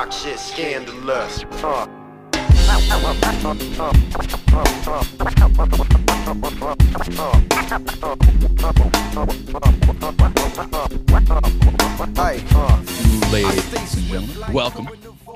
talk 0.00 0.12
shit 0.12 0.38
scandalous. 0.38 1.44
Uh. 1.62 1.86
Ladies 13.30 13.94
and 13.94 14.06
gentlemen, 14.06 14.52
welcome 14.54 14.88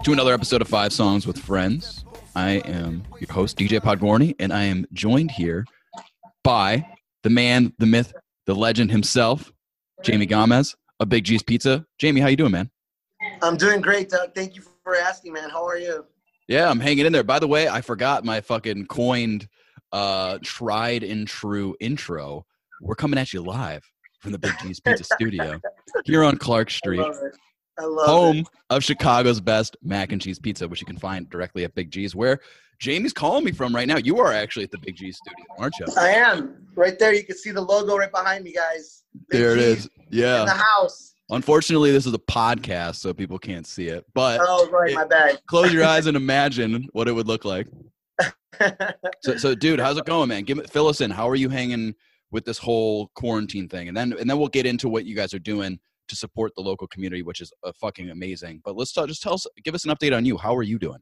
to 0.02 0.12
another 0.12 0.32
episode 0.32 0.62
of 0.62 0.68
Five 0.68 0.92
Songs 0.94 1.26
with 1.26 1.38
Friends. 1.38 2.04
I 2.34 2.52
am 2.64 3.02
your 3.20 3.30
host, 3.32 3.58
DJ 3.58 3.80
Podgorny, 3.80 4.34
and 4.38 4.50
I 4.52 4.64
am 4.64 4.86
joined 4.94 5.30
here 5.30 5.66
by 6.42 6.86
the 7.22 7.30
man, 7.30 7.74
the 7.78 7.86
myth, 7.86 8.14
the 8.46 8.54
legend 8.54 8.90
himself, 8.90 9.52
Jamie 10.02 10.26
Gamez 10.26 10.74
of 11.00 11.10
Big 11.10 11.24
G's 11.24 11.42
Pizza. 11.42 11.84
Jamie, 11.98 12.22
how 12.22 12.28
you 12.28 12.36
doing, 12.36 12.52
man? 12.52 12.70
I'm 13.44 13.56
doing 13.56 13.80
great, 13.80 14.08
Doug. 14.10 14.34
Thank 14.34 14.56
you 14.56 14.62
for 14.82 14.96
asking, 14.96 15.32
man. 15.34 15.50
How 15.50 15.64
are 15.66 15.78
you? 15.78 16.04
Yeah, 16.48 16.68
I'm 16.70 16.80
hanging 16.80 17.06
in 17.06 17.12
there. 17.12 17.22
By 17.24 17.38
the 17.38 17.48
way, 17.48 17.68
I 17.68 17.80
forgot 17.80 18.24
my 18.24 18.40
fucking 18.40 18.86
coined, 18.86 19.48
uh, 19.92 20.38
tried 20.42 21.02
and 21.02 21.26
true 21.26 21.76
intro. 21.80 22.44
We're 22.80 22.94
coming 22.94 23.18
at 23.18 23.32
you 23.32 23.42
live 23.42 23.82
from 24.20 24.32
the 24.32 24.38
Big 24.38 24.52
G's 24.60 24.80
Pizza 24.80 25.04
Studio 25.04 25.60
here 26.04 26.22
on 26.24 26.36
Clark 26.36 26.70
Street, 26.70 27.00
love 27.00 27.16
it. 27.22 27.36
I 27.78 27.84
love 27.84 28.06
home 28.06 28.36
it. 28.38 28.46
of 28.70 28.84
Chicago's 28.84 29.40
best 29.40 29.76
mac 29.82 30.12
and 30.12 30.20
cheese 30.20 30.38
pizza, 30.38 30.66
which 30.68 30.80
you 30.80 30.86
can 30.86 30.96
find 30.98 31.28
directly 31.30 31.64
at 31.64 31.74
Big 31.74 31.90
G's, 31.90 32.14
where 32.14 32.40
Jamie's 32.78 33.12
calling 33.12 33.44
me 33.44 33.52
from 33.52 33.74
right 33.74 33.86
now. 33.88 33.96
You 33.96 34.18
are 34.20 34.32
actually 34.32 34.64
at 34.64 34.70
the 34.70 34.78
Big 34.78 34.96
G's 34.96 35.16
studio, 35.18 35.44
aren't 35.58 35.74
you? 35.78 35.86
I 35.96 36.08
am 36.10 36.66
right 36.74 36.98
there. 36.98 37.12
You 37.14 37.24
can 37.24 37.36
see 37.36 37.50
the 37.52 37.60
logo 37.60 37.96
right 37.96 38.10
behind 38.12 38.44
me, 38.44 38.52
guys. 38.52 39.04
Big 39.30 39.40
There 39.40 39.52
it 39.52 39.60
G's 39.60 39.66
is. 39.78 39.84
in 39.86 40.18
Yeah. 40.18 40.44
the 40.44 40.50
house. 40.52 41.13
Unfortunately, 41.30 41.90
this 41.90 42.06
is 42.06 42.12
a 42.14 42.18
podcast, 42.18 42.96
so 42.96 43.14
people 43.14 43.38
can't 43.38 43.66
see 43.66 43.88
it. 43.88 44.04
But 44.14 44.40
Oh, 44.42 44.68
right, 44.70 44.90
it- 44.90 44.94
my 44.94 45.04
bad. 45.04 45.40
close 45.48 45.72
your 45.72 45.84
eyes 45.84 46.06
and 46.08 46.16
imagine 46.16 46.86
what 46.92 47.08
it 47.08 47.12
would 47.12 47.26
look 47.26 47.44
like. 47.44 47.66
So, 49.22 49.36
so 49.36 49.54
dude, 49.54 49.80
how's 49.80 49.96
it 49.98 50.04
going, 50.04 50.28
man? 50.28 50.44
Give 50.44 50.58
it, 50.58 50.70
fill 50.70 50.86
us 50.86 51.00
in. 51.00 51.10
How 51.10 51.28
are 51.28 51.34
you 51.34 51.48
hanging 51.48 51.94
with 52.30 52.44
this 52.44 52.58
whole 52.58 53.08
quarantine 53.14 53.68
thing? 53.68 53.88
And 53.88 53.96
then, 53.96 54.12
and 54.18 54.30
then 54.30 54.38
we'll 54.38 54.48
get 54.48 54.64
into 54.66 54.88
what 54.88 55.04
you 55.06 55.16
guys 55.16 55.34
are 55.34 55.38
doing 55.40 55.78
to 56.08 56.14
support 56.16 56.52
the 56.54 56.62
local 56.62 56.86
community, 56.86 57.22
which 57.22 57.40
is 57.40 57.52
uh, 57.64 57.72
fucking 57.80 58.10
amazing. 58.10 58.60
But 58.64 58.76
let's 58.76 58.92
talk, 58.92 59.08
just 59.08 59.22
tell 59.22 59.32
us, 59.34 59.46
give 59.64 59.74
us 59.74 59.84
an 59.86 59.90
update 59.90 60.14
on 60.16 60.24
you. 60.24 60.36
How 60.36 60.54
are 60.56 60.62
you 60.62 60.78
doing? 60.78 60.98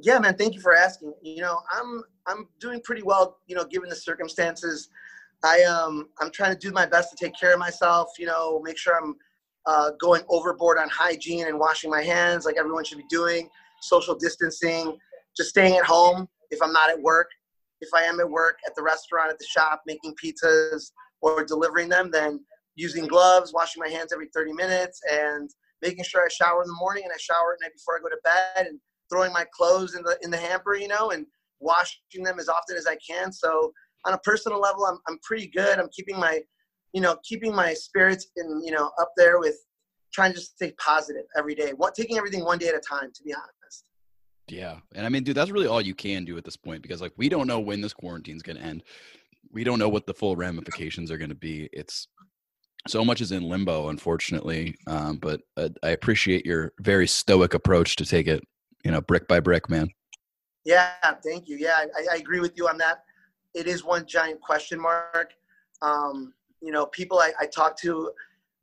yeah, 0.00 0.18
man. 0.18 0.34
Thank 0.36 0.54
you 0.54 0.60
for 0.60 0.74
asking. 0.74 1.12
You 1.22 1.42
know, 1.42 1.60
I'm 1.70 2.02
I'm 2.26 2.48
doing 2.58 2.80
pretty 2.82 3.02
well. 3.02 3.38
You 3.46 3.54
know, 3.54 3.64
given 3.64 3.88
the 3.88 3.94
circumstances, 3.94 4.88
I 5.44 5.62
um 5.62 6.08
I'm 6.18 6.32
trying 6.32 6.52
to 6.52 6.58
do 6.58 6.72
my 6.72 6.86
best 6.86 7.10
to 7.10 7.24
take 7.24 7.38
care 7.38 7.52
of 7.52 7.60
myself. 7.60 8.08
You 8.18 8.26
know, 8.26 8.60
make 8.64 8.76
sure 8.78 8.96
I'm 9.00 9.14
uh, 9.66 9.90
going 10.00 10.22
overboard 10.28 10.78
on 10.78 10.88
hygiene 10.88 11.46
and 11.46 11.58
washing 11.58 11.90
my 11.90 12.02
hands, 12.02 12.44
like 12.44 12.56
everyone 12.56 12.84
should 12.84 12.98
be 12.98 13.04
doing. 13.08 13.48
Social 13.80 14.14
distancing, 14.14 14.96
just 15.36 15.50
staying 15.50 15.76
at 15.76 15.84
home 15.84 16.28
if 16.50 16.60
I'm 16.62 16.72
not 16.72 16.90
at 16.90 17.00
work. 17.00 17.28
If 17.80 17.88
I 17.94 18.02
am 18.02 18.20
at 18.20 18.30
work, 18.30 18.58
at 18.66 18.74
the 18.76 18.82
restaurant, 18.82 19.30
at 19.30 19.38
the 19.38 19.44
shop, 19.44 19.82
making 19.86 20.14
pizzas 20.22 20.92
or 21.20 21.44
delivering 21.44 21.88
them, 21.88 22.10
then 22.12 22.40
using 22.76 23.06
gloves, 23.06 23.52
washing 23.52 23.80
my 23.80 23.88
hands 23.88 24.12
every 24.12 24.28
30 24.32 24.52
minutes, 24.52 25.00
and 25.10 25.50
making 25.80 26.04
sure 26.04 26.22
I 26.24 26.28
shower 26.28 26.62
in 26.62 26.68
the 26.68 26.76
morning 26.78 27.04
and 27.04 27.12
I 27.12 27.18
shower 27.18 27.54
at 27.54 27.60
night 27.60 27.72
before 27.74 27.98
I 27.98 28.02
go 28.02 28.08
to 28.08 28.18
bed, 28.22 28.66
and 28.68 28.78
throwing 29.10 29.32
my 29.32 29.44
clothes 29.52 29.94
in 29.94 30.02
the 30.02 30.16
in 30.22 30.30
the 30.30 30.36
hamper, 30.36 30.74
you 30.74 30.88
know, 30.88 31.10
and 31.10 31.26
washing 31.60 32.22
them 32.22 32.38
as 32.38 32.48
often 32.48 32.76
as 32.76 32.86
I 32.86 32.96
can. 33.06 33.32
So 33.32 33.72
on 34.04 34.14
a 34.14 34.18
personal 34.18 34.60
level, 34.60 34.84
I'm 34.84 34.98
I'm 35.08 35.18
pretty 35.22 35.48
good. 35.48 35.78
I'm 35.78 35.88
keeping 35.92 36.18
my, 36.18 36.40
you 36.92 37.00
know, 37.00 37.16
keeping 37.24 37.54
my 37.54 37.74
spirits 37.74 38.28
in 38.36 38.62
you 38.64 38.72
know 38.72 38.90
up 39.00 39.12
there 39.16 39.38
with 39.38 39.56
trying 40.12 40.32
to 40.32 40.38
just 40.38 40.56
stay 40.56 40.72
positive 40.78 41.24
every 41.36 41.54
day. 41.54 41.72
What 41.76 41.94
taking 41.94 42.18
everything 42.18 42.44
one 42.44 42.58
day 42.58 42.68
at 42.68 42.74
a 42.74 42.80
time, 42.80 43.10
to 43.12 43.22
be 43.22 43.34
honest. 43.34 43.84
Yeah. 44.48 44.76
And 44.94 45.06
I 45.06 45.08
mean, 45.08 45.24
dude, 45.24 45.36
that's 45.36 45.50
really 45.50 45.66
all 45.66 45.80
you 45.80 45.94
can 45.94 46.24
do 46.24 46.36
at 46.36 46.44
this 46.44 46.56
point 46.56 46.82
because 46.82 47.00
like 47.00 47.12
we 47.16 47.28
don't 47.28 47.46
know 47.46 47.60
when 47.60 47.80
this 47.80 47.94
quarantine's 47.94 48.42
going 48.42 48.56
to 48.56 48.62
end. 48.62 48.82
We 49.50 49.64
don't 49.64 49.78
know 49.78 49.88
what 49.88 50.06
the 50.06 50.14
full 50.14 50.36
ramifications 50.36 51.10
are 51.10 51.18
going 51.18 51.30
to 51.30 51.34
be. 51.34 51.68
It's 51.72 52.08
so 52.88 53.04
much 53.04 53.20
is 53.20 53.32
in 53.32 53.48
limbo, 53.48 53.88
unfortunately. 53.88 54.76
Um, 54.86 55.16
but 55.16 55.40
uh, 55.56 55.70
I 55.82 55.90
appreciate 55.90 56.44
your 56.44 56.72
very 56.80 57.06
stoic 57.06 57.54
approach 57.54 57.96
to 57.96 58.06
take 58.06 58.26
it, 58.26 58.42
you 58.84 58.90
know, 58.90 59.00
brick 59.00 59.28
by 59.28 59.40
brick, 59.40 59.70
man. 59.70 59.88
Yeah, 60.64 60.92
thank 61.24 61.48
you. 61.48 61.56
Yeah, 61.56 61.84
I, 61.96 62.14
I 62.14 62.16
agree 62.16 62.40
with 62.40 62.56
you 62.56 62.68
on 62.68 62.78
that. 62.78 63.04
It 63.54 63.66
is 63.66 63.84
one 63.84 64.06
giant 64.06 64.40
question 64.40 64.80
mark. 64.80 65.34
Um, 65.82 66.32
you 66.62 66.72
know, 66.72 66.86
people 66.86 67.18
I, 67.18 67.32
I 67.40 67.46
talk 67.46 67.76
to, 67.80 68.10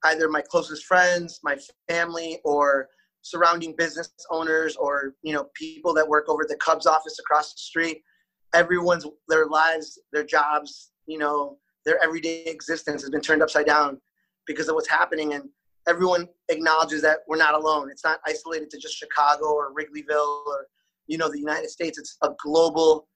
either 0.05 0.29
my 0.29 0.41
closest 0.41 0.85
friends, 0.85 1.39
my 1.43 1.57
family, 1.87 2.39
or 2.43 2.87
surrounding 3.21 3.75
business 3.77 4.09
owners, 4.31 4.75
or 4.77 5.15
you 5.23 5.33
know, 5.33 5.49
people 5.53 5.93
that 5.93 6.07
work 6.07 6.29
over 6.29 6.43
at 6.43 6.49
the 6.49 6.55
Cubs 6.55 6.85
office 6.85 7.19
across 7.19 7.53
the 7.53 7.59
street. 7.59 8.01
Everyone's 8.53 9.05
their 9.27 9.45
lives, 9.45 9.99
their 10.11 10.23
jobs, 10.23 10.91
you 11.05 11.17
know, 11.17 11.57
their 11.85 12.01
everyday 12.03 12.43
existence 12.45 13.01
has 13.01 13.09
been 13.09 13.21
turned 13.21 13.43
upside 13.43 13.65
down 13.65 13.99
because 14.47 14.69
of 14.69 14.75
what's 14.75 14.89
happening, 14.89 15.33
and 15.33 15.49
everyone 15.87 16.27
acknowledges 16.49 17.01
that 17.01 17.19
we're 17.27 17.37
not 17.37 17.53
alone. 17.53 17.89
It's 17.91 18.03
not 18.03 18.19
isolated 18.25 18.69
to 18.71 18.79
just 18.79 18.95
Chicago 18.95 19.45
or 19.47 19.73
Wrigleyville 19.73 20.45
or 20.47 20.67
you 21.09 21.17
know 21.17 21.29
the 21.29 21.39
united 21.39 21.69
states 21.69 21.97
it's 21.97 22.17
a 22.21 22.29
global 22.41 23.07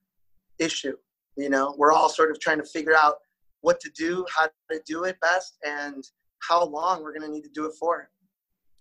issue 0.60 0.98
you 1.38 1.50
know 1.50 1.74
we're 1.78 1.94
all 1.94 2.10
sort 2.10 2.32
of 2.32 2.40
trying 2.40 2.58
to 2.58 2.66
figure 2.66 2.96
out 2.96 3.16
what 3.64 3.80
to 3.80 3.90
do 3.98 4.26
how 4.34 4.48
to 4.72 4.82
do 4.86 5.06
it 5.06 5.20
best 5.22 5.58
and 5.66 6.04
how 6.48 6.64
long 6.66 7.02
we're 7.02 7.14
going 7.14 7.26
to 7.26 7.34
need 7.34 7.44
to 7.44 7.50
do 7.50 7.66
it 7.66 7.74
for 7.80 8.02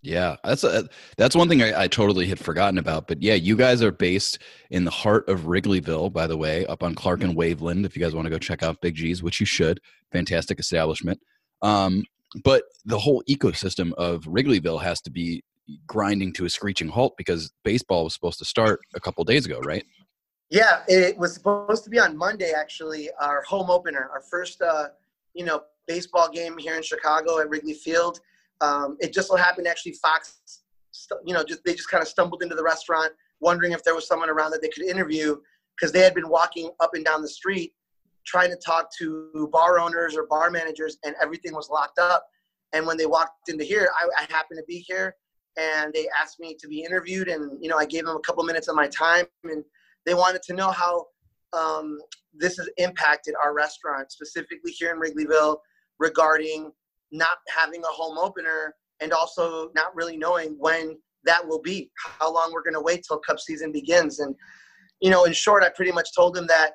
Yeah, 0.01 0.35
that's 0.43 0.65
a, 0.65 0.89
that's 1.17 1.35
one 1.35 1.47
thing 1.47 1.61
I, 1.61 1.83
I 1.83 1.87
totally 1.87 2.27
had 2.27 2.37
forgotten 2.37 2.77
about. 2.77 3.07
But 3.07 3.23
yeah, 3.23 3.35
you 3.35 3.55
guys 3.55 3.81
are 3.81 3.91
based 3.91 4.39
in 4.69 4.83
the 4.83 4.91
heart 4.91 5.29
of 5.29 5.41
Wrigleyville, 5.41 6.11
by 6.11 6.27
the 6.27 6.35
way, 6.35 6.65
up 6.65 6.83
on 6.83 6.93
Clark 6.93 7.23
and 7.23 7.37
Waveland. 7.37 7.85
If 7.85 7.95
you 7.95 8.03
guys 8.03 8.13
want 8.13 8.25
to 8.25 8.29
go 8.29 8.37
check 8.37 8.61
out 8.61 8.81
Big 8.81 8.95
G's, 8.95 9.23
which 9.23 9.39
you 9.39 9.45
should, 9.45 9.79
fantastic 10.11 10.59
establishment. 10.59 11.21
Um, 11.61 12.03
but 12.43 12.63
the 12.83 12.99
whole 12.99 13.23
ecosystem 13.29 13.93
of 13.93 14.23
Wrigleyville 14.23 14.81
has 14.81 14.99
to 15.01 15.09
be 15.09 15.41
grinding 15.87 16.33
to 16.33 16.43
a 16.43 16.49
screeching 16.49 16.89
halt 16.89 17.13
because 17.17 17.53
baseball 17.63 18.03
was 18.03 18.13
supposed 18.13 18.39
to 18.39 18.45
start 18.45 18.81
a 18.95 18.99
couple 18.99 19.23
days 19.23 19.45
ago, 19.45 19.59
right? 19.61 19.85
Yeah 20.53 20.83
it 20.87 21.17
was 21.17 21.33
supposed 21.33 21.83
to 21.83 21.89
be 21.89 21.99
on 21.99 22.15
monday 22.15 22.51
actually 22.55 23.09
our 23.19 23.41
home 23.41 23.71
opener 23.71 24.09
our 24.13 24.21
first 24.21 24.61
uh, 24.61 24.87
you 25.33 25.43
know 25.43 25.63
baseball 25.87 26.29
game 26.29 26.57
here 26.57 26.75
in 26.75 26.83
chicago 26.83 27.39
at 27.39 27.49
wrigley 27.49 27.73
field. 27.73 28.19
Um, 28.61 28.95
it 29.01 29.11
just 29.11 29.27
so 29.27 29.35
happened 29.35 29.67
actually 29.67 29.93
fox 29.93 30.39
you 31.25 31.33
know 31.33 31.43
just 31.43 31.65
they 31.65 31.73
just 31.73 31.89
kind 31.89 32.01
of 32.01 32.07
stumbled 32.07 32.43
into 32.43 32.55
the 32.55 32.63
restaurant 32.63 33.11
wondering 33.41 33.73
if 33.73 33.83
there 33.83 33.95
was 33.95 34.07
someone 34.07 34.29
around 34.29 34.51
that 34.51 34.61
they 34.61 34.69
could 34.69 34.85
interview 34.85 35.35
because 35.75 35.91
they 35.91 36.01
had 36.01 36.13
been 36.13 36.29
walking 36.29 36.69
up 36.79 36.91
and 36.93 37.03
down 37.03 37.21
the 37.21 37.27
street 37.27 37.73
trying 38.25 38.49
to 38.49 38.55
talk 38.55 38.89
to 38.97 39.49
bar 39.51 39.79
owners 39.79 40.15
or 40.15 40.27
bar 40.27 40.49
managers 40.51 40.97
and 41.03 41.15
everything 41.21 41.53
was 41.53 41.69
locked 41.69 41.99
up. 41.99 42.25
And 42.71 42.87
when 42.87 42.95
they 42.95 43.07
walked 43.07 43.49
into 43.49 43.63
here 43.63 43.89
i, 43.99 44.21
I 44.21 44.31
happened 44.31 44.59
to 44.59 44.65
be 44.65 44.85
here 44.87 45.15
and 45.57 45.91
they 45.93 46.07
asked 46.21 46.39
me 46.39 46.55
to 46.59 46.67
be 46.67 46.83
interviewed 46.83 47.27
and 47.27 47.57
you 47.61 47.69
know 47.69 47.77
i 47.77 47.85
gave 47.85 48.05
them 48.05 48.15
a 48.15 48.19
couple 48.21 48.43
minutes 48.43 48.67
of 48.67 48.75
my 48.75 48.87
time 48.87 49.25
and 49.43 49.63
they 50.05 50.13
wanted 50.13 50.41
to 50.43 50.53
know 50.53 50.71
how 50.71 51.05
um, 51.53 51.99
this 52.33 52.57
has 52.57 52.69
impacted 52.77 53.35
our 53.41 53.53
restaurant 53.53 54.11
specifically 54.11 54.71
here 54.71 54.91
in 54.91 54.99
wrigleyville 54.99 55.57
regarding 55.99 56.71
not 57.11 57.37
having 57.55 57.81
a 57.83 57.87
home 57.87 58.17
opener 58.17 58.75
and 59.01 59.13
also 59.13 59.69
not 59.75 59.95
really 59.95 60.17
knowing 60.17 60.55
when 60.57 60.97
that 61.25 61.45
will 61.47 61.61
be 61.61 61.91
how 61.95 62.33
long 62.33 62.51
we're 62.51 62.63
going 62.63 62.73
to 62.73 62.81
wait 62.81 63.03
till 63.07 63.19
Cub 63.19 63.39
season 63.39 63.71
begins. 63.71 64.19
And 64.19 64.35
you 65.01 65.09
know 65.09 65.25
in 65.25 65.33
short 65.33 65.63
i 65.63 65.69
pretty 65.69 65.91
much 65.91 66.15
told 66.15 66.33
them 66.33 66.47
that 66.47 66.71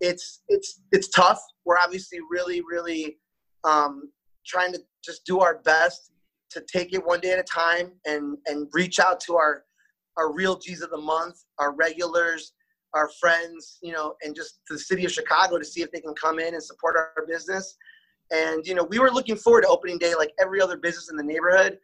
it's 0.00 0.42
it's 0.48 0.80
it's 0.92 1.08
tough. 1.08 1.40
We're 1.64 1.78
obviously 1.78 2.18
really 2.30 2.62
really 2.62 3.18
um, 3.64 4.10
trying 4.46 4.72
to 4.72 4.80
just 5.04 5.24
do 5.24 5.40
our 5.40 5.58
best 5.58 6.10
to 6.50 6.64
take 6.72 6.92
it 6.92 7.04
one 7.04 7.20
day 7.20 7.32
at 7.32 7.38
a 7.38 7.44
time 7.44 7.92
and 8.06 8.36
and 8.46 8.68
reach 8.72 8.98
out 8.98 9.20
to 9.20 9.36
our 9.36 9.64
our 10.16 10.32
real 10.32 10.58
G's 10.58 10.82
of 10.82 10.90
the 10.90 10.98
month, 10.98 11.44
our 11.58 11.74
regulars, 11.74 12.52
our 12.94 13.10
friends, 13.20 13.78
you 13.82 13.92
know, 13.92 14.14
and 14.22 14.34
just 14.34 14.60
the 14.68 14.78
city 14.78 15.04
of 15.04 15.12
Chicago 15.12 15.58
to 15.58 15.64
see 15.64 15.82
if 15.82 15.90
they 15.92 16.00
can 16.00 16.14
come 16.14 16.38
in 16.38 16.54
and 16.54 16.62
support 16.62 16.96
our 16.96 17.26
business. 17.26 17.76
And 18.30 18.66
you 18.66 18.74
know, 18.74 18.84
we 18.84 18.98
were 18.98 19.10
looking 19.10 19.36
forward 19.36 19.62
to 19.62 19.68
opening 19.68 19.98
day 19.98 20.14
like 20.14 20.32
every 20.40 20.60
other 20.60 20.76
business 20.76 21.10
in 21.10 21.16
the 21.16 21.22
neighborhood, 21.22 21.78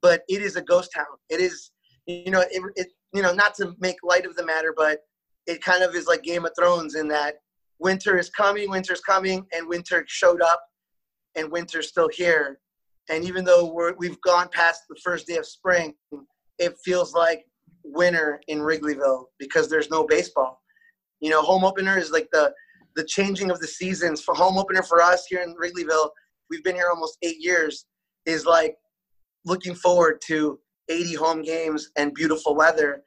but 0.00 0.22
it 0.28 0.42
is 0.42 0.56
a 0.56 0.62
ghost 0.62 0.90
town. 0.94 1.06
It 1.28 1.40
is, 1.40 1.70
you 2.06 2.30
know, 2.30 2.40
it, 2.40 2.62
it 2.76 2.88
you 3.12 3.22
know, 3.22 3.34
not 3.34 3.54
to 3.56 3.74
make 3.78 3.96
light 4.02 4.26
of 4.26 4.36
the 4.36 4.44
matter, 4.44 4.74
but 4.76 5.00
it 5.46 5.62
kind 5.62 5.82
of 5.82 5.94
is 5.94 6.06
like 6.06 6.22
Game 6.22 6.44
of 6.44 6.52
Thrones 6.58 6.94
in 6.94 7.08
that 7.08 7.36
winter 7.78 8.16
is 8.18 8.30
coming, 8.30 8.70
winter's 8.70 9.00
coming, 9.00 9.44
and 9.52 9.68
winter 9.68 10.04
showed 10.06 10.40
up, 10.40 10.62
and 11.34 11.50
winter's 11.50 11.88
still 11.88 12.08
here. 12.08 12.60
And 13.10 13.24
even 13.24 13.44
though 13.44 13.72
we're, 13.72 13.94
we've 13.94 14.20
gone 14.22 14.48
past 14.52 14.82
the 14.88 14.96
first 15.02 15.26
day 15.26 15.36
of 15.36 15.46
spring, 15.46 15.94
it 16.58 16.76
feels 16.84 17.12
like 17.12 17.44
winter 17.84 18.40
in 18.48 18.58
Wrigleyville 18.58 19.24
because 19.38 19.68
there's 19.68 19.90
no 19.90 20.06
baseball. 20.06 20.60
You 21.20 21.30
know, 21.30 21.42
home 21.42 21.64
opener 21.64 21.98
is 21.98 22.10
like 22.10 22.28
the 22.32 22.52
the 22.94 23.04
changing 23.04 23.50
of 23.50 23.58
the 23.58 23.66
seasons 23.66 24.20
for 24.20 24.34
home 24.34 24.58
opener 24.58 24.82
for 24.82 25.00
us 25.00 25.24
here 25.26 25.42
in 25.42 25.54
Wrigleyville. 25.54 26.10
We've 26.50 26.62
been 26.62 26.74
here 26.74 26.90
almost 26.90 27.18
eight 27.22 27.38
years. 27.38 27.86
Is 28.26 28.46
like 28.46 28.76
looking 29.44 29.74
forward 29.74 30.20
to 30.26 30.58
80 30.88 31.14
home 31.14 31.42
games 31.42 31.90
and 31.96 32.14
beautiful 32.14 32.54
weather. 32.54 33.02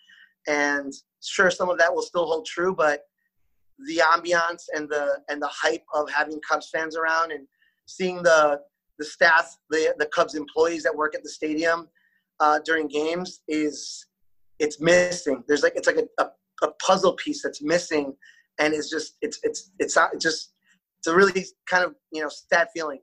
And 0.47 0.93
sure, 1.23 1.49
some 1.49 1.69
of 1.69 1.77
that 1.77 1.93
will 1.93 2.01
still 2.01 2.25
hold 2.25 2.45
true, 2.45 2.75
but 2.75 3.01
the 3.87 3.97
ambiance 3.97 4.63
and 4.73 4.89
the 4.89 5.19
and 5.29 5.41
the 5.41 5.49
hype 5.51 5.83
of 5.93 6.09
having 6.09 6.39
Cubs 6.49 6.69
fans 6.73 6.95
around 6.95 7.31
and 7.31 7.47
seeing 7.85 8.23
the 8.23 8.61
the 8.99 9.05
staff, 9.05 9.57
the 9.69 9.93
the 9.97 10.05
Cubs 10.07 10.35
employees 10.35 10.83
that 10.83 10.95
work 10.95 11.15
at 11.15 11.23
the 11.23 11.29
stadium 11.29 11.89
uh, 12.39 12.59
during 12.63 12.87
games 12.87 13.41
is 13.47 14.05
it's 14.59 14.79
missing. 14.79 15.43
There's 15.47 15.63
like 15.63 15.73
it's 15.75 15.87
like 15.87 15.97
a, 15.97 16.23
a, 16.23 16.29
a 16.63 16.71
puzzle 16.85 17.13
piece 17.13 17.41
that's 17.43 17.61
missing, 17.61 18.13
and 18.59 18.73
it's 18.73 18.89
just 18.89 19.17
it's 19.21 19.39
it's 19.43 19.71
it's 19.79 19.95
not 19.95 20.13
it's 20.13 20.23
just 20.23 20.53
it's 20.99 21.07
a 21.07 21.15
really 21.15 21.45
kind 21.69 21.83
of 21.83 21.95
you 22.11 22.21
know 22.21 22.29
sad 22.29 22.67
feeling. 22.73 22.99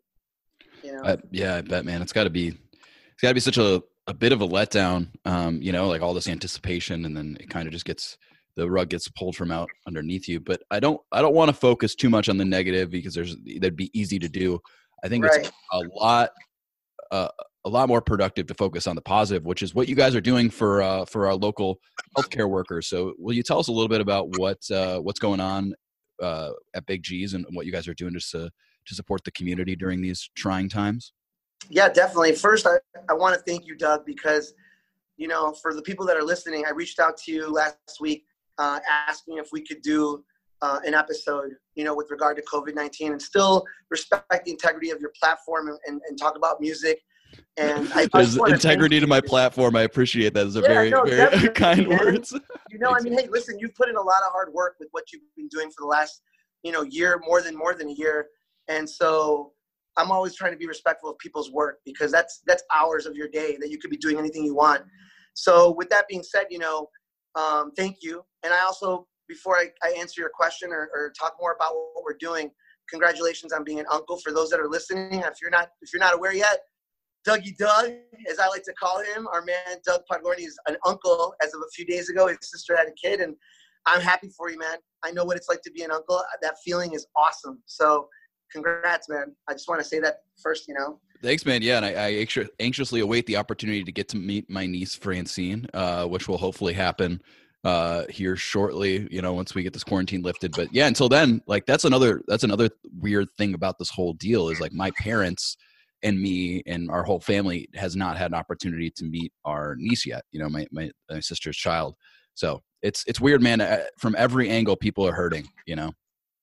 You 0.82 0.94
know? 0.94 1.02
I, 1.04 1.16
yeah, 1.31 1.56
I 1.56 1.60
bet, 1.60 1.84
man. 1.84 2.02
It's 2.02 2.12
got 2.12 2.25
to 2.25 2.31
be 2.31 2.49
it's 2.49 3.22
got 3.22 3.28
to 3.28 3.34
be 3.34 3.40
such 3.40 3.58
a 3.58 3.82
a 4.06 4.14
bit 4.14 4.32
of 4.32 4.40
a 4.40 4.49
letdown. 4.49 5.08
Um, 5.25 5.62
you 5.62 5.72
know, 5.72 5.88
like 5.88 6.02
all 6.02 6.14
this 6.14 6.28
anticipation, 6.28 7.04
and 7.04 7.16
then 7.16 7.37
it 7.40 7.50
kind 7.50 7.66
of 7.66 7.72
just 7.72 7.84
gets 7.84 8.19
the 8.56 8.70
rug 8.70 8.90
gets 8.90 9.08
pulled 9.08 9.37
from 9.37 9.50
out 9.50 9.70
underneath 9.87 10.28
you. 10.28 10.40
But 10.40 10.62
I 10.70 10.81
don't 10.81 11.00
I 11.12 11.22
don't 11.22 11.34
want 11.34 11.48
to 11.48 11.55
focus 11.55 11.94
too 11.94 12.10
much 12.10 12.28
on 12.28 12.37
the 12.37 12.44
negative 12.44 12.90
because 12.90 13.14
there's 13.14 13.37
that'd 13.60 13.76
be 13.76 13.90
easy 13.98 14.19
to 14.19 14.28
do. 14.28 14.58
I 15.05 15.08
think 15.08 15.25
right. 15.25 15.40
it's 15.40 15.52
a 15.72 15.82
lot 15.94 16.31
uh, 17.10 17.28
a 17.64 17.69
lot 17.69 17.88
more 17.88 18.00
productive 18.00 18.47
to 18.49 18.55
focus 18.55 18.87
on 18.87 18.97
the 18.97 19.03
positive, 19.03 19.44
which 19.44 19.62
is 19.62 19.75
what 19.75 19.88
you 19.88 19.94
guys 19.94 20.14
are 20.14 20.20
doing 20.20 20.50
for 20.50 20.82
uh, 20.82 21.05
for 21.05 21.26
our 21.26 21.35
local 21.35 21.79
healthcare 22.17 22.49
workers. 22.49 22.88
So, 22.88 23.14
will 23.19 23.35
you 23.35 23.43
tell 23.43 23.59
us 23.59 23.69
a 23.69 23.73
little 23.73 23.88
bit 23.88 24.00
about 24.00 24.37
what 24.38 24.59
uh, 24.70 24.99
what's 24.99 25.20
going 25.20 25.41
on 25.41 25.75
uh, 26.20 26.50
at 26.75 26.87
Big 26.87 27.03
G's 27.03 27.35
and 27.35 27.47
what 27.53 27.67
you 27.67 27.73
guys 27.73 27.87
are 27.88 27.94
doing 27.94 28.14
just 28.14 28.31
to 28.32 28.50
to 28.87 28.94
support 28.94 29.23
the 29.25 29.31
community 29.32 29.76
during 29.76 30.00
these 30.03 30.29
trying 30.35 30.69
times? 30.69 31.12
Yeah, 31.70 31.88
definitely. 31.88 32.35
First, 32.35 32.67
I, 32.67 32.79
I 33.09 33.14
want 33.14 33.37
to 33.37 33.43
thank 33.43 33.67
you, 33.67 33.76
Doug, 33.76 34.05
because 34.05 34.55
you 35.17 35.29
know 35.29 35.53
for 35.53 35.75
the 35.75 35.82
people 35.82 36.05
that 36.06 36.17
are 36.17 36.25
listening, 36.25 36.65
I 36.67 36.70
reached 36.70 36.99
out 36.99 37.17
to 37.19 37.32
you 37.32 37.53
last 37.53 38.00
week 38.00 38.25
uh, 38.58 38.81
asking 39.08 39.38
if 39.38 39.50
we 39.53 39.65
could 39.65 39.82
do 39.82 40.25
uh, 40.62 40.81
an 40.85 40.94
episode, 40.94 41.53
you 41.75 41.85
know, 41.85 41.94
with 41.94 42.11
regard 42.11 42.37
to 42.37 42.43
COVID 42.43 42.75
nineteen, 42.75 43.12
and 43.12 43.23
still 43.23 43.65
respect 43.91 44.44
the 44.44 44.50
integrity 44.50 44.91
of 44.91 45.00
your 45.00 45.12
platform 45.20 45.69
and, 45.69 45.79
and, 45.87 46.00
and 46.08 46.19
talk 46.19 46.37
about 46.37 46.61
music. 46.61 47.00
And 47.56 47.93
I, 47.94 48.08
there's 48.12 48.38
I 48.38 48.50
integrity 48.50 48.99
to 49.00 49.06
my 49.06 49.20
platform. 49.20 49.76
I 49.76 49.82
appreciate 49.82 50.34
that. 50.34 50.44
Those 50.44 50.56
are 50.56 50.62
yeah, 50.62 50.69
very 50.69 50.90
no, 50.90 51.05
very 51.05 51.49
kind 51.55 51.88
man. 51.88 51.99
words. 51.99 52.32
You 52.70 52.79
know, 52.79 52.90
I 52.90 53.00
mean, 53.00 53.12
hey, 53.12 53.29
listen, 53.31 53.58
you've 53.58 53.75
put 53.75 53.88
in 53.88 53.96
a 53.96 54.00
lot 54.00 54.23
of 54.26 54.32
hard 54.32 54.52
work 54.52 54.76
with 54.81 54.88
what 54.93 55.05
you've 55.12 55.23
been 55.37 55.49
doing 55.49 55.69
for 55.69 55.82
the 55.82 55.87
last, 55.87 56.23
you 56.62 56.73
know, 56.73 56.82
year, 56.82 57.20
more 57.26 57.43
than 57.43 57.56
more 57.56 57.75
than 57.75 57.88
a 57.88 57.93
year, 57.93 58.29
and 58.69 58.88
so 58.88 59.52
I'm 59.96 60.11
always 60.11 60.34
trying 60.34 60.52
to 60.52 60.58
be 60.58 60.67
respectful 60.67 61.11
of 61.11 61.19
people's 61.19 61.50
work 61.50 61.79
because 61.84 62.11
that's 62.11 62.40
that's 62.46 62.62
hours 62.75 63.06
of 63.06 63.14
your 63.14 63.29
day 63.29 63.56
that 63.61 63.70
you 63.70 63.79
could 63.79 63.90
be 63.90 63.96
doing 63.96 64.19
anything 64.19 64.44
you 64.44 64.55
want. 64.55 64.82
So 65.34 65.73
with 65.73 65.88
that 65.90 66.08
being 66.08 66.23
said, 66.23 66.46
you 66.50 66.58
know, 66.58 66.88
um, 67.34 67.73
thank 67.76 67.99
you. 68.02 68.23
And 68.44 68.52
I 68.52 68.61
also 68.62 69.06
before 69.29 69.56
I, 69.56 69.70
I 69.82 69.94
answer 69.99 70.20
your 70.20 70.31
question 70.34 70.70
or, 70.73 70.90
or 70.94 71.12
talk 71.19 71.37
more 71.40 71.52
about 71.52 71.75
what 71.75 72.05
we're 72.05 72.17
doing, 72.19 72.50
congratulations 72.90 73.52
on 73.52 73.64
being 73.64 73.81
an 73.81 73.87
uncle. 73.90 74.19
For 74.19 74.32
those 74.32 74.50
that 74.50 74.61
are 74.61 74.69
listening, 74.69 75.20
if 75.20 75.34
you're 75.40 75.50
not 75.50 75.69
if 75.81 75.93
you're 75.93 76.00
not 76.00 76.14
aware 76.14 76.34
yet, 76.34 76.61
Dougie 77.26 77.56
Doug, 77.56 77.90
as 78.30 78.38
I 78.38 78.48
like 78.48 78.64
to 78.64 78.72
call 78.72 79.00
him, 79.00 79.28
our 79.28 79.44
man 79.44 79.78
Doug 79.86 80.00
Podgorny 80.10 80.46
is 80.46 80.58
an 80.66 80.76
uncle 80.84 81.34
as 81.42 81.54
of 81.54 81.60
a 81.60 81.70
few 81.74 81.84
days 81.86 82.08
ago. 82.08 82.26
His 82.26 82.38
sister 82.42 82.76
had 82.76 82.88
a 82.88 82.92
kid, 82.92 83.20
and 83.20 83.36
I'm 83.86 84.00
happy 84.00 84.28
for 84.36 84.50
you, 84.50 84.58
man. 84.58 84.78
I 85.04 85.12
know 85.12 85.24
what 85.24 85.36
it's 85.36 85.48
like 85.48 85.62
to 85.62 85.70
be 85.70 85.82
an 85.82 85.92
uncle. 85.92 86.22
That 86.42 86.56
feeling 86.64 86.94
is 86.94 87.06
awesome. 87.16 87.62
So, 87.66 88.08
congrats, 88.50 89.08
man. 89.08 89.34
I 89.48 89.52
just 89.52 89.69
want 89.69 89.80
to 89.80 89.86
say 89.86 90.00
that 90.00 90.16
first, 90.42 90.66
you 90.66 90.74
know. 90.74 90.98
Thanks, 91.22 91.46
man. 91.46 91.62
Yeah, 91.62 91.76
and 91.76 91.86
I, 91.86 92.08
I 92.08 92.26
anxiously 92.58 93.00
await 93.00 93.26
the 93.26 93.36
opportunity 93.36 93.84
to 93.84 93.92
get 93.92 94.08
to 94.10 94.16
meet 94.16 94.50
my 94.50 94.66
niece 94.66 94.96
Francine, 94.96 95.69
uh, 95.74 96.06
which 96.06 96.28
will 96.28 96.38
hopefully 96.38 96.72
happen 96.72 97.22
uh 97.64 98.04
here 98.08 98.34
shortly 98.34 99.06
you 99.08 99.22
know 99.22 99.32
once 99.34 99.54
we 99.54 99.62
get 99.62 99.72
this 99.72 99.84
quarantine 99.84 100.20
lifted 100.20 100.50
but 100.50 100.66
yeah 100.74 100.88
until 100.88 101.08
then 101.08 101.40
like 101.46 101.64
that's 101.64 101.84
another 101.84 102.20
that's 102.26 102.42
another 102.42 102.69
weird 102.98 103.28
thing 103.38 103.54
about 103.54 103.78
this 103.78 103.88
whole 103.88 104.14
deal 104.14 104.48
is 104.48 104.60
like 104.60 104.72
my 104.72 104.90
parents 104.98 105.56
and 106.02 106.20
me 106.20 106.62
and 106.66 106.90
our 106.90 107.02
whole 107.02 107.20
family 107.20 107.69
has 107.75 107.94
not 107.96 108.16
had 108.16 108.31
an 108.32 108.34
opportunity 108.34 108.90
to 108.90 109.04
meet 109.04 109.32
our 109.44 109.76
niece 109.78 110.04
yet 110.06 110.25
you 110.32 110.40
know 110.40 110.49
my 110.49 110.66
my, 110.72 110.90
my 111.10 111.20
sister's 111.20 111.56
child. 111.56 111.96
So 112.34 112.62
it's 112.82 113.04
it's 113.06 113.20
weird 113.20 113.43
man 113.43 113.60
uh, 113.60 113.84
from 113.99 114.14
every 114.19 114.49
angle 114.49 114.76
people 114.76 115.06
are 115.06 115.12
hurting 115.12 115.49
you 115.66 115.76
know? 115.76 115.93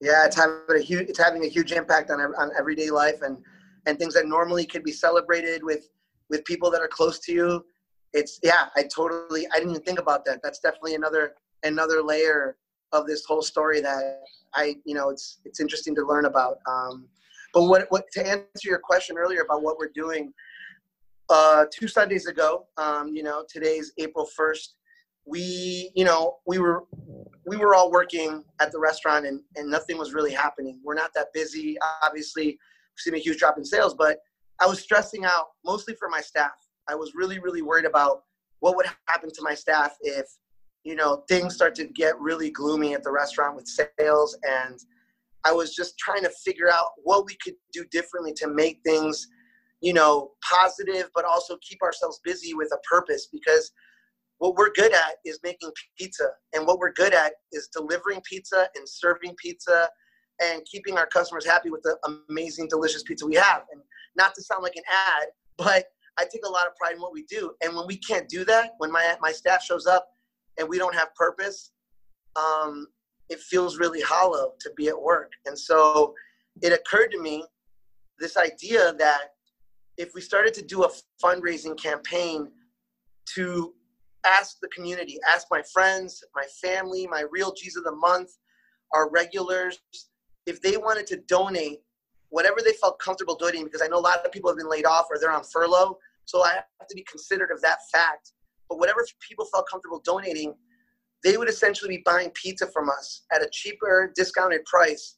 Yeah 0.01 0.25
it's 0.25 0.35
having 0.35 0.55
a 0.75 0.79
huge 0.79 1.09
it's 1.09 1.19
having 1.19 1.43
a 1.43 1.47
huge 1.47 1.71
impact 1.71 2.11
on 2.11 2.19
on 2.19 2.51
everyday 2.57 2.89
life 2.89 3.21
and 3.21 3.37
and 3.85 3.97
things 3.97 4.13
that 4.13 4.27
normally 4.27 4.65
could 4.65 4.83
be 4.83 4.91
celebrated 4.91 5.63
with 5.63 5.89
with 6.29 6.45
people 6.45 6.69
that 6.71 6.81
are 6.81 6.87
close 6.87 7.19
to 7.19 7.33
you. 7.33 7.65
It's 8.13 8.39
yeah 8.43 8.67
i 8.75 8.83
totally 8.83 9.47
i 9.53 9.55
didn't 9.57 9.71
even 9.71 9.83
think 9.83 9.99
about 9.99 10.25
that. 10.25 10.39
That's 10.43 10.59
definitely 10.59 10.95
another 10.95 11.33
another 11.63 12.01
layer 12.01 12.57
of 12.91 13.05
this 13.05 13.25
whole 13.25 13.41
story 13.41 13.81
that 13.81 14.23
i 14.55 14.75
you 14.85 14.95
know 14.95 15.09
it's 15.09 15.39
it's 15.45 15.59
interesting 15.59 15.93
to 15.95 16.05
learn 16.05 16.25
about 16.25 16.57
um, 16.67 17.07
but 17.53 17.63
what, 17.63 17.85
what 17.89 18.05
to 18.13 18.25
answer 18.25 18.65
your 18.65 18.79
question 18.79 19.17
earlier 19.17 19.41
about 19.41 19.61
what 19.61 19.77
we're 19.77 19.91
doing 19.93 20.33
uh, 21.29 21.65
two 21.71 21.87
sundays 21.87 22.27
ago 22.27 22.65
um, 22.77 23.09
you 23.13 23.23
know 23.23 23.43
today's 23.49 23.91
april 23.97 24.27
1st 24.39 24.69
we 25.25 25.91
you 25.95 26.03
know 26.03 26.37
we 26.47 26.57
were 26.57 26.85
we 27.45 27.57
were 27.57 27.75
all 27.75 27.91
working 27.91 28.43
at 28.59 28.71
the 28.71 28.79
restaurant 28.79 29.25
and, 29.25 29.41
and 29.55 29.69
nothing 29.69 29.97
was 29.97 30.13
really 30.13 30.33
happening 30.33 30.79
we're 30.83 30.95
not 30.95 31.11
that 31.13 31.27
busy 31.33 31.77
obviously 32.03 32.45
we've 32.45 32.57
seen 32.97 33.13
a 33.15 33.17
huge 33.17 33.37
drop 33.37 33.57
in 33.57 33.65
sales 33.65 33.93
but 33.93 34.19
i 34.59 34.65
was 34.65 34.79
stressing 34.79 35.25
out 35.25 35.47
mostly 35.63 35.93
for 35.95 36.09
my 36.09 36.21
staff 36.21 36.53
I 36.89 36.95
was 36.95 37.13
really, 37.15 37.39
really 37.39 37.61
worried 37.61 37.85
about 37.85 38.23
what 38.59 38.75
would 38.75 38.87
happen 39.07 39.29
to 39.31 39.41
my 39.41 39.53
staff 39.53 39.95
if, 40.01 40.25
you 40.83 40.95
know, 40.95 41.23
things 41.29 41.55
start 41.55 41.75
to 41.75 41.85
get 41.85 42.19
really 42.19 42.49
gloomy 42.49 42.93
at 42.93 43.03
the 43.03 43.11
restaurant 43.11 43.55
with 43.55 43.67
sales. 43.67 44.37
And 44.43 44.79
I 45.45 45.53
was 45.53 45.75
just 45.75 45.97
trying 45.97 46.23
to 46.23 46.31
figure 46.43 46.69
out 46.69 46.89
what 47.03 47.25
we 47.25 47.37
could 47.43 47.55
do 47.73 47.85
differently 47.91 48.33
to 48.37 48.47
make 48.47 48.79
things, 48.85 49.27
you 49.81 49.93
know, 49.93 50.31
positive, 50.49 51.09
but 51.15 51.25
also 51.25 51.57
keep 51.61 51.81
ourselves 51.81 52.19
busy 52.23 52.53
with 52.53 52.69
a 52.73 52.77
purpose 52.89 53.27
because 53.31 53.71
what 54.39 54.55
we're 54.55 54.71
good 54.71 54.93
at 54.93 55.15
is 55.25 55.39
making 55.43 55.71
pizza. 55.97 56.29
And 56.53 56.65
what 56.65 56.79
we're 56.79 56.93
good 56.93 57.13
at 57.13 57.33
is 57.51 57.69
delivering 57.73 58.21
pizza 58.21 58.67
and 58.75 58.87
serving 58.87 59.35
pizza 59.35 59.87
and 60.41 60.63
keeping 60.65 60.97
our 60.97 61.05
customers 61.05 61.45
happy 61.45 61.69
with 61.69 61.83
the 61.83 61.97
amazing, 62.29 62.67
delicious 62.69 63.03
pizza 63.03 63.25
we 63.25 63.35
have. 63.35 63.63
And 63.71 63.81
not 64.17 64.33
to 64.35 64.41
sound 64.41 64.63
like 64.63 64.75
an 64.75 64.83
ad, 64.87 65.27
but 65.57 65.85
I 66.17 66.23
take 66.23 66.45
a 66.45 66.49
lot 66.49 66.67
of 66.67 66.75
pride 66.75 66.95
in 66.95 67.01
what 67.01 67.13
we 67.13 67.23
do. 67.23 67.51
And 67.61 67.75
when 67.75 67.85
we 67.87 67.97
can't 67.97 68.27
do 68.27 68.43
that, 68.45 68.71
when 68.77 68.91
my 68.91 69.15
my 69.21 69.31
staff 69.31 69.63
shows 69.63 69.85
up 69.85 70.07
and 70.57 70.67
we 70.67 70.77
don't 70.77 70.95
have 70.95 71.13
purpose, 71.15 71.71
um, 72.35 72.87
it 73.29 73.39
feels 73.39 73.77
really 73.77 74.01
hollow 74.01 74.53
to 74.59 74.71
be 74.75 74.87
at 74.87 75.01
work. 75.01 75.31
And 75.45 75.57
so 75.57 76.13
it 76.61 76.73
occurred 76.73 77.11
to 77.11 77.21
me 77.21 77.45
this 78.19 78.37
idea 78.37 78.93
that 78.93 79.33
if 79.97 80.11
we 80.13 80.21
started 80.21 80.53
to 80.55 80.61
do 80.61 80.83
a 80.83 80.91
fundraising 81.23 81.77
campaign 81.77 82.49
to 83.35 83.73
ask 84.25 84.57
the 84.61 84.67
community, 84.69 85.17
ask 85.31 85.47
my 85.51 85.61
friends, 85.73 86.23
my 86.35 86.45
family, 86.61 87.07
my 87.07 87.23
real 87.31 87.53
G's 87.53 87.75
of 87.77 87.83
the 87.83 87.95
month, 87.95 88.31
our 88.93 89.09
regulars, 89.09 89.79
if 90.45 90.61
they 90.61 90.77
wanted 90.77 91.05
to 91.07 91.17
donate 91.27 91.79
whatever 92.29 92.57
they 92.63 92.73
felt 92.73 92.99
comfortable 92.99 93.35
donating, 93.35 93.65
because 93.65 93.81
I 93.81 93.87
know 93.87 93.97
a 93.97 93.99
lot 93.99 94.25
of 94.25 94.31
people 94.31 94.49
have 94.49 94.57
been 94.57 94.69
laid 94.69 94.85
off 94.85 95.07
or 95.09 95.17
they're 95.19 95.31
on 95.31 95.43
furlough. 95.43 95.97
So 96.25 96.43
I 96.43 96.53
have 96.53 96.87
to 96.87 96.95
be 96.95 97.03
considerate 97.09 97.51
of 97.51 97.61
that 97.61 97.79
fact. 97.91 98.33
But 98.69 98.77
whatever 98.77 99.05
people 99.27 99.45
felt 99.45 99.67
comfortable 99.69 100.01
donating, 100.03 100.53
they 101.23 101.37
would 101.37 101.49
essentially 101.49 101.97
be 101.97 102.03
buying 102.05 102.31
pizza 102.31 102.67
from 102.67 102.89
us 102.89 103.23
at 103.33 103.41
a 103.41 103.49
cheaper, 103.51 104.11
discounted 104.15 104.63
price 104.65 105.17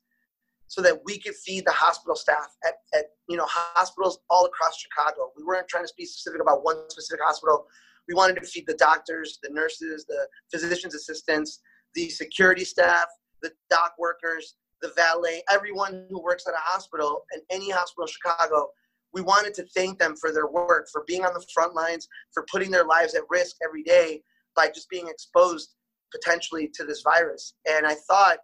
so 0.68 0.82
that 0.82 1.00
we 1.06 1.20
could 1.20 1.36
feed 1.36 1.66
the 1.66 1.72
hospital 1.72 2.16
staff 2.16 2.48
at, 2.66 2.76
at 2.98 3.06
you 3.28 3.38
know 3.38 3.46
hospitals 3.48 4.20
all 4.30 4.46
across 4.46 4.80
Chicago. 4.80 5.32
We 5.38 5.44
weren't 5.44 5.68
trying 5.68 5.86
to 5.86 5.94
be 5.98 6.06
specific 6.06 6.42
about 6.42 6.64
one 6.64 6.90
specific 6.90 7.22
hospital. 7.24 7.66
We 8.08 8.16
wanted 8.16 8.38
to 8.38 8.48
feed 8.48 8.66
the 8.68 8.76
doctors, 8.76 9.40
the 9.44 9.50
nurses, 9.52 10.06
the 10.06 10.28
physician's 10.52 10.96
assistants, 10.96 11.60
the 11.94 12.10
security 12.10 12.66
staff, 12.66 13.06
the 13.42 13.52
dock 13.70 13.94
workers, 14.00 14.56
the 14.82 14.92
valet, 14.96 15.44
everyone 15.52 16.06
who 16.10 16.22
works 16.22 16.46
at 16.48 16.54
a 16.54 16.62
hospital 16.62 17.24
and 17.32 17.42
any 17.52 17.70
hospital 17.70 18.06
in 18.06 18.12
Chicago 18.12 18.70
we 19.14 19.22
wanted 19.22 19.54
to 19.56 19.66
thank 19.76 20.00
them 20.00 20.16
for 20.16 20.32
their 20.32 20.48
work, 20.48 20.88
for 20.92 21.04
being 21.08 21.26
on 21.26 21.34
the 21.34 21.46
front 21.54 21.74
lines, 21.74 22.08
for 22.34 22.46
putting 22.52 22.72
their 22.72 22.86
lives 22.86 23.14
at 23.14 23.24
risk 23.30 23.58
every 23.64 23.84
day 23.84 24.22
by 24.56 24.68
just 24.68 24.90
being 24.90 25.08
exposed 25.08 25.76
potentially 26.12 26.70
to 26.74 26.84
this 26.84 27.02
virus. 27.02 27.54
And 27.70 27.86
I 27.86 27.96
thought 27.96 28.38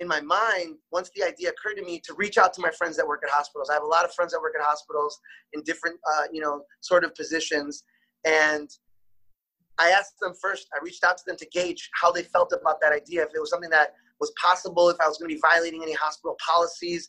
in 0.00 0.08
my 0.08 0.20
mind, 0.20 0.76
once 0.90 1.10
the 1.14 1.22
idea 1.22 1.50
occurred 1.50 1.76
to 1.76 1.84
me 1.84 2.00
to 2.04 2.14
reach 2.14 2.36
out 2.36 2.52
to 2.54 2.60
my 2.60 2.70
friends 2.70 2.96
that 2.96 3.06
work 3.06 3.22
at 3.24 3.30
hospitals. 3.30 3.70
I 3.70 3.74
have 3.74 3.84
a 3.84 3.86
lot 3.86 4.04
of 4.04 4.12
friends 4.12 4.32
that 4.32 4.40
work 4.40 4.54
at 4.58 4.64
hospitals 4.64 5.18
in 5.52 5.62
different, 5.62 5.98
uh, 6.12 6.24
you 6.32 6.40
know, 6.40 6.62
sort 6.80 7.04
of 7.04 7.14
positions. 7.14 7.84
And 8.24 8.68
I 9.78 9.90
asked 9.90 10.14
them 10.20 10.34
first, 10.40 10.66
I 10.74 10.82
reached 10.82 11.04
out 11.04 11.16
to 11.18 11.24
them 11.26 11.36
to 11.36 11.46
gauge 11.52 11.90
how 12.00 12.10
they 12.10 12.22
felt 12.22 12.52
about 12.52 12.80
that 12.80 12.92
idea, 12.92 13.22
if 13.22 13.30
it 13.34 13.40
was 13.40 13.50
something 13.50 13.70
that 13.70 13.94
was 14.20 14.32
possible, 14.40 14.88
if 14.88 14.96
I 15.00 15.08
was 15.08 15.18
going 15.18 15.28
to 15.28 15.34
be 15.34 15.40
violating 15.40 15.82
any 15.82 15.94
hospital 15.94 16.36
policies, 16.44 17.08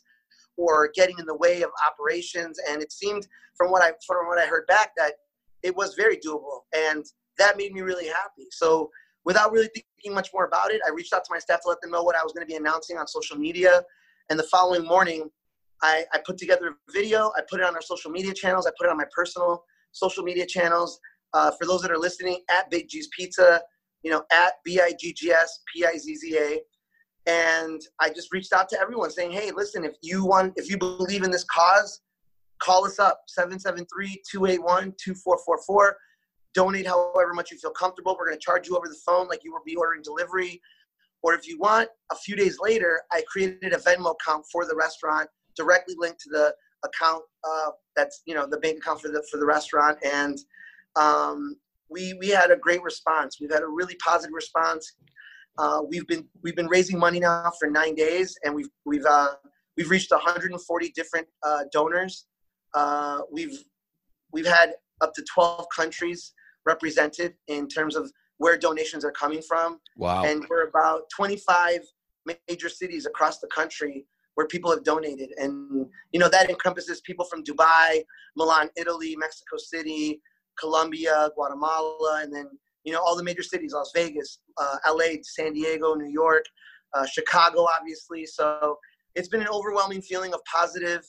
or 0.56 0.90
getting 0.94 1.18
in 1.18 1.26
the 1.26 1.36
way 1.36 1.62
of 1.62 1.70
operations. 1.86 2.58
And 2.68 2.80
it 2.82 2.92
seemed 2.92 3.26
from 3.56 3.70
what 3.70 3.82
I 3.82 3.92
from 4.06 4.26
what 4.26 4.38
I 4.38 4.46
heard 4.46 4.66
back 4.66 4.92
that 4.96 5.14
it 5.62 5.76
was 5.76 5.94
very 5.94 6.16
doable, 6.16 6.60
and 6.74 7.04
that 7.38 7.56
made 7.56 7.72
me 7.72 7.82
really 7.82 8.06
happy. 8.06 8.46
So 8.50 8.90
without 9.26 9.52
really 9.52 9.68
thinking 9.74 10.14
much 10.14 10.30
more 10.32 10.46
about 10.46 10.70
it, 10.70 10.80
I 10.86 10.90
reached 10.90 11.12
out 11.12 11.24
to 11.24 11.30
my 11.30 11.40
staff 11.40 11.60
to 11.62 11.68
let 11.68 11.80
them 11.82 11.90
know 11.90 12.04
what 12.04 12.16
I 12.16 12.22
was 12.22 12.32
going 12.32 12.46
to 12.46 12.50
be 12.50 12.56
announcing 12.56 12.96
on 12.96 13.06
social 13.08 13.36
media. 13.36 13.82
And 14.30 14.38
the 14.38 14.44
following 14.44 14.86
morning, 14.86 15.28
I, 15.82 16.04
I 16.14 16.20
put 16.24 16.38
together 16.38 16.68
a 16.68 16.92
video. 16.92 17.32
I 17.36 17.42
put 17.50 17.60
it 17.60 17.66
on 17.66 17.74
our 17.74 17.82
social 17.82 18.10
media 18.10 18.32
channels. 18.32 18.66
I 18.66 18.70
put 18.78 18.86
it 18.86 18.90
on 18.90 18.96
my 18.96 19.04
personal 19.14 19.64
social 19.90 20.22
media 20.22 20.46
channels. 20.46 20.98
Uh, 21.34 21.50
for 21.50 21.66
those 21.66 21.82
that 21.82 21.90
are 21.90 21.98
listening, 21.98 22.40
at 22.48 22.70
Big 22.70 22.88
G's 22.88 23.08
Pizza, 23.08 23.60
you 24.02 24.10
know, 24.10 24.22
at 24.32 24.54
B 24.64 24.80
I 24.80 24.92
G 24.98 25.12
G 25.12 25.32
S 25.32 25.60
P 25.74 25.84
I 25.84 25.98
Z 25.98 26.16
Z 26.16 26.38
A. 26.38 26.60
And 27.28 27.80
I 28.00 28.10
just 28.10 28.32
reached 28.32 28.52
out 28.52 28.68
to 28.68 28.80
everyone 28.80 29.10
saying, 29.10 29.32
hey, 29.32 29.50
listen, 29.50 29.84
if 29.84 29.96
you 30.02 30.24
want, 30.24 30.52
if 30.54 30.70
you 30.70 30.78
believe 30.78 31.24
in 31.24 31.32
this 31.32 31.44
cause, 31.44 32.00
call 32.62 32.86
us 32.86 33.00
up 33.00 33.22
773 33.26 34.22
281 34.30 34.94
2444. 35.02 35.96
Donate 36.56 36.86
however 36.86 37.34
much 37.34 37.50
you 37.50 37.58
feel 37.58 37.70
comfortable. 37.70 38.16
We're 38.18 38.26
going 38.26 38.38
to 38.38 38.42
charge 38.42 38.66
you 38.66 38.78
over 38.78 38.88
the 38.88 38.98
phone 39.06 39.28
like 39.28 39.44
you 39.44 39.52
would 39.52 39.64
be 39.64 39.76
ordering 39.76 40.00
delivery. 40.02 40.62
Or 41.22 41.34
if 41.34 41.46
you 41.46 41.58
want, 41.58 41.90
a 42.10 42.16
few 42.16 42.34
days 42.34 42.56
later, 42.60 43.02
I 43.12 43.22
created 43.30 43.74
a 43.74 43.76
Venmo 43.76 44.14
account 44.14 44.46
for 44.50 44.64
the 44.64 44.74
restaurant, 44.74 45.28
directly 45.54 45.94
linked 45.98 46.20
to 46.20 46.30
the 46.30 46.54
account 46.82 47.22
uh, 47.44 47.70
that's 47.94 48.22
you 48.24 48.34
know 48.34 48.46
the 48.46 48.56
bank 48.58 48.78
account 48.78 49.02
for 49.02 49.08
the 49.08 49.22
for 49.30 49.38
the 49.38 49.44
restaurant, 49.44 49.98
and 50.02 50.38
um, 50.96 51.56
we 51.90 52.14
we 52.14 52.28
had 52.28 52.50
a 52.50 52.56
great 52.56 52.82
response. 52.82 53.36
We've 53.38 53.52
had 53.52 53.62
a 53.62 53.68
really 53.68 53.96
positive 53.96 54.34
response. 54.34 54.94
Uh, 55.58 55.82
we've 55.86 56.06
been 56.06 56.26
we've 56.42 56.56
been 56.56 56.68
raising 56.68 56.98
money 56.98 57.20
now 57.20 57.52
for 57.58 57.68
nine 57.68 57.94
days, 57.94 58.34
and 58.44 58.54
we've 58.54 58.70
we've 58.86 59.04
uh, 59.04 59.34
we've 59.76 59.90
reached 59.90 60.10
140 60.10 60.92
different 60.94 61.26
uh, 61.42 61.64
donors. 61.70 62.26
Uh, 62.74 63.20
we've 63.30 63.62
we've 64.32 64.46
had 64.46 64.72
up 65.02 65.12
to 65.14 65.22
12 65.34 65.66
countries 65.74 66.32
represented 66.66 67.34
in 67.48 67.68
terms 67.68 67.96
of 67.96 68.12
where 68.38 68.58
donations 68.58 69.04
are 69.04 69.12
coming 69.12 69.40
from. 69.40 69.80
Wow! 69.96 70.24
And 70.24 70.44
we're 70.50 70.68
about 70.68 71.08
25 71.14 71.80
major 72.48 72.68
cities 72.68 73.06
across 73.06 73.38
the 73.38 73.46
country 73.48 74.04
where 74.34 74.46
people 74.46 74.70
have 74.70 74.84
donated, 74.84 75.30
and 75.38 75.86
you 76.12 76.20
know 76.20 76.28
that 76.28 76.50
encompasses 76.50 77.00
people 77.00 77.24
from 77.24 77.42
Dubai, 77.42 78.04
Milan, 78.36 78.68
Italy, 78.76 79.16
Mexico 79.16 79.56
City, 79.56 80.20
Colombia, 80.58 81.30
Guatemala, 81.34 82.20
and 82.22 82.34
then 82.34 82.46
you 82.84 82.92
know 82.92 83.00
all 83.00 83.16
the 83.16 83.24
major 83.24 83.42
cities: 83.42 83.72
Las 83.72 83.92
Vegas, 83.94 84.40
uh, 84.58 84.76
L.A., 84.86 85.20
San 85.22 85.54
Diego, 85.54 85.94
New 85.94 86.10
York, 86.10 86.44
uh, 86.94 87.06
Chicago, 87.06 87.66
obviously. 87.78 88.26
So 88.26 88.78
it's 89.14 89.28
been 89.28 89.40
an 89.40 89.48
overwhelming 89.48 90.02
feeling 90.02 90.34
of 90.34 90.40
positive, 90.44 91.02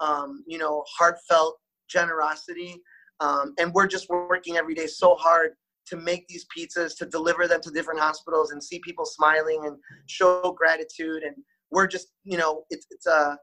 um, 0.00 0.42
you 0.46 0.58
know, 0.58 0.84
heartfelt 0.98 1.58
generosity, 1.88 2.82
um, 3.20 3.54
and 3.58 3.72
we're 3.72 3.86
just 3.86 4.08
working 4.08 4.56
every 4.56 4.74
day 4.74 4.86
so 4.86 5.14
hard 5.14 5.52
to 5.86 5.96
make 5.96 6.26
these 6.28 6.46
pizzas, 6.56 6.96
to 6.96 7.06
deliver 7.06 7.48
them 7.48 7.60
to 7.60 7.70
different 7.70 8.00
hospitals, 8.00 8.52
and 8.52 8.62
see 8.62 8.78
people 8.80 9.04
smiling 9.04 9.62
and 9.66 9.76
show 10.06 10.54
gratitude. 10.56 11.22
And 11.22 11.36
we're 11.70 11.86
just, 11.86 12.08
you 12.24 12.38
know, 12.38 12.64
it's 12.70 12.86
it's 12.90 13.06
uh, 13.06 13.36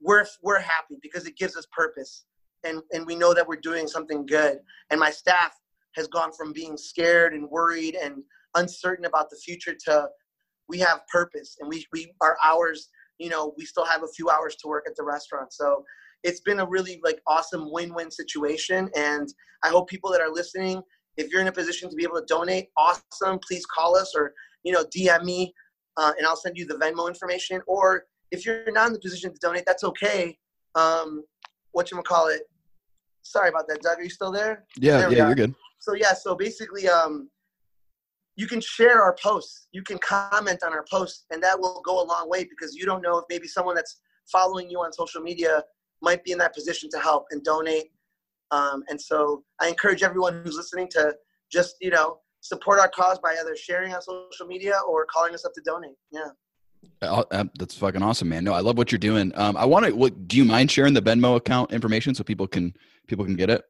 we're 0.00 0.24
we're 0.42 0.60
happy 0.60 0.96
because 1.02 1.26
it 1.26 1.36
gives 1.36 1.56
us 1.56 1.66
purpose. 1.76 2.24
And 2.64 2.82
and 2.92 3.06
we 3.06 3.14
know 3.14 3.34
that 3.34 3.46
we're 3.46 3.56
doing 3.56 3.86
something 3.86 4.26
good. 4.26 4.58
And 4.90 4.98
my 4.98 5.10
staff 5.10 5.54
has 5.94 6.08
gone 6.08 6.32
from 6.32 6.52
being 6.52 6.76
scared 6.76 7.32
and 7.32 7.48
worried 7.48 7.94
and 7.94 8.22
uncertain 8.54 9.04
about 9.04 9.30
the 9.30 9.36
future 9.36 9.74
to 9.86 10.08
we 10.68 10.78
have 10.78 11.00
purpose. 11.10 11.56
And 11.60 11.68
we 11.68 11.86
we 11.92 12.12
our 12.20 12.36
hours 12.44 12.88
you 13.18 13.30
know 13.30 13.54
we 13.56 13.64
still 13.64 13.84
have 13.84 14.02
a 14.02 14.08
few 14.08 14.30
hours 14.30 14.56
to 14.56 14.68
work 14.68 14.84
at 14.88 14.96
the 14.96 15.04
restaurant. 15.04 15.52
So 15.52 15.84
it's 16.24 16.40
been 16.40 16.60
a 16.60 16.66
really 16.66 17.00
like 17.04 17.20
awesome 17.26 17.70
win-win 17.70 18.10
situation 18.10 18.90
and 18.96 19.28
i 19.62 19.68
hope 19.68 19.88
people 19.88 20.10
that 20.10 20.20
are 20.20 20.32
listening 20.32 20.82
if 21.16 21.30
you're 21.30 21.40
in 21.40 21.48
a 21.48 21.52
position 21.52 21.88
to 21.88 21.96
be 21.96 22.04
able 22.04 22.16
to 22.16 22.26
donate 22.26 22.68
awesome 22.76 23.38
please 23.46 23.64
call 23.66 23.96
us 23.96 24.12
or 24.16 24.32
you 24.64 24.72
know 24.72 24.84
dm 24.84 25.24
me 25.24 25.52
uh, 25.96 26.12
and 26.18 26.26
i'll 26.26 26.36
send 26.36 26.56
you 26.56 26.66
the 26.66 26.74
venmo 26.74 27.08
information 27.08 27.60
or 27.66 28.04
if 28.30 28.44
you're 28.44 28.70
not 28.72 28.88
in 28.88 28.92
the 28.92 29.00
position 29.00 29.32
to 29.32 29.38
donate 29.40 29.64
that's 29.66 29.84
okay 29.84 30.36
um, 30.74 31.24
what 31.72 31.90
you 31.90 31.96
gonna 31.96 32.04
call 32.04 32.28
it. 32.28 32.42
Sorry 33.22 33.48
about 33.48 33.68
that, 33.68 33.82
Doug. 33.82 33.98
Are 33.98 34.02
you 34.02 34.10
still 34.10 34.32
there? 34.32 34.64
Yeah, 34.76 34.98
there 34.98 35.12
yeah, 35.12 35.26
you're 35.26 35.34
good. 35.34 35.54
So 35.80 35.94
yeah, 35.94 36.14
so 36.14 36.34
basically, 36.34 36.88
um, 36.88 37.30
you 38.36 38.46
can 38.46 38.60
share 38.60 39.02
our 39.02 39.16
posts. 39.22 39.68
You 39.72 39.82
can 39.82 39.98
comment 39.98 40.62
on 40.64 40.72
our 40.72 40.84
posts, 40.90 41.26
and 41.30 41.42
that 41.42 41.58
will 41.58 41.82
go 41.84 42.02
a 42.02 42.06
long 42.06 42.28
way 42.28 42.44
because 42.44 42.74
you 42.74 42.84
don't 42.84 43.02
know 43.02 43.18
if 43.18 43.24
maybe 43.28 43.48
someone 43.48 43.74
that's 43.74 44.00
following 44.30 44.70
you 44.70 44.78
on 44.80 44.92
social 44.92 45.22
media 45.22 45.62
might 46.02 46.24
be 46.24 46.32
in 46.32 46.38
that 46.38 46.54
position 46.54 46.88
to 46.90 46.98
help 46.98 47.26
and 47.30 47.42
donate. 47.42 47.90
Um, 48.50 48.82
and 48.88 49.00
so 49.00 49.44
I 49.60 49.68
encourage 49.68 50.02
everyone 50.02 50.42
who's 50.44 50.56
listening 50.56 50.88
to 50.92 51.14
just 51.50 51.76
you 51.80 51.90
know 51.90 52.18
support 52.40 52.78
our 52.78 52.88
cause 52.88 53.18
by 53.18 53.36
either 53.40 53.56
sharing 53.56 53.94
on 53.94 54.00
social 54.02 54.46
media 54.46 54.74
or 54.88 55.06
calling 55.10 55.34
us 55.34 55.44
up 55.44 55.52
to 55.54 55.60
donate. 55.64 55.96
Yeah. 56.10 56.28
Uh, 57.02 57.24
uh, 57.30 57.44
that's 57.58 57.76
fucking 57.76 58.02
awesome, 58.02 58.28
man. 58.28 58.44
No, 58.44 58.52
I 58.52 58.60
love 58.60 58.76
what 58.76 58.92
you're 58.92 58.98
doing. 58.98 59.32
Um, 59.34 59.56
I 59.56 59.64
want 59.64 59.86
to. 59.86 59.92
What 59.92 60.28
do 60.28 60.36
you 60.36 60.44
mind 60.44 60.70
sharing 60.70 60.94
the 60.94 61.02
Venmo 61.02 61.36
account 61.36 61.72
information 61.72 62.14
so 62.14 62.24
people 62.24 62.46
can 62.46 62.74
people 63.06 63.24
can 63.24 63.36
get 63.36 63.50
it? 63.50 63.64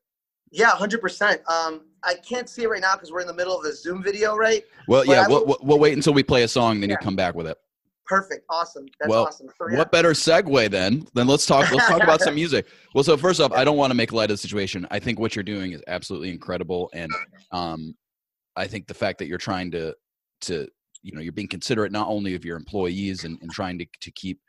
Yeah, 0.50 0.70
hundred 0.70 1.00
percent. 1.00 1.40
Um, 1.49 1.82
I 2.02 2.14
can't 2.14 2.49
see 2.49 2.62
it 2.62 2.68
right 2.68 2.80
now 2.80 2.94
because 2.94 3.12
we're 3.12 3.20
in 3.20 3.26
the 3.26 3.35
middle 3.35 3.58
of 3.58 3.64
a 3.64 3.73
Zoom 3.75 4.02
video, 4.02 4.37
right? 4.37 4.62
Well, 4.87 5.04
but 5.04 5.12
yeah, 5.12 5.26
we'll, 5.26 5.58
we'll, 5.61 5.78
wait 5.78 5.94
until 5.94 6.14
we 6.14 6.23
play 6.23 6.44
a 6.44 6.49
song, 6.49 6.80
then 6.80 6.90
yeah. 6.90 6.94
you 6.94 7.04
come 7.04 7.16
back 7.16 7.35
with 7.35 7.47
it. 7.47 7.58
Perfect. 8.09 8.47
Awesome. 8.49 8.87
That's 8.99 9.11
well, 9.11 9.27
awesome. 9.27 9.49
What 9.59 9.93
better 9.93 10.12
segue 10.12 10.71
then? 10.71 11.07
Then 11.12 11.27
let's 11.27 11.45
talk. 11.45 11.71
Let's 11.71 11.87
talk 11.87 12.03
about 12.03 12.23
some 12.23 12.35
music. 12.37 12.67
Well, 12.95 13.05
so 13.05 13.19
first 13.19 13.38
off, 13.38 13.53
I 13.53 13.65
don't 13.65 13.77
want 13.77 13.91
to 13.91 13.95
make 13.95 14.12
light 14.12 14.31
of 14.31 14.35
the 14.35 14.38
situation. 14.38 14.87
I 14.91 14.99
think 14.99 15.19
what 15.19 15.37
you're 15.37 15.43
doing 15.43 15.73
is 15.73 15.83
absolutely 15.87 16.31
incredible, 16.31 16.88
and 16.95 17.12
um, 17.53 17.95
I 18.57 18.67
think 18.67 18.87
the 18.87 18.95
fact 18.95 19.19
that 19.19 19.29
you're 19.29 19.37
trying 19.37 19.71
to 19.73 19.95
to 20.43 20.67
you 21.03 21.12
know 21.15 21.21
you're 21.21 21.33
being 21.33 21.49
considerate 21.49 21.93
not 21.93 22.09
only 22.09 22.35
of 22.35 22.47
your 22.47 22.57
employees 22.57 23.25
and, 23.25 23.38
and 23.43 23.50
trying 23.50 23.79
to, 23.79 23.87
to 24.00 24.11
keep 24.12 24.41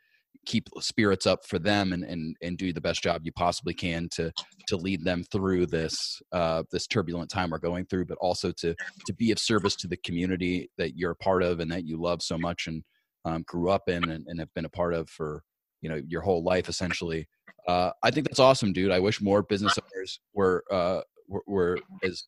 keep 0.45 0.69
spirits 0.79 1.27
up 1.27 1.45
for 1.45 1.59
them 1.59 1.91
and, 1.91 2.05
and 2.05 2.35
and 2.41 2.57
do 2.57 2.71
the 2.71 2.79
best 2.79 3.03
job 3.03 3.21
you 3.25 3.31
possibly 3.33 3.73
can 3.73 4.07
to 4.13 4.31
to 4.67 4.77
lead 4.77 5.03
them 5.03 5.21
through 5.31 5.65
this 5.65 6.21
uh, 6.31 6.63
this 6.71 6.87
turbulent 6.87 7.29
time 7.29 7.49
we're 7.49 7.57
going 7.57 7.85
through, 7.85 8.05
but 8.05 8.17
also 8.21 8.53
to 8.53 8.73
to 9.05 9.13
be 9.15 9.31
of 9.31 9.39
service 9.39 9.75
to 9.75 9.87
the 9.87 9.97
community 9.97 10.69
that 10.77 10.95
you're 10.95 11.11
a 11.11 11.15
part 11.17 11.43
of 11.43 11.59
and 11.59 11.69
that 11.69 11.85
you 11.85 12.01
love 12.01 12.21
so 12.21 12.37
much 12.37 12.67
and 12.67 12.83
um, 13.25 13.43
grew 13.47 13.69
up 13.69 13.89
in 13.89 14.09
and, 14.09 14.25
and 14.27 14.39
have 14.39 14.53
been 14.53 14.65
a 14.65 14.69
part 14.69 14.93
of 14.93 15.09
for 15.09 15.43
you 15.81 15.89
know 15.89 16.01
your 16.07 16.21
whole 16.21 16.43
life 16.43 16.69
essentially. 16.69 17.27
Uh, 17.67 17.91
I 18.03 18.11
think 18.11 18.27
that's 18.27 18.39
awesome, 18.39 18.73
dude. 18.73 18.91
I 18.91 18.99
wish 18.99 19.21
more 19.21 19.43
business 19.43 19.77
owners 19.77 20.19
were 20.33 20.63
uh, 20.71 21.01
were, 21.27 21.43
were 21.47 21.79
as 22.03 22.23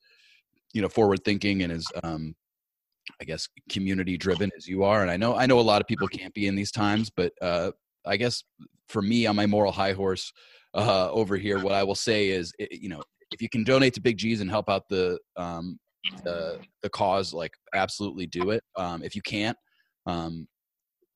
you 0.74 0.82
know 0.82 0.90
forward 0.90 1.24
thinking 1.24 1.64
and 1.64 1.72
as 1.72 1.86
um, 2.04 2.36
I 3.20 3.26
guess 3.26 3.48
community 3.70 4.18
driven 4.18 4.52
as 4.56 4.68
you 4.68 4.84
are. 4.84 5.02
And 5.02 5.12
I 5.12 5.18
know 5.18 5.36
I 5.36 5.46
know 5.46 5.60
a 5.60 5.62
lot 5.62 5.82
of 5.82 5.88
people 5.88 6.08
can't 6.08 6.34
be 6.34 6.48
in 6.48 6.56
these 6.56 6.72
times, 6.72 7.10
but 7.10 7.34
uh, 7.42 7.72
I 8.06 8.18
guess 8.18 8.44
for 8.88 9.02
me 9.02 9.26
on 9.26 9.36
my 9.36 9.46
moral 9.46 9.72
high 9.72 9.94
horse 9.94 10.32
uh, 10.74 11.10
over 11.12 11.38
here, 11.38 11.60
what 11.60 11.74
I 11.74 11.84
will 11.84 11.96
say 11.96 12.30
is, 12.30 12.54
you 12.72 12.90
know, 12.90 13.02
if 13.32 13.42
you 13.42 13.50
can 13.50 13.64
donate 13.64 13.94
to 13.96 14.02
Big 14.02 14.18
G's 14.18 14.42
and 14.42 14.50
help 14.50 14.70
out 14.70 14.84
the 14.90 15.18
um, 15.38 15.80
the 16.24 16.60
the 16.82 16.90
cause, 16.90 17.34
like 17.34 17.54
absolutely 17.74 18.28
do 18.28 18.52
it. 18.52 18.64
Um, 18.76 19.04
if 19.04 19.16
you 19.16 19.22
can't, 19.22 19.58
um, 20.06 20.48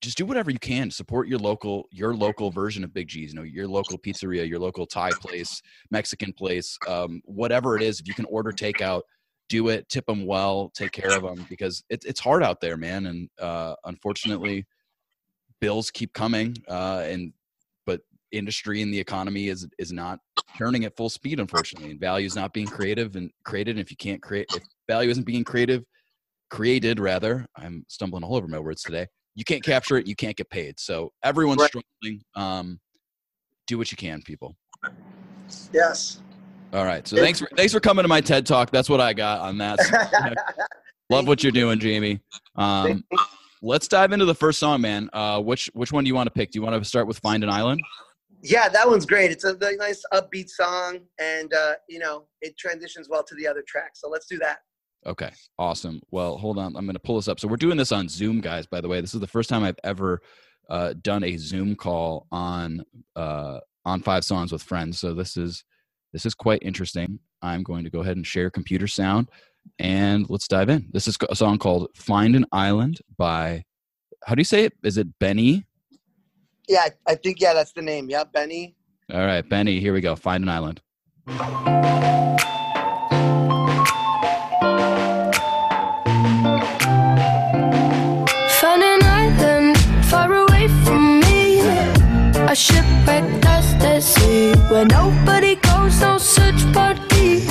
just 0.01 0.17
do 0.17 0.25
whatever 0.25 0.51
you 0.51 0.59
can 0.59 0.91
support 0.91 1.27
your 1.27 1.39
local 1.39 1.87
your 1.91 2.13
local 2.13 2.51
version 2.51 2.83
of 2.83 2.93
big 2.93 3.07
g's 3.07 3.33
you 3.33 3.35
know 3.35 3.43
your 3.43 3.67
local 3.67 3.97
pizzeria 3.97 4.47
your 4.47 4.59
local 4.59 4.85
thai 4.85 5.09
place 5.19 5.61
mexican 5.89 6.31
place 6.33 6.77
um, 6.87 7.21
whatever 7.25 7.75
it 7.75 7.81
is 7.81 7.99
if 7.99 8.07
you 8.07 8.13
can 8.13 8.25
order 8.25 8.51
takeout 8.51 9.01
do 9.49 9.69
it, 9.69 9.87
tip 9.89 10.05
them 10.05 10.25
well, 10.25 10.71
take 10.75 10.91
care 10.91 11.15
of 11.15 11.23
them 11.23 11.45
because 11.49 11.83
it, 11.89 12.03
it's 12.05 12.19
hard 12.19 12.43
out 12.43 12.61
there, 12.61 12.77
man. 12.77 13.05
And 13.07 13.29
uh, 13.39 13.75
unfortunately, 13.85 14.65
bills 15.61 15.91
keep 15.91 16.13
coming, 16.13 16.55
uh, 16.67 17.03
and 17.05 17.33
but 17.85 18.01
industry 18.31 18.81
and 18.81 18.93
the 18.93 18.99
economy 18.99 19.47
is 19.47 19.67
is 19.77 19.91
not 19.91 20.19
turning 20.57 20.85
at 20.85 20.95
full 20.95 21.09
speed, 21.09 21.39
unfortunately, 21.39 21.91
and 21.91 21.99
value 21.99 22.25
is 22.25 22.35
not 22.35 22.53
being 22.53 22.67
creative 22.67 23.15
and 23.15 23.31
created. 23.43 23.71
And 23.71 23.79
if 23.79 23.91
you 23.91 23.97
can't 23.97 24.21
create, 24.21 24.47
if 24.55 24.63
value 24.87 25.11
isn't 25.11 25.25
being 25.25 25.43
creative, 25.43 25.83
created 26.49 26.99
rather, 26.99 27.45
I'm 27.55 27.85
stumbling 27.87 28.23
all 28.23 28.35
over 28.35 28.47
my 28.47 28.59
words 28.59 28.81
today. 28.81 29.07
You 29.35 29.43
can't 29.43 29.63
capture 29.63 29.97
it, 29.97 30.07
you 30.07 30.15
can't 30.15 30.35
get 30.35 30.49
paid. 30.49 30.79
So 30.79 31.11
everyone's 31.23 31.61
right. 31.61 31.67
struggling. 31.69 32.21
Um, 32.35 32.79
do 33.67 33.77
what 33.77 33.91
you 33.91 33.97
can, 33.97 34.21
people. 34.21 34.55
Yes. 35.73 36.21
All 36.73 36.85
right. 36.85 37.07
So 37.07 37.17
thanks 37.17 37.39
for 37.39 37.47
thanks 37.55 37.73
for 37.73 37.79
coming 37.79 38.03
to 38.03 38.09
my 38.09 38.21
TED 38.21 38.45
talk. 38.45 38.71
That's 38.71 38.89
what 38.89 38.99
I 38.99 39.13
got 39.13 39.39
on 39.41 39.57
that. 39.59 39.79
Love 41.09 41.27
what 41.27 41.43
you're 41.43 41.51
doing, 41.51 41.79
Jamie. 41.79 42.19
Um, 42.55 43.03
let's 43.61 43.87
dive 43.87 44.11
into 44.11 44.25
the 44.25 44.35
first 44.35 44.59
song, 44.59 44.81
man. 44.81 45.09
Uh, 45.13 45.39
which 45.39 45.69
which 45.73 45.91
one 45.91 46.03
do 46.03 46.07
you 46.07 46.15
want 46.15 46.27
to 46.27 46.31
pick? 46.31 46.51
Do 46.51 46.59
you 46.59 46.63
want 46.63 46.81
to 46.81 46.87
start 46.87 47.07
with 47.07 47.19
"Find 47.19 47.43
an 47.43 47.49
Island"? 47.49 47.81
Yeah, 48.41 48.69
that 48.69 48.87
one's 48.87 49.05
great. 49.05 49.31
It's 49.31 49.43
a 49.43 49.55
nice 49.77 50.03
upbeat 50.13 50.49
song, 50.49 50.99
and 51.19 51.53
uh, 51.53 51.75
you 51.87 51.99
know 51.99 52.25
it 52.41 52.57
transitions 52.57 53.07
well 53.09 53.23
to 53.23 53.35
the 53.35 53.47
other 53.47 53.63
track. 53.67 53.91
So 53.93 54.09
let's 54.09 54.25
do 54.25 54.37
that. 54.39 54.57
Okay, 55.05 55.31
awesome. 55.59 56.01
Well, 56.11 56.37
hold 56.37 56.57
on. 56.57 56.75
I'm 56.75 56.85
going 56.85 56.93
to 56.93 56.99
pull 56.99 57.17
this 57.17 57.27
up. 57.27 57.39
So 57.39 57.47
we're 57.47 57.57
doing 57.57 57.77
this 57.77 57.91
on 57.91 58.09
Zoom, 58.09 58.41
guys. 58.41 58.65
By 58.65 58.81
the 58.81 58.87
way, 58.87 59.01
this 59.01 59.13
is 59.13 59.21
the 59.21 59.27
first 59.27 59.49
time 59.49 59.63
I've 59.63 59.79
ever 59.83 60.21
uh, 60.69 60.93
done 61.01 61.23
a 61.23 61.37
Zoom 61.37 61.75
call 61.75 62.27
on 62.31 62.83
uh, 63.15 63.59
on 63.85 64.01
Five 64.01 64.25
Songs 64.25 64.51
with 64.51 64.63
Friends. 64.63 64.99
So 64.99 65.13
this 65.13 65.37
is 65.37 65.63
This 66.13 66.25
is 66.25 66.33
quite 66.33 66.63
interesting. 66.63 67.19
I'm 67.41 67.61
going 67.61 67.83
to 67.83 67.89
go 67.89 67.99
ahead 67.99 68.15
and 68.15 68.25
share 68.25 68.49
computer 68.49 68.87
sound 68.87 69.29
and 69.79 70.25
let's 70.29 70.47
dive 70.47 70.69
in. 70.69 70.87
This 70.93 71.07
is 71.07 71.17
a 71.29 71.35
song 71.35 71.57
called 71.57 71.89
Find 71.93 72.35
an 72.35 72.45
Island 72.51 73.01
by, 73.17 73.65
how 74.25 74.33
do 74.33 74.39
you 74.39 74.45
say 74.45 74.63
it? 74.63 74.73
Is 74.83 74.97
it 74.97 75.07
Benny? 75.19 75.67
Yeah, 76.67 76.87
I 77.05 77.15
think, 77.15 77.41
yeah, 77.41 77.53
that's 77.53 77.73
the 77.73 77.81
name. 77.81 78.09
Yeah, 78.09 78.23
Benny. 78.23 78.75
All 79.13 79.25
right, 79.25 79.47
Benny, 79.47 79.79
here 79.79 79.93
we 79.93 80.01
go. 80.01 80.15
Find 80.15 80.41
an 80.41 80.49
Island. 80.49 80.81
Nobody 94.87 95.55
goes, 95.55 96.01
no 96.01 96.17
search 96.17 96.61
party. 96.73 97.45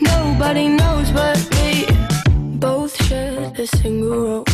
Nobody 0.00 0.68
knows 0.68 1.10
but 1.10 1.38
me. 1.56 1.86
Both 2.58 3.02
shared 3.04 3.58
a 3.58 3.66
single 3.66 4.18
rope, 4.28 4.50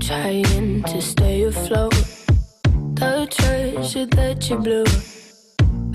trying 0.00 0.82
to 0.84 1.00
stay 1.00 1.42
afloat. 1.44 1.94
The 2.94 3.26
treasure 3.30 4.06
that 4.06 4.48
you 4.48 4.56
blew, 4.56 4.84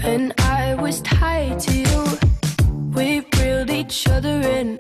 and 0.03 0.34
I 0.39 0.75
was 0.75 1.01
tied 1.01 1.60
to 1.62 1.74
you. 1.74 2.03
We 2.96 3.25
reeled 3.39 3.70
each 3.70 4.08
other 4.08 4.41
in, 4.58 4.77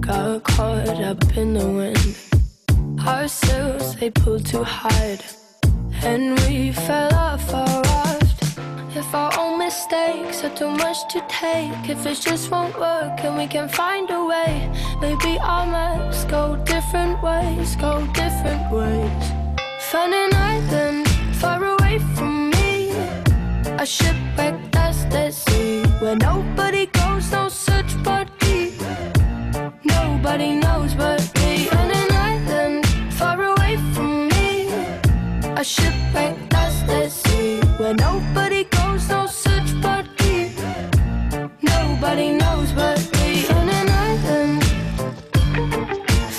got 0.00 0.44
caught 0.44 1.00
up 1.10 1.36
in 1.36 1.54
the 1.54 1.68
wind. 1.78 2.16
Our 3.06 3.28
sails 3.28 3.96
they 3.96 4.10
pulled 4.10 4.46
too 4.46 4.64
hard, 4.64 5.20
and 6.02 6.38
we 6.40 6.72
fell 6.72 7.14
off 7.14 7.54
our. 7.54 8.07
If 8.94 9.14
our 9.14 9.30
own 9.38 9.58
mistakes 9.58 10.42
are 10.44 10.54
too 10.56 10.70
much 10.70 11.06
to 11.12 11.22
take, 11.28 11.90
if 11.90 12.06
it 12.06 12.20
just 12.20 12.50
won't 12.50 12.74
work 12.78 13.22
and 13.22 13.36
we 13.36 13.46
can 13.46 13.68
find 13.68 14.10
a 14.10 14.24
way, 14.24 14.70
maybe 15.00 15.38
our 15.40 15.66
maps 15.66 16.24
go 16.24 16.56
different 16.64 17.22
ways, 17.22 17.76
go 17.76 18.06
different 18.14 18.72
ways. 18.72 19.24
Find 19.90 20.14
an 20.14 20.34
island 20.34 21.06
far 21.36 21.62
away 21.62 21.98
from 22.14 22.50
me, 22.50 22.90
a 23.78 23.84
shipwreck 23.84 24.54
that's 24.72 25.04
the 25.04 25.30
sea 25.32 25.82
where 26.00 26.16
nobody 26.16 26.86
goes, 26.86 27.30
no 27.30 27.48
search 27.50 27.92
party. 28.02 28.72
Nobody 29.84 30.54
knows 30.54 30.94
but 30.94 31.20
me 31.36 31.68
on 31.68 31.90
an 31.90 32.12
island 32.12 32.86
far 33.12 33.42
away 33.42 33.76
from 33.92 34.28
me. 34.28 34.68
A 35.56 35.62
shipwreck 35.62 35.97
Nobody 42.08 42.32
knows 42.32 42.72
but 42.72 42.98
me 43.20 43.46
on 43.48 43.68
an 43.68 43.88
island. 43.90 44.64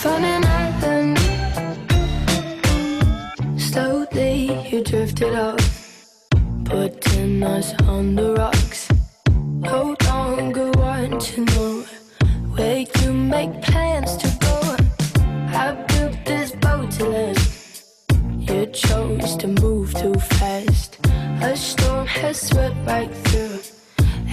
Fun 0.01 0.23
an 0.23 0.43
island. 0.43 1.19
Slowly 3.61 4.67
you 4.67 4.83
drifted 4.83 5.35
off, 5.35 5.63
putting 6.65 7.43
us 7.43 7.75
on 7.83 8.15
the 8.15 8.33
rocks. 8.33 8.89
No 9.59 9.95
longer 10.05 10.71
want 10.71 11.21
to 11.33 11.45
know 11.45 11.83
where 12.55 12.79
you 12.79 13.13
make 13.13 13.61
plans 13.61 14.17
to 14.17 14.27
go. 14.41 14.75
I 15.53 15.73
built 15.87 16.17
this 16.25 16.49
boat 16.53 16.89
to 16.93 17.05
last. 17.05 17.83
You 18.39 18.65
chose 18.73 19.35
to 19.35 19.47
move 19.47 19.93
too 19.93 20.15
fast. 20.15 20.97
A 21.43 21.55
storm 21.55 22.07
has 22.07 22.41
swept 22.41 22.75
right 22.87 23.13
through 23.13 23.59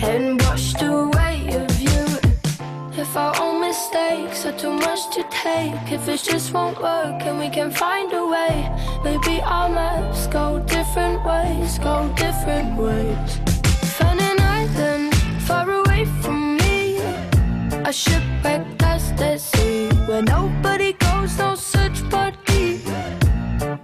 and 0.02 0.40
washed 0.40 0.80
away 0.80 1.15
too 4.58 4.72
much 4.72 5.10
to 5.14 5.22
take, 5.30 5.92
if 5.92 6.08
it 6.08 6.22
just 6.22 6.52
won't 6.52 6.80
work 6.80 7.20
and 7.22 7.38
we 7.38 7.50
can 7.50 7.70
find 7.70 8.10
a 8.12 8.26
way, 8.26 8.70
maybe 9.04 9.40
our 9.42 9.68
maps 9.68 10.26
go 10.28 10.58
different 10.60 11.22
ways, 11.24 11.78
go 11.78 12.10
different 12.16 12.78
ways. 12.78 13.38
Find 13.98 14.18
an 14.18 14.40
island 14.40 15.14
far 15.42 15.68
away 15.68 16.06
from 16.22 16.56
me, 16.56 16.96
a 17.84 17.92
shipwreck 17.92 18.64
that's 18.78 19.10
the 19.12 19.36
sea 19.36 19.88
where 20.06 20.22
nobody 20.22 20.92
goes, 20.94 21.36
no 21.38 21.54
search 21.54 21.98
party. 22.08 22.80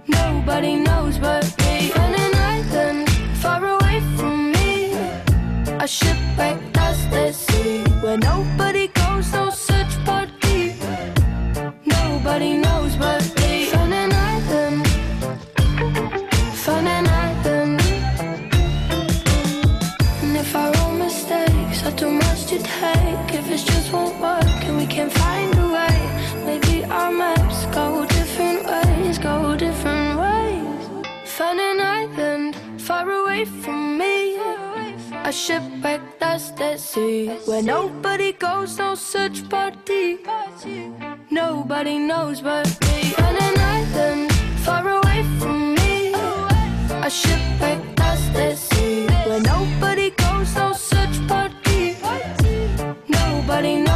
Nobody 0.07 0.75
knows 0.77 1.19
but 1.19 1.45
me 1.59 1.91
on 1.93 2.15
an 2.15 2.35
island 2.35 3.09
far 3.41 3.63
away 3.63 3.99
from 4.17 4.51
me. 4.51 4.93
A 5.79 5.87
shipwreck 5.87 6.57
that's 6.73 7.05
the 7.13 7.31
sea 7.31 7.83
where 8.01 8.17
nobody 8.17 8.82
the 36.63 36.77
sea 36.77 37.27
where 37.45 37.61
nobody 37.61 38.31
goes, 38.31 38.77
no 38.77 38.95
such 38.95 39.37
party. 39.49 40.19
Nobody 41.29 41.97
knows 41.99 42.39
but 42.41 42.67
me. 42.85 43.13
On 43.25 43.35
an 43.47 43.57
island 43.77 44.31
far 44.65 44.87
away 44.87 45.19
from 45.39 45.75
me. 45.75 46.13
A 47.07 47.09
shipwreck 47.09 47.81
that's 47.97 48.25
the 48.37 48.55
sea 48.55 49.07
where 49.27 49.41
nobody 49.41 50.09
goes, 50.11 50.55
no 50.55 50.71
such 50.73 51.15
party. 51.27 51.97
Nobody 53.07 53.75
knows. 53.83 53.92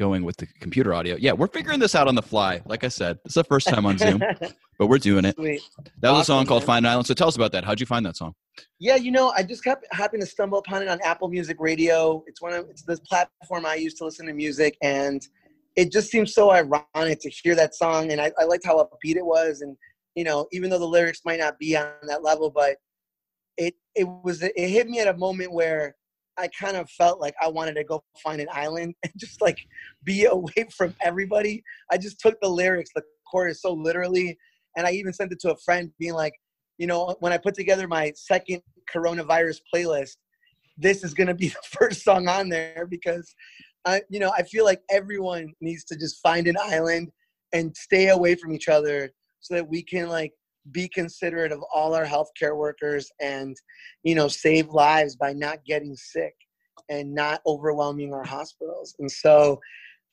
Going 0.00 0.24
with 0.24 0.38
the 0.38 0.46
computer 0.46 0.94
audio. 0.94 1.14
Yeah, 1.20 1.32
we're 1.32 1.46
figuring 1.46 1.78
this 1.78 1.94
out 1.94 2.08
on 2.08 2.14
the 2.14 2.22
fly. 2.22 2.62
Like 2.64 2.84
I 2.84 2.88
said, 2.88 3.18
it's 3.26 3.34
the 3.34 3.44
first 3.44 3.68
time 3.68 3.84
on 3.84 3.98
Zoom, 3.98 4.22
but 4.78 4.86
we're 4.86 4.96
doing 4.96 5.26
it. 5.26 5.36
Sweet. 5.36 5.60
That 5.98 6.10
was 6.10 6.22
a 6.22 6.24
song 6.24 6.46
called 6.46 6.62
man. 6.62 6.66
Find 6.68 6.88
Island. 6.88 7.06
So 7.06 7.12
tell 7.12 7.28
us 7.28 7.36
about 7.36 7.52
that. 7.52 7.64
How'd 7.64 7.80
you 7.80 7.84
find 7.84 8.06
that 8.06 8.16
song? 8.16 8.34
Yeah, 8.78 8.96
you 8.96 9.10
know, 9.10 9.30
I 9.36 9.42
just 9.42 9.62
kept 9.62 9.86
happened 9.92 10.22
to 10.22 10.26
stumble 10.26 10.56
upon 10.56 10.80
it 10.80 10.88
on 10.88 11.00
Apple 11.04 11.28
Music 11.28 11.58
Radio. 11.60 12.24
It's 12.26 12.40
one 12.40 12.54
of 12.54 12.70
it's 12.70 12.80
the 12.80 12.96
platform 13.06 13.66
I 13.66 13.74
use 13.74 13.92
to 13.96 14.06
listen 14.06 14.24
to 14.24 14.32
music, 14.32 14.78
and 14.80 15.20
it 15.76 15.92
just 15.92 16.10
seems 16.10 16.32
so 16.32 16.50
ironic 16.50 17.20
to 17.20 17.28
hear 17.28 17.54
that 17.56 17.74
song. 17.74 18.10
And 18.10 18.22
I, 18.22 18.32
I 18.38 18.44
liked 18.44 18.64
how 18.64 18.78
upbeat 18.78 19.16
it 19.16 19.26
was, 19.26 19.60
and 19.60 19.76
you 20.14 20.24
know, 20.24 20.46
even 20.50 20.70
though 20.70 20.78
the 20.78 20.86
lyrics 20.86 21.20
might 21.26 21.40
not 21.40 21.58
be 21.58 21.76
on 21.76 21.90
that 22.08 22.22
level, 22.22 22.48
but 22.48 22.78
it 23.58 23.74
it 23.94 24.08
was 24.24 24.42
it 24.42 24.54
hit 24.56 24.88
me 24.88 25.00
at 25.00 25.08
a 25.08 25.18
moment 25.18 25.52
where 25.52 25.94
I 26.40 26.48
kind 26.48 26.76
of 26.76 26.88
felt 26.90 27.20
like 27.20 27.34
I 27.40 27.48
wanted 27.48 27.74
to 27.74 27.84
go 27.84 28.02
find 28.22 28.40
an 28.40 28.48
island 28.52 28.94
and 29.04 29.12
just 29.16 29.40
like 29.40 29.58
be 30.04 30.24
away 30.30 30.66
from 30.76 30.94
everybody. 31.02 31.62
I 31.90 31.98
just 31.98 32.20
took 32.20 32.40
the 32.40 32.48
lyrics, 32.48 32.90
the 32.94 33.02
chorus 33.30 33.62
so 33.62 33.72
literally, 33.72 34.36
and 34.76 34.86
I 34.86 34.92
even 34.92 35.12
sent 35.12 35.32
it 35.32 35.40
to 35.40 35.52
a 35.52 35.56
friend, 35.58 35.90
being 35.98 36.14
like, 36.14 36.34
you 36.78 36.86
know, 36.86 37.14
when 37.20 37.32
I 37.32 37.38
put 37.38 37.54
together 37.54 37.86
my 37.86 38.12
second 38.16 38.62
coronavirus 38.92 39.60
playlist, 39.72 40.16
this 40.78 41.04
is 41.04 41.14
gonna 41.14 41.34
be 41.34 41.48
the 41.48 41.78
first 41.78 42.02
song 42.02 42.28
on 42.28 42.48
there 42.48 42.86
because 42.88 43.34
I, 43.84 44.02
you 44.10 44.20
know, 44.20 44.32
I 44.36 44.42
feel 44.42 44.64
like 44.64 44.80
everyone 44.90 45.52
needs 45.60 45.84
to 45.84 45.96
just 45.96 46.20
find 46.22 46.46
an 46.46 46.56
island 46.60 47.10
and 47.52 47.74
stay 47.76 48.08
away 48.08 48.34
from 48.34 48.52
each 48.52 48.68
other 48.68 49.10
so 49.40 49.54
that 49.54 49.68
we 49.68 49.82
can 49.82 50.08
like 50.08 50.32
be 50.72 50.88
considerate 50.88 51.52
of 51.52 51.62
all 51.74 51.94
our 51.94 52.04
healthcare 52.04 52.56
workers 52.56 53.10
and 53.20 53.56
you 54.02 54.14
know 54.14 54.28
save 54.28 54.68
lives 54.68 55.16
by 55.16 55.32
not 55.32 55.64
getting 55.64 55.96
sick 55.96 56.34
and 56.88 57.14
not 57.14 57.40
overwhelming 57.46 58.12
our 58.12 58.24
hospitals. 58.24 58.94
And 58.98 59.10
so 59.10 59.60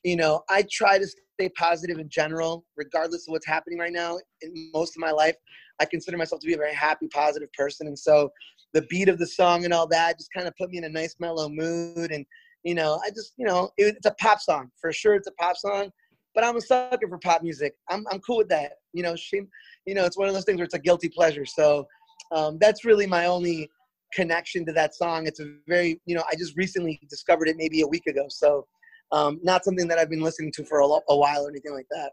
you 0.04 0.16
know 0.16 0.42
i 0.48 0.64
try 0.70 0.96
to 0.98 1.06
stay 1.06 1.48
positive 1.50 1.98
in 1.98 2.08
general 2.08 2.64
regardless 2.76 3.26
of 3.26 3.32
what's 3.32 3.46
happening 3.46 3.78
right 3.78 3.92
now. 3.92 4.18
In 4.42 4.70
most 4.72 4.96
of 4.96 5.00
my 5.00 5.10
life 5.10 5.36
i 5.80 5.84
consider 5.84 6.16
myself 6.16 6.40
to 6.40 6.46
be 6.46 6.54
a 6.54 6.58
very 6.58 6.74
happy 6.74 7.08
positive 7.08 7.52
person. 7.52 7.86
And 7.86 7.98
so 7.98 8.30
the 8.74 8.82
beat 8.90 9.08
of 9.08 9.18
the 9.18 9.26
song 9.26 9.64
and 9.64 9.72
all 9.72 9.86
that 9.88 10.18
just 10.18 10.32
kind 10.34 10.46
of 10.46 10.54
put 10.56 10.70
me 10.70 10.78
in 10.78 10.84
a 10.84 10.88
nice 10.88 11.16
mellow 11.18 11.48
mood. 11.48 12.10
And 12.10 12.24
you 12.64 12.74
know 12.74 13.00
i 13.04 13.10
just 13.10 13.32
you 13.36 13.46
know 13.46 13.70
it, 13.76 13.96
it's 13.96 14.06
a 14.06 14.14
pop 14.18 14.40
song 14.40 14.70
for 14.80 14.92
sure 14.92 15.14
it's 15.14 15.28
a 15.28 15.32
pop 15.32 15.56
song 15.56 15.90
but 16.38 16.46
i'm 16.46 16.56
a 16.56 16.60
sucker 16.60 17.08
for 17.08 17.18
pop 17.18 17.42
music 17.42 17.74
i'm, 17.90 18.06
I'm 18.12 18.20
cool 18.20 18.36
with 18.36 18.48
that 18.50 18.74
you 18.92 19.02
know 19.02 19.16
shame 19.16 19.48
you 19.86 19.94
know 19.94 20.04
it's 20.04 20.16
one 20.16 20.28
of 20.28 20.34
those 20.34 20.44
things 20.44 20.58
where 20.58 20.66
it's 20.66 20.74
a 20.74 20.78
guilty 20.78 21.08
pleasure 21.08 21.44
so 21.44 21.84
um, 22.30 22.58
that's 22.60 22.84
really 22.84 23.06
my 23.06 23.26
only 23.26 23.68
connection 24.14 24.64
to 24.66 24.72
that 24.74 24.94
song 24.94 25.26
it's 25.26 25.40
a 25.40 25.46
very 25.66 26.00
you 26.06 26.14
know 26.14 26.22
i 26.30 26.36
just 26.36 26.56
recently 26.56 27.00
discovered 27.10 27.48
it 27.48 27.56
maybe 27.58 27.80
a 27.80 27.86
week 27.88 28.06
ago 28.06 28.26
so 28.28 28.64
um, 29.10 29.40
not 29.42 29.64
something 29.64 29.88
that 29.88 29.98
i've 29.98 30.10
been 30.10 30.20
listening 30.20 30.52
to 30.52 30.64
for 30.64 30.78
a, 30.78 30.84
a 30.84 31.16
while 31.16 31.44
or 31.44 31.50
anything 31.50 31.74
like 31.74 31.88
that 31.90 32.12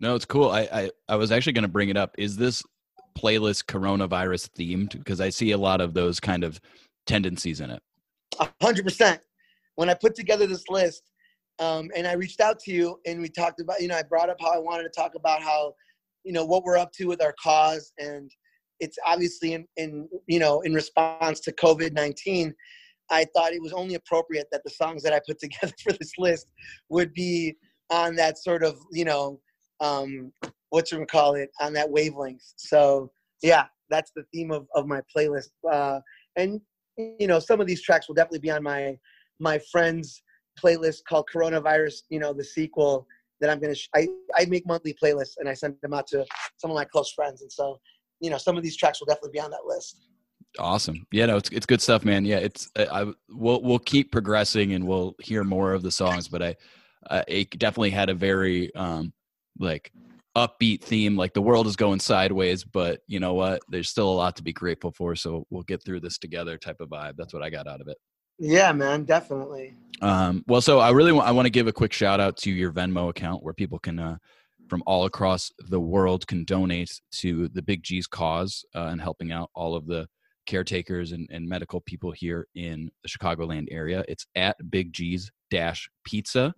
No, 0.00 0.16
it's 0.16 0.24
cool. 0.24 0.50
I 0.50 0.62
I, 0.72 0.90
I 1.08 1.16
was 1.16 1.30
actually 1.30 1.52
going 1.52 1.62
to 1.62 1.68
bring 1.68 1.88
it 1.88 1.96
up. 1.96 2.14
Is 2.18 2.36
this 2.36 2.62
playlist 3.16 3.66
coronavirus 3.66 4.50
themed? 4.58 4.90
Because 4.90 5.20
I 5.20 5.30
see 5.30 5.52
a 5.52 5.58
lot 5.58 5.80
of 5.80 5.94
those 5.94 6.18
kind 6.18 6.42
of 6.42 6.60
tendencies 7.06 7.60
in 7.60 7.70
it. 7.70 7.80
A 8.40 8.48
hundred 8.60 8.84
percent. 8.84 9.20
When 9.76 9.88
I 9.88 9.94
put 9.94 10.14
together 10.14 10.46
this 10.46 10.64
list, 10.68 11.02
um, 11.58 11.90
and 11.96 12.06
I 12.06 12.14
reached 12.14 12.40
out 12.40 12.58
to 12.60 12.72
you, 12.72 13.00
and 13.06 13.20
we 13.20 13.28
talked 13.28 13.60
about, 13.60 13.80
you 13.80 13.88
know, 13.88 13.96
I 13.96 14.02
brought 14.02 14.30
up 14.30 14.38
how 14.40 14.52
I 14.52 14.58
wanted 14.58 14.84
to 14.84 14.88
talk 14.88 15.14
about 15.14 15.42
how, 15.42 15.74
you 16.24 16.32
know, 16.32 16.44
what 16.44 16.64
we're 16.64 16.78
up 16.78 16.92
to 16.94 17.06
with 17.06 17.22
our 17.22 17.34
cause, 17.42 17.92
and 17.98 18.30
it's 18.80 18.98
obviously 19.06 19.52
in, 19.52 19.66
in 19.76 20.08
you 20.26 20.38
know, 20.38 20.60
in 20.62 20.74
response 20.74 21.40
to 21.40 21.52
COVID 21.52 21.92
nineteen. 21.92 22.54
I 23.10 23.26
thought 23.34 23.52
it 23.52 23.62
was 23.62 23.72
only 23.72 23.94
appropriate 23.94 24.46
that 24.50 24.62
the 24.64 24.70
songs 24.70 25.02
that 25.02 25.12
I 25.12 25.20
put 25.26 25.38
together 25.40 25.74
for 25.82 25.92
this 25.92 26.12
list 26.18 26.46
would 26.88 27.12
be 27.12 27.54
on 27.90 28.16
that 28.16 28.38
sort 28.38 28.64
of, 28.64 28.78
you 28.90 29.04
know, 29.04 29.40
um, 29.80 30.32
what 30.70 30.90
you 30.90 31.04
call 31.06 31.34
it, 31.34 31.50
on 31.60 31.74
that 31.74 31.90
wavelength. 31.90 32.42
So 32.56 33.10
yeah, 33.42 33.66
that's 33.90 34.10
the 34.16 34.24
theme 34.32 34.50
of, 34.50 34.66
of 34.74 34.86
my 34.86 35.02
playlist. 35.14 35.50
Uh, 35.70 36.00
and 36.36 36.60
you 36.96 37.26
know, 37.26 37.38
some 37.38 37.60
of 37.60 37.66
these 37.66 37.82
tracks 37.82 38.08
will 38.08 38.14
definitely 38.14 38.40
be 38.40 38.50
on 38.50 38.62
my 38.62 38.96
my 39.38 39.60
friends 39.70 40.22
playlist 40.62 41.04
called 41.08 41.28
Coronavirus. 41.32 42.02
You 42.10 42.20
know, 42.20 42.32
the 42.32 42.44
sequel 42.44 43.06
that 43.40 43.50
I'm 43.50 43.60
gonna. 43.60 43.74
Sh- 43.74 43.88
I 43.94 44.08
I 44.36 44.46
make 44.46 44.66
monthly 44.66 44.94
playlists 44.94 45.34
and 45.38 45.48
I 45.48 45.54
send 45.54 45.76
them 45.82 45.94
out 45.94 46.06
to 46.08 46.24
some 46.56 46.70
of 46.70 46.74
my 46.74 46.84
close 46.84 47.12
friends, 47.12 47.42
and 47.42 47.50
so 47.50 47.80
you 48.20 48.30
know, 48.30 48.38
some 48.38 48.56
of 48.56 48.62
these 48.62 48.76
tracks 48.76 49.00
will 49.00 49.06
definitely 49.06 49.32
be 49.32 49.40
on 49.40 49.50
that 49.50 49.66
list. 49.66 50.06
Awesome. 50.58 51.06
Yeah, 51.12 51.26
no, 51.26 51.36
it's 51.36 51.50
it's 51.50 51.66
good 51.66 51.82
stuff, 51.82 52.04
man. 52.04 52.24
Yeah, 52.24 52.38
it's 52.38 52.70
I, 52.76 52.84
I 52.84 53.12
we'll 53.28 53.62
we'll 53.62 53.78
keep 53.78 54.12
progressing 54.12 54.72
and 54.72 54.86
we'll 54.86 55.14
hear 55.20 55.44
more 55.44 55.72
of 55.72 55.82
the 55.82 55.90
songs, 55.90 56.28
but 56.28 56.42
I 56.42 56.56
uh, 57.10 57.22
it 57.28 57.50
definitely 57.58 57.90
had 57.90 58.08
a 58.08 58.14
very 58.14 58.74
um 58.74 59.12
like 59.58 59.92
upbeat 60.36 60.82
theme 60.82 61.16
like 61.16 61.32
the 61.32 61.42
world 61.42 61.66
is 61.66 61.76
going 61.76 62.00
sideways 62.00 62.64
but 62.64 63.00
you 63.06 63.20
know 63.20 63.34
what 63.34 63.62
there's 63.68 63.88
still 63.88 64.10
a 64.10 64.12
lot 64.12 64.34
to 64.34 64.42
be 64.42 64.52
grateful 64.52 64.90
for 64.90 65.14
so 65.14 65.46
we'll 65.50 65.62
get 65.62 65.80
through 65.84 66.00
this 66.00 66.18
together 66.18 66.58
type 66.58 66.80
of 66.80 66.88
vibe 66.88 67.14
that's 67.16 67.32
what 67.32 67.42
i 67.42 67.48
got 67.48 67.68
out 67.68 67.80
of 67.80 67.86
it 67.86 67.96
Yeah, 68.38 68.72
man, 68.72 69.04
definitely. 69.04 69.74
um, 70.02 70.44
well 70.48 70.60
so 70.60 70.80
i 70.80 70.90
really 70.90 71.12
want 71.12 71.26
i 71.28 71.30
want 71.30 71.46
to 71.46 71.50
give 71.50 71.68
a 71.68 71.72
quick 71.72 71.92
shout 71.92 72.18
out 72.20 72.36
to 72.36 72.50
your 72.50 72.72
venmo 72.72 73.08
account 73.08 73.42
where 73.44 73.54
people 73.54 73.78
can 73.78 73.98
uh, 73.98 74.16
from 74.68 74.82
all 74.86 75.04
across 75.04 75.52
the 75.68 75.78
world 75.80 76.26
can 76.26 76.44
donate 76.44 77.00
to 77.12 77.48
the 77.48 77.62
big 77.62 77.82
g's 77.84 78.06
cause 78.08 78.64
uh, 78.74 78.86
and 78.86 79.00
helping 79.00 79.30
out 79.30 79.50
all 79.54 79.76
of 79.76 79.86
the 79.86 80.06
caretakers 80.46 81.12
and, 81.12 81.28
and 81.30 81.48
medical 81.48 81.80
people 81.82 82.10
here 82.10 82.46
in 82.56 82.90
the 83.04 83.08
chicagoland 83.08 83.66
area 83.70 84.04
it's 84.08 84.26
at 84.34 84.56
big 84.68 84.92
g's 84.92 85.30
dash 85.50 85.88
pizza 86.04 86.52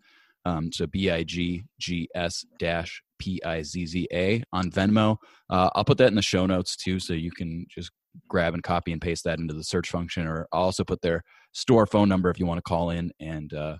um, 0.46 0.72
so 0.72 0.86
b-i-g-g-s 0.86 2.46
dash 2.58 3.02
p-i-z-z-a 3.18 4.42
on 4.52 4.70
venmo 4.70 5.16
uh, 5.50 5.68
i'll 5.74 5.84
put 5.84 5.98
that 5.98 6.08
in 6.08 6.14
the 6.14 6.22
show 6.22 6.46
notes 6.46 6.74
too 6.76 6.98
so 6.98 7.12
you 7.12 7.30
can 7.30 7.66
just 7.68 7.90
grab 8.28 8.54
and 8.54 8.62
copy 8.62 8.92
and 8.92 9.02
paste 9.02 9.24
that 9.24 9.38
into 9.38 9.52
the 9.52 9.62
search 9.62 9.90
function 9.90 10.26
or 10.26 10.46
i'll 10.52 10.62
also 10.62 10.84
put 10.84 11.02
their 11.02 11.22
store 11.56 11.86
phone 11.86 12.06
number 12.08 12.28
if 12.28 12.38
you 12.38 12.44
want 12.44 12.58
to 12.58 12.62
call 12.62 12.90
in 12.90 13.10
and 13.18 13.54
uh, 13.54 13.76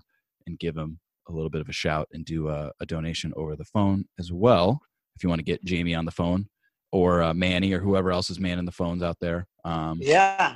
and 0.47 0.57
give 0.57 0.73
them 0.73 0.99
a 1.29 1.31
little 1.31 1.49
bit 1.49 1.61
of 1.61 1.69
a 1.69 1.73
shout 1.73 2.07
and 2.11 2.25
do 2.25 2.47
a, 2.49 2.71
a 2.79 2.85
donation 2.87 3.31
over 3.35 3.55
the 3.55 3.65
phone 3.65 4.03
as 4.17 4.31
well 4.31 4.79
if 5.15 5.21
you 5.23 5.29
want 5.29 5.37
to 5.39 5.43
get 5.43 5.63
jamie 5.63 5.93
on 5.93 6.03
the 6.05 6.11
phone 6.11 6.47
or 6.91 7.21
uh, 7.21 7.33
manny 7.35 7.71
or 7.73 7.79
whoever 7.79 8.11
else 8.11 8.29
is 8.31 8.39
manning 8.39 8.65
the 8.65 8.71
phones 8.71 9.03
out 9.03 9.17
there 9.21 9.45
um, 9.63 9.99
Yeah, 10.01 10.55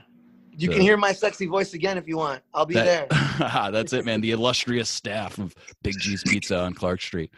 you 0.58 0.68
So- 0.68 0.74
can 0.74 0.82
hear 0.82 0.98
my 0.98 1.12
sexy 1.12 1.46
voice 1.46 1.74
again 1.76 1.98
if 1.98 2.08
you 2.08 2.18
want. 2.18 2.42
I'll 2.56 2.66
be 2.66 2.74
that- 2.76 3.10
there. 3.10 3.70
that's 3.72 3.94
it, 3.94 4.06
man. 4.06 4.22
The 4.22 4.32
illustrious 4.32 4.90
staff 4.90 5.38
of 5.38 5.54
Big 5.84 6.00
G's 6.00 6.24
Pizza 6.24 6.58
on 6.60 6.74
Clark 6.74 7.02
Street. 7.02 7.32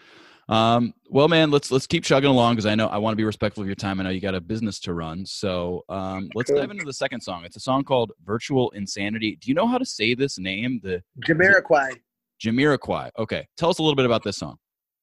Um, 0.50 0.94
well, 1.10 1.28
man, 1.28 1.52
let's 1.52 1.72
let's 1.72 1.88
keep 1.88 2.04
chugging 2.04 2.30
along 2.30 2.56
because 2.56 2.66
I 2.66 2.76
know 2.76 2.88
I 2.88 2.98
want 2.98 3.14
to 3.14 3.18
be 3.18 3.24
respectful 3.24 3.62
of 3.62 3.68
your 3.68 3.76
time. 3.76 4.00
I 4.00 4.04
know 4.04 4.10
you 4.10 4.20
got 4.20 4.36
a 4.36 4.42
business 4.42 4.80
to 4.82 4.94
run, 4.94 5.26
so 5.26 5.84
um, 5.88 6.30
let's 6.36 6.52
dive 6.52 6.70
into 6.70 6.84
the 6.84 6.94
second 6.94 7.22
song. 7.22 7.46
It's 7.46 7.56
a 7.56 7.62
song 7.62 7.84
called 7.84 8.12
"Virtual 8.26 8.70
Insanity." 8.72 9.38
Do 9.38 9.50
you 9.50 9.56
know 9.56 9.68
how 9.68 9.78
to 9.78 9.86
say 9.86 10.16
this 10.16 10.38
name? 10.38 10.82
The 10.84 11.02
Jamiroquai. 11.26 11.98
Jamiroquai. 12.44 13.12
Okay, 13.18 13.48
tell 13.58 13.70
us 13.70 13.80
a 13.80 13.82
little 13.82 13.96
bit 13.96 14.06
about 14.06 14.24
this 14.24 14.38
song. 14.38 14.58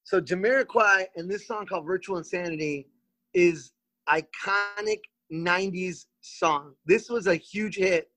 So 0.04 0.20
Jamiroquai 0.20 1.04
and 1.16 1.30
this 1.30 1.46
song 1.46 1.66
called 1.66 1.86
Virtual 1.86 2.18
Insanity 2.18 2.88
is 3.32 3.72
iconic 4.08 4.98
90s 5.32 6.06
song. 6.20 6.74
This 6.84 7.08
was 7.08 7.26
a 7.26 7.36
huge 7.36 7.76
hit. 7.76 8.10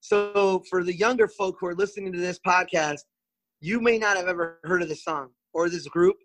So 0.00 0.62
for 0.68 0.84
the 0.84 0.94
younger 0.94 1.28
folk 1.28 1.56
who 1.60 1.66
are 1.66 1.74
listening 1.74 2.12
to 2.12 2.18
this 2.18 2.38
podcast, 2.38 3.00
you 3.60 3.80
may 3.80 3.98
not 3.98 4.16
have 4.16 4.28
ever 4.28 4.58
heard 4.64 4.82
of 4.82 4.88
this 4.88 5.04
song 5.04 5.30
or 5.52 5.68
this 5.68 5.86
group. 5.88 6.16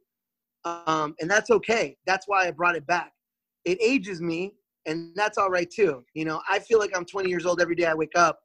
Um, 0.65 1.15
and 1.19 1.30
that's 1.30 1.49
okay. 1.49 1.97
That's 2.06 2.28
why 2.28 2.47
I 2.47 2.52
brought 2.52 2.76
it 2.76 2.86
back. 2.88 3.12
It 3.65 3.82
ages 3.82 4.21
me, 4.21 4.54
and 4.86 5.12
that's 5.15 5.38
all 5.38 5.49
right 5.49 5.69
too. 5.69 6.04
You 6.13 6.26
know, 6.26 6.41
I 6.49 6.60
feel 6.60 6.80
like 6.80 6.91
I'm 6.95 7.06
20 7.06 7.30
years 7.30 7.45
old 7.45 7.62
every 7.62 7.76
day 7.76 7.86
I 7.86 7.93
wake 7.93 8.15
up. 8.15 8.39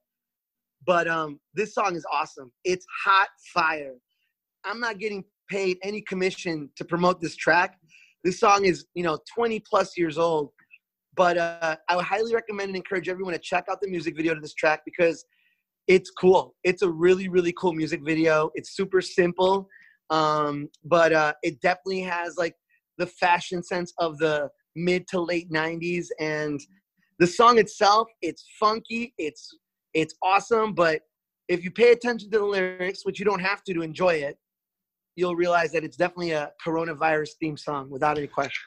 But 0.87 1.09
um, 1.09 1.41
this 1.55 1.75
song 1.75 1.97
is 1.97 2.07
awesome. 2.13 2.53
It's 2.65 2.87
hot 3.05 3.29
fire. 3.53 3.95
I'm 4.65 4.81
not 4.81 4.99
getting 4.99 5.25
paid 5.49 5.79
any 5.83 6.01
commission 6.03 6.71
to 6.77 6.85
promote 6.85 7.21
this 7.21 7.37
track. 7.37 7.79
This 8.25 8.39
song 8.41 8.65
is, 8.65 8.87
you 8.95 9.03
know, 9.03 9.19
20 9.35 9.61
plus 9.61 9.97
years 9.97 10.19
old. 10.19 10.51
But 11.17 11.37
uh, 11.37 11.77
I 11.89 11.97
would 11.97 12.05
highly 12.05 12.33
recommend 12.35 12.69
and 12.69 12.77
encourage 12.77 13.09
everyone 13.09 13.33
to 13.33 13.41
check 13.41 13.65
out 13.71 13.81
the 13.81 13.89
music 13.89 14.17
video 14.17 14.35
to 14.35 14.41
this 14.41 14.55
track 14.55 14.83
because 14.85 15.25
it's 15.89 16.11
cool. 16.11 16.55
It's 16.65 16.83
a 16.83 16.89
really, 16.89 17.29
really 17.29 17.53
cool 17.59 17.73
music 17.73 18.03
video. 18.05 18.51
It's 18.55 18.77
super 18.77 19.01
simple, 19.01 19.69
um, 20.11 20.69
but 20.85 21.13
uh, 21.13 21.35
it 21.43 21.61
definitely 21.61 22.01
has 22.03 22.37
like 22.37 22.55
the 22.99 23.07
fashion 23.07 23.63
sense 23.63 23.93
of 23.99 24.19
the 24.19 24.51
mid 24.77 25.07
to 25.09 25.21
late 25.21 25.51
90s. 25.51 26.07
And 26.21 26.61
the 27.19 27.27
song 27.27 27.59
itself, 27.59 28.09
it's 28.23 28.45
funky, 28.59 29.15
it's 29.19 29.57
it's 29.95 30.15
awesome. 30.23 30.75
But 30.75 31.03
if 31.49 31.65
you 31.65 31.71
pay 31.71 31.93
attention 31.93 32.31
to 32.31 32.39
the 32.39 32.45
lyrics, 32.45 33.05
which 33.05 33.19
you 33.19 33.25
don't 33.25 33.41
have 33.41 33.65
to 33.65 33.75
to 33.75 33.83
enjoy 33.83 34.15
it, 34.15 34.37
you'll 35.17 35.37
realize 35.37 35.73
that 35.73 35.85
it's 35.85 35.97
definitely 35.97 36.33
a 36.33 36.53
coronavirus 36.65 37.31
theme 37.41 37.57
song 37.57 37.91
without 37.91 38.19
any 38.19 38.27
question. 38.27 38.63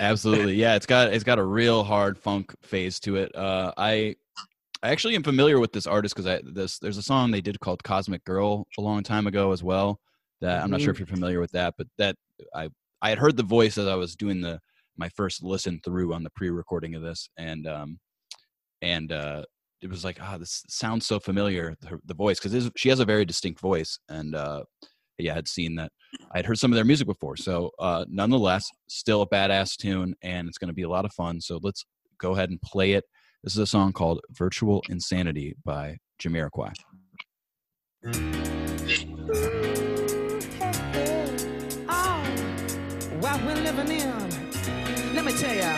Absolutely, 0.00 0.54
yeah. 0.54 0.76
It's 0.76 0.86
got 0.86 1.12
it's 1.12 1.24
got 1.24 1.38
a 1.38 1.44
real 1.44 1.82
hard 1.82 2.18
funk 2.18 2.54
phase 2.62 3.00
to 3.00 3.16
it. 3.16 3.34
Uh, 3.34 3.72
I 3.76 4.14
I 4.82 4.90
actually 4.90 5.16
am 5.16 5.24
familiar 5.24 5.58
with 5.58 5.72
this 5.72 5.86
artist 5.86 6.14
because 6.14 6.26
I 6.26 6.40
this 6.44 6.78
there's 6.78 6.98
a 6.98 7.02
song 7.02 7.30
they 7.30 7.40
did 7.40 7.58
called 7.60 7.82
"Cosmic 7.82 8.24
Girl" 8.24 8.66
a 8.78 8.80
long 8.80 9.02
time 9.02 9.26
ago 9.26 9.50
as 9.52 9.62
well. 9.62 10.00
That 10.40 10.62
I'm 10.62 10.70
not 10.70 10.80
sure 10.80 10.92
if 10.92 10.98
you're 10.98 11.06
familiar 11.06 11.40
with 11.40 11.52
that, 11.52 11.74
but 11.76 11.86
that 11.98 12.16
I 12.54 12.68
I 13.02 13.10
had 13.10 13.18
heard 13.18 13.36
the 13.36 13.42
voice 13.42 13.78
as 13.78 13.86
I 13.86 13.94
was 13.94 14.14
doing 14.16 14.40
the 14.40 14.60
my 14.96 15.08
first 15.10 15.42
listen 15.42 15.80
through 15.84 16.12
on 16.12 16.22
the 16.22 16.30
pre-recording 16.30 16.94
of 16.94 17.02
this, 17.02 17.28
and 17.36 17.66
um 17.66 17.98
and 18.82 19.12
uh 19.12 19.44
it 19.80 19.90
was 19.90 20.04
like 20.04 20.18
ah 20.20 20.36
this 20.38 20.64
sounds 20.68 21.06
so 21.06 21.20
familiar 21.20 21.74
the, 21.80 21.98
the 22.04 22.14
voice 22.14 22.40
because 22.40 22.70
she 22.76 22.88
has 22.88 23.00
a 23.00 23.04
very 23.04 23.24
distinct 23.24 23.60
voice 23.60 23.98
and 24.08 24.34
uh 24.34 24.62
yeah, 25.18 25.32
I 25.32 25.34
had 25.34 25.48
seen 25.48 25.74
that. 25.76 25.92
I'd 26.32 26.46
heard 26.46 26.58
some 26.58 26.72
of 26.72 26.76
their 26.76 26.84
music 26.84 27.06
before. 27.06 27.36
So, 27.36 27.70
uh, 27.78 28.04
nonetheless, 28.08 28.68
still 28.88 29.22
a 29.22 29.28
badass 29.28 29.76
tune, 29.76 30.14
and 30.22 30.48
it's 30.48 30.58
going 30.58 30.68
to 30.68 30.74
be 30.74 30.82
a 30.82 30.88
lot 30.88 31.04
of 31.04 31.12
fun. 31.12 31.40
So, 31.40 31.58
let's 31.62 31.84
go 32.18 32.32
ahead 32.32 32.50
and 32.50 32.60
play 32.62 32.92
it. 32.92 33.04
This 33.42 33.52
is 33.54 33.58
a 33.58 33.66
song 33.66 33.92
called 33.92 34.20
Virtual 34.30 34.82
Insanity 34.88 35.54
by 35.64 35.98
Jamiroquai. 36.20 36.74
What 43.32 43.44
we're 43.44 43.62
living 43.62 43.90
in. 43.90 45.14
Let 45.14 45.24
me 45.24 45.32
tell 45.32 45.54
ya. 45.54 45.76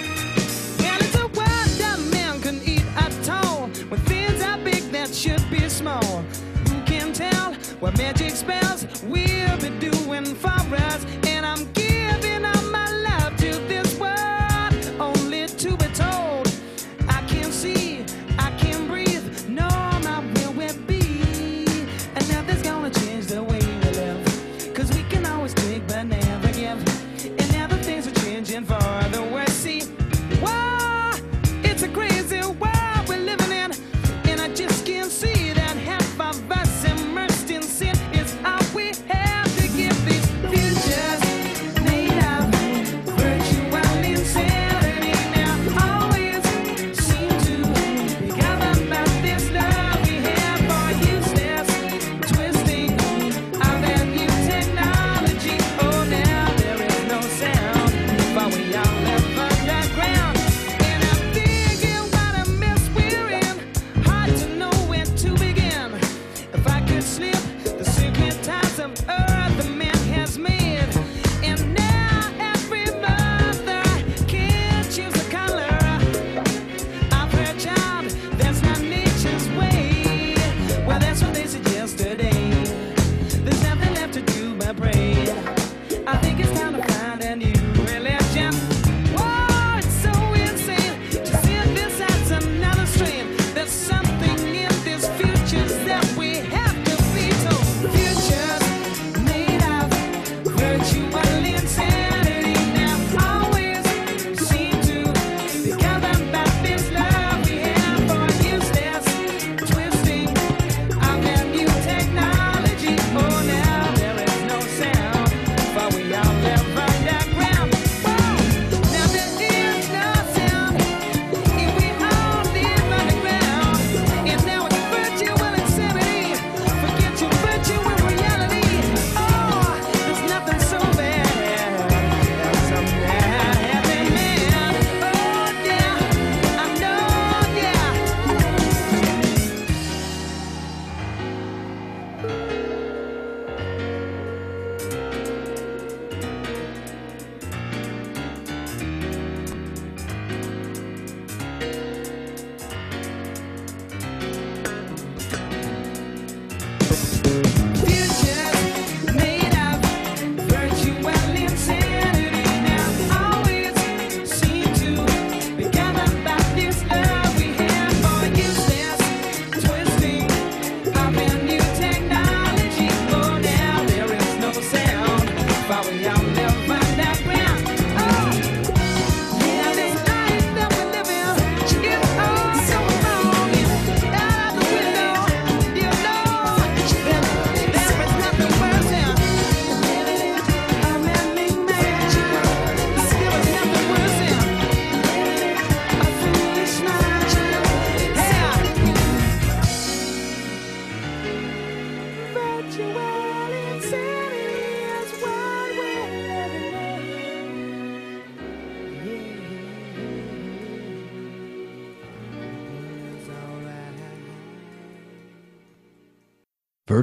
Well, 0.78 0.98
it's 1.00 1.14
a 1.16 1.26
world 1.26 1.72
that 1.82 1.98
man 2.12 2.40
can 2.40 2.60
eat 2.64 2.84
at 2.96 3.28
all. 3.28 3.68
When 3.88 4.00
things 4.00 4.42
are 4.42 4.58
big 4.58 4.82
that 4.92 5.12
should 5.12 5.42
be 5.50 5.68
small. 5.68 6.22
Who 6.68 6.82
can 6.84 7.12
tell 7.12 7.54
what 7.80 7.96
magic 7.98 8.30
spells 8.30 8.86
we'll 9.02 9.56
be 9.58 9.70
doing 9.80 10.34
for 10.34 10.76
us? 10.76 11.04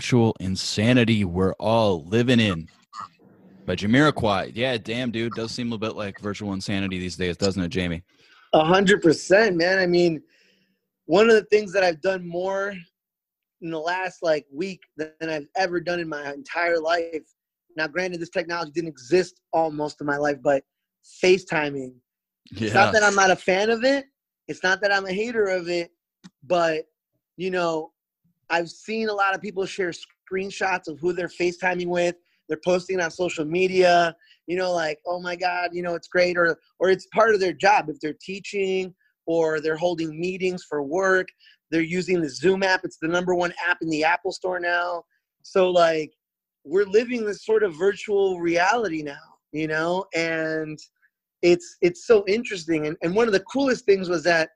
Virtual 0.08 0.38
insanity 0.40 1.26
we're 1.26 1.52
all 1.60 2.06
living 2.06 2.40
in. 2.40 2.70
By 3.66 3.76
Jamiroquai. 3.76 4.54
Yeah, 4.56 4.78
damn, 4.78 5.12
dude. 5.12 5.34
Does 5.34 5.52
seem 5.52 5.74
a 5.74 5.78
bit 5.78 5.98
like 5.98 6.18
virtual 6.22 6.54
insanity 6.54 6.98
these 6.98 7.18
days, 7.18 7.36
doesn't 7.36 7.62
it, 7.62 7.68
Jamie? 7.68 8.04
A 8.54 8.64
hundred 8.64 9.02
percent, 9.02 9.58
man. 9.58 9.80
I 9.80 9.86
mean, 9.86 10.24
one 11.08 11.30
of 11.30 11.36
the 11.36 11.44
things 11.52 11.74
that 11.74 11.84
I've 11.84 12.00
done 12.00 12.26
more 12.26 12.74
in 13.60 13.70
the 13.70 13.78
last 13.78 14.24
like 14.24 14.46
week 14.50 14.80
than 14.96 15.12
I've 15.22 15.48
ever 15.58 15.82
done 15.82 16.00
in 16.00 16.08
my 16.08 16.32
entire 16.32 16.80
life. 16.80 17.28
Now, 17.76 17.88
granted, 17.88 18.22
this 18.22 18.30
technology 18.30 18.72
didn't 18.72 18.88
exist 18.88 19.42
all 19.52 19.72
most 19.72 20.00
of 20.00 20.08
my 20.08 20.16
life, 20.16 20.38
but 20.42 20.64
FaceTiming. 21.22 21.96
It's 22.52 22.74
not 22.74 22.94
that 22.94 23.04
I'm 23.04 23.16
not 23.16 23.32
a 23.32 23.36
fan 23.36 23.70
of 23.70 23.84
it. 23.84 24.06
It's 24.48 24.64
not 24.64 24.80
that 24.80 24.94
I'm 24.94 25.06
a 25.06 25.12
hater 25.12 25.48
of 25.48 25.68
it, 25.68 25.92
but 26.46 26.86
you 27.36 27.52
know, 27.52 27.92
I've 28.50 28.70
seen 28.70 29.10
a 29.10 29.14
lot 29.14 29.36
of 29.36 29.42
people 29.42 29.66
share 29.66 29.92
screenshots 29.92 30.88
of 30.88 31.00
who 31.00 31.14
they're 31.14 31.28
FaceTiming 31.28 31.88
with. 31.88 32.16
They're 32.48 32.60
posting 32.64 33.02
on 33.02 33.12
social 33.12 33.46
media, 33.46 34.16
you 34.48 34.58
know, 34.58 34.72
like, 34.72 35.00
oh 35.06 35.20
my 35.20 35.36
God, 35.36 35.72
you 35.74 35.82
know, 35.82 35.96
it's 35.96 36.08
great, 36.08 36.38
or 36.38 36.58
or 36.80 36.90
it's 36.90 37.08
part 37.14 37.34
of 37.34 37.42
their 37.42 37.54
job. 37.54 37.90
If 37.90 38.00
they're 38.00 38.16
teaching 38.22 38.94
or 39.26 39.60
they're 39.60 39.76
holding 39.76 40.18
meetings 40.20 40.64
for 40.68 40.82
work, 40.82 41.28
they're 41.72 41.82
using 41.82 42.22
the 42.22 42.30
Zoom 42.30 42.64
app. 42.64 42.82
It's 42.84 42.98
the 43.02 43.10
number 43.10 43.36
one 43.36 43.54
app 43.66 43.78
in 43.82 43.90
the 43.90 44.04
Apple 44.04 44.32
store 44.32 44.60
now. 44.60 45.04
So 45.44 45.70
like 45.70 46.12
we're 46.64 46.86
living 46.86 47.26
this 47.26 47.46
sort 47.46 47.64
of 47.64 47.76
virtual 47.76 48.40
reality 48.40 49.04
now, 49.04 49.16
you 49.52 49.68
know, 49.68 50.06
and 50.16 50.80
it's 51.42 51.78
it's 51.82 52.08
so 52.08 52.24
interesting. 52.28 52.88
And 52.88 52.98
and 53.02 53.14
one 53.16 53.28
of 53.28 53.34
the 53.34 53.42
coolest 53.42 53.86
things 53.86 54.10
was 54.10 54.24
that 54.24 54.50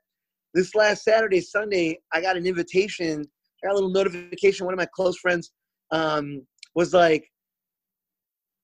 this 0.54 0.74
last 0.74 1.04
Saturday, 1.04 1.40
Sunday, 1.40 1.98
I 2.12 2.20
got 2.20 2.36
an 2.36 2.46
invitation, 2.46 3.24
I 3.62 3.68
got 3.68 3.72
a 3.72 3.74
little 3.74 3.90
notification. 3.90 4.66
One 4.66 4.74
of 4.74 4.78
my 4.78 4.88
close 4.94 5.18
friends 5.18 5.52
um, 5.90 6.46
was 6.74 6.92
like, 6.92 7.28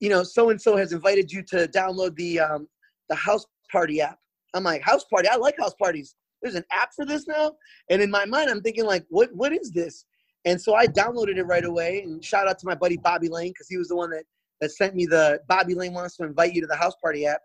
you 0.01 0.09
know, 0.09 0.23
so 0.23 0.51
and 0.51 0.61
so 0.61 0.77
has 0.77 0.93
invited 0.93 1.31
you 1.31 1.43
to 1.49 1.69
download 1.69 2.15
the 2.17 2.41
um, 2.41 2.69
the 3.09 3.17
House 3.17 3.45
Party 3.71 4.01
app. 4.01 4.19
I'm 4.55 4.65
like, 4.65 4.83
House 4.83 5.05
Party? 5.05 5.29
I 5.29 5.37
like 5.37 5.57
house 5.59 5.75
parties. 5.81 6.15
There's 6.43 6.55
an 6.55 6.65
app 6.73 6.91
for 6.95 7.05
this 7.05 7.27
now. 7.27 7.53
And 7.91 8.01
in 8.01 8.11
my 8.11 8.25
mind, 8.25 8.51
I'm 8.51 8.63
thinking 8.63 8.85
like, 8.85 9.05
what 9.09 9.31
what 9.35 9.53
is 9.53 9.71
this? 9.73 10.05
And 10.45 10.61
so 10.61 10.75
I 10.75 10.87
downloaded 10.87 11.37
it 11.37 11.45
right 11.45 11.65
away. 11.65 12.03
And 12.03 12.25
shout 12.25 12.49
out 12.49 12.59
to 12.61 12.67
my 12.67 12.75
buddy 12.75 12.97
Bobby 12.97 13.29
Lane 13.29 13.51
because 13.51 13.69
he 13.69 13.77
was 13.77 13.89
the 13.89 13.97
one 13.97 14.11
that 14.11 14.25
that 14.61 14.71
sent 14.71 14.95
me 14.95 15.07
the 15.07 15.41
Bobby 15.49 15.75
Lane 15.75 15.93
wants 15.93 16.17
to 16.17 16.25
invite 16.25 16.55
you 16.55 16.61
to 16.61 16.67
the 16.67 16.77
House 16.77 16.95
Party 17.03 17.27
app. 17.27 17.41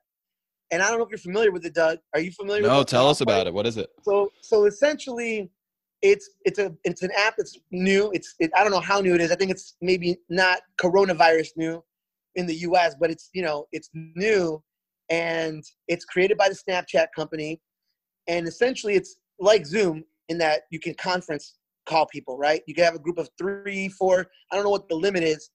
And 0.71 0.81
I 0.81 0.89
don't 0.89 0.97
know 0.97 1.05
if 1.05 1.11
you're 1.11 1.19
familiar 1.19 1.51
with 1.51 1.65
it, 1.65 1.75
Doug. 1.75 1.99
Are 2.13 2.19
you 2.19 2.31
familiar? 2.31 2.63
with 2.63 2.71
No, 2.71 2.83
tell 2.83 3.07
us 3.07 3.21
about 3.21 3.35
Party? 3.35 3.49
it. 3.49 3.53
What 3.53 3.67
is 3.67 3.77
it? 3.77 3.89
So 4.03 4.31
so 4.41 4.65
essentially, 4.65 5.49
it's 6.03 6.29
it's 6.43 6.59
a 6.59 6.71
it's 6.83 7.01
an 7.01 7.11
app 7.17 7.35
that's 7.37 7.57
new. 7.71 8.11
It's 8.13 8.35
it, 8.39 8.51
I 8.55 8.61
don't 8.61 8.71
know 8.71 8.81
how 8.81 8.99
new 8.99 9.15
it 9.15 9.21
is. 9.21 9.31
I 9.31 9.35
think 9.35 9.49
it's 9.49 9.77
maybe 9.81 10.17
not 10.29 10.59
coronavirus 10.79 11.51
new 11.55 11.83
in 12.35 12.45
the 12.45 12.55
U.S., 12.55 12.93
but 12.99 13.09
it's 13.09 13.29
you 13.33 13.41
know 13.41 13.65
it's 13.71 13.89
new, 13.93 14.61
and 15.09 15.63
it's 15.87 16.03
created 16.03 16.37
by 16.37 16.49
the 16.49 16.55
Snapchat 16.55 17.07
company, 17.15 17.61
and 18.27 18.47
essentially 18.47 18.95
it's 18.95 19.15
like 19.39 19.65
Zoom 19.65 20.03
in 20.27 20.37
that 20.39 20.63
you 20.71 20.79
can 20.79 20.93
conference 20.95 21.55
call 21.85 22.05
people, 22.07 22.37
right? 22.37 22.61
You 22.67 22.75
can 22.75 22.83
have 22.83 22.95
a 22.95 22.99
group 22.99 23.17
of 23.17 23.29
three, 23.37 23.87
four. 23.87 24.27
I 24.51 24.55
don't 24.55 24.65
know 24.65 24.69
what 24.69 24.89
the 24.89 24.95
limit 24.95 25.23
is, 25.23 25.49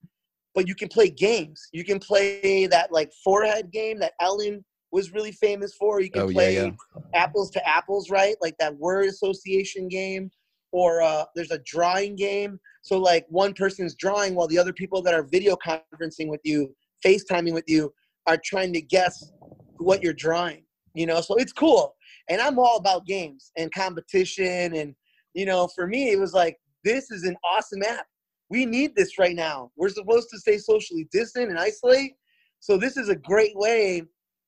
but 0.54 0.66
you 0.66 0.74
can 0.74 0.88
play 0.88 1.10
games. 1.10 1.68
You 1.72 1.84
can 1.84 1.98
play 1.98 2.66
that 2.66 2.90
like 2.90 3.12
forehead 3.22 3.70
game 3.70 3.98
that 4.00 4.12
Ellen 4.20 4.64
was 4.92 5.12
really 5.12 5.32
famous 5.32 5.74
for. 5.74 6.00
You 6.00 6.10
can 6.10 6.22
Oh, 6.22 6.28
yeah, 6.28 6.32
play 6.32 6.54
yeah. 6.54 6.70
apples 7.14 7.50
to 7.50 7.68
apples, 7.68 8.10
right? 8.10 8.36
Like 8.40 8.56
that 8.58 8.74
word 8.76 9.06
association 9.06 9.88
game, 9.88 10.30
or 10.72 11.02
uh, 11.02 11.24
there's 11.34 11.50
a 11.50 11.60
drawing 11.64 12.16
game. 12.16 12.58
So 12.82 12.98
like 12.98 13.26
one 13.28 13.54
person's 13.54 13.94
drawing 13.94 14.34
while 14.34 14.48
the 14.48 14.58
other 14.58 14.72
people 14.72 15.02
that 15.02 15.14
are 15.14 15.22
video 15.22 15.56
conferencing 15.56 16.28
with 16.28 16.40
you, 16.44 16.74
FaceTiming 17.04 17.54
with 17.54 17.64
you, 17.66 17.92
are 18.26 18.38
trying 18.42 18.72
to 18.74 18.80
guess 18.80 19.32
what 19.78 20.02
you're 20.02 20.12
drawing. 20.12 20.64
You 20.94 21.06
know, 21.06 21.20
so 21.20 21.36
it's 21.36 21.52
cool. 21.52 21.94
And 22.28 22.40
I'm 22.40 22.58
all 22.58 22.76
about 22.76 23.06
games 23.06 23.52
and 23.56 23.72
competition, 23.72 24.74
and 24.74 24.94
you 25.34 25.46
know, 25.46 25.68
for 25.74 25.86
me, 25.86 26.10
it 26.10 26.18
was 26.18 26.32
like 26.34 26.58
this 26.84 27.10
is 27.10 27.24
an 27.24 27.36
awesome 27.44 27.82
app. 27.82 28.06
We 28.50 28.66
need 28.66 28.94
this 28.96 29.18
right 29.18 29.36
now. 29.36 29.70
We're 29.76 29.90
supposed 29.90 30.28
to 30.30 30.38
stay 30.38 30.58
socially 30.58 31.08
distant 31.12 31.50
and 31.50 31.58
isolate. 31.58 32.12
So 32.60 32.76
this 32.76 32.96
is 32.96 33.08
a 33.08 33.16
great 33.16 33.56
way 33.56 34.02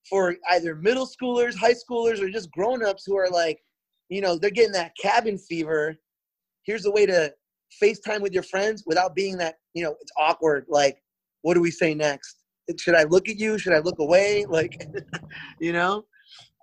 for 0.09 0.37
either 0.51 0.75
middle 0.75 1.07
schoolers, 1.07 1.55
high 1.55 1.75
schoolers, 1.75 2.21
or 2.21 2.31
just 2.31 2.51
grown-ups 2.51 3.05
who 3.07 3.17
are 3.17 3.29
like, 3.31 3.61
you 4.09 4.21
know, 4.21 4.39
they're 4.39 4.51
getting 4.51 4.73
that 4.73 4.93
cabin 5.01 5.39
fever. 5.39 5.97
Here's 6.65 6.87
a 6.87 6.91
way 6.91 7.07
to 7.07 7.33
FaceTime 7.83 8.21
with 8.21 8.33
your 8.33 8.43
friends 8.43 8.85
without 8.87 9.15
being 9.15 9.37
that, 9.39 9.57
you 9.75 9.83
know, 9.83 9.97
it's 10.01 10.13
awkward. 10.19 10.67
Like, 10.69 11.03
what 11.43 11.55
do 11.55 11.61
we 11.61 11.71
say 11.71 11.95
next? 11.95 12.37
Should 12.79 12.95
I 12.95 13.05
look 13.05 13.29
at 13.29 13.37
you? 13.37 13.59
Should 13.59 13.73
I 13.73 13.79
look 13.79 13.99
away? 13.99 14.45
Like, 14.51 14.87
you 15.61 15.73
know, 15.73 16.05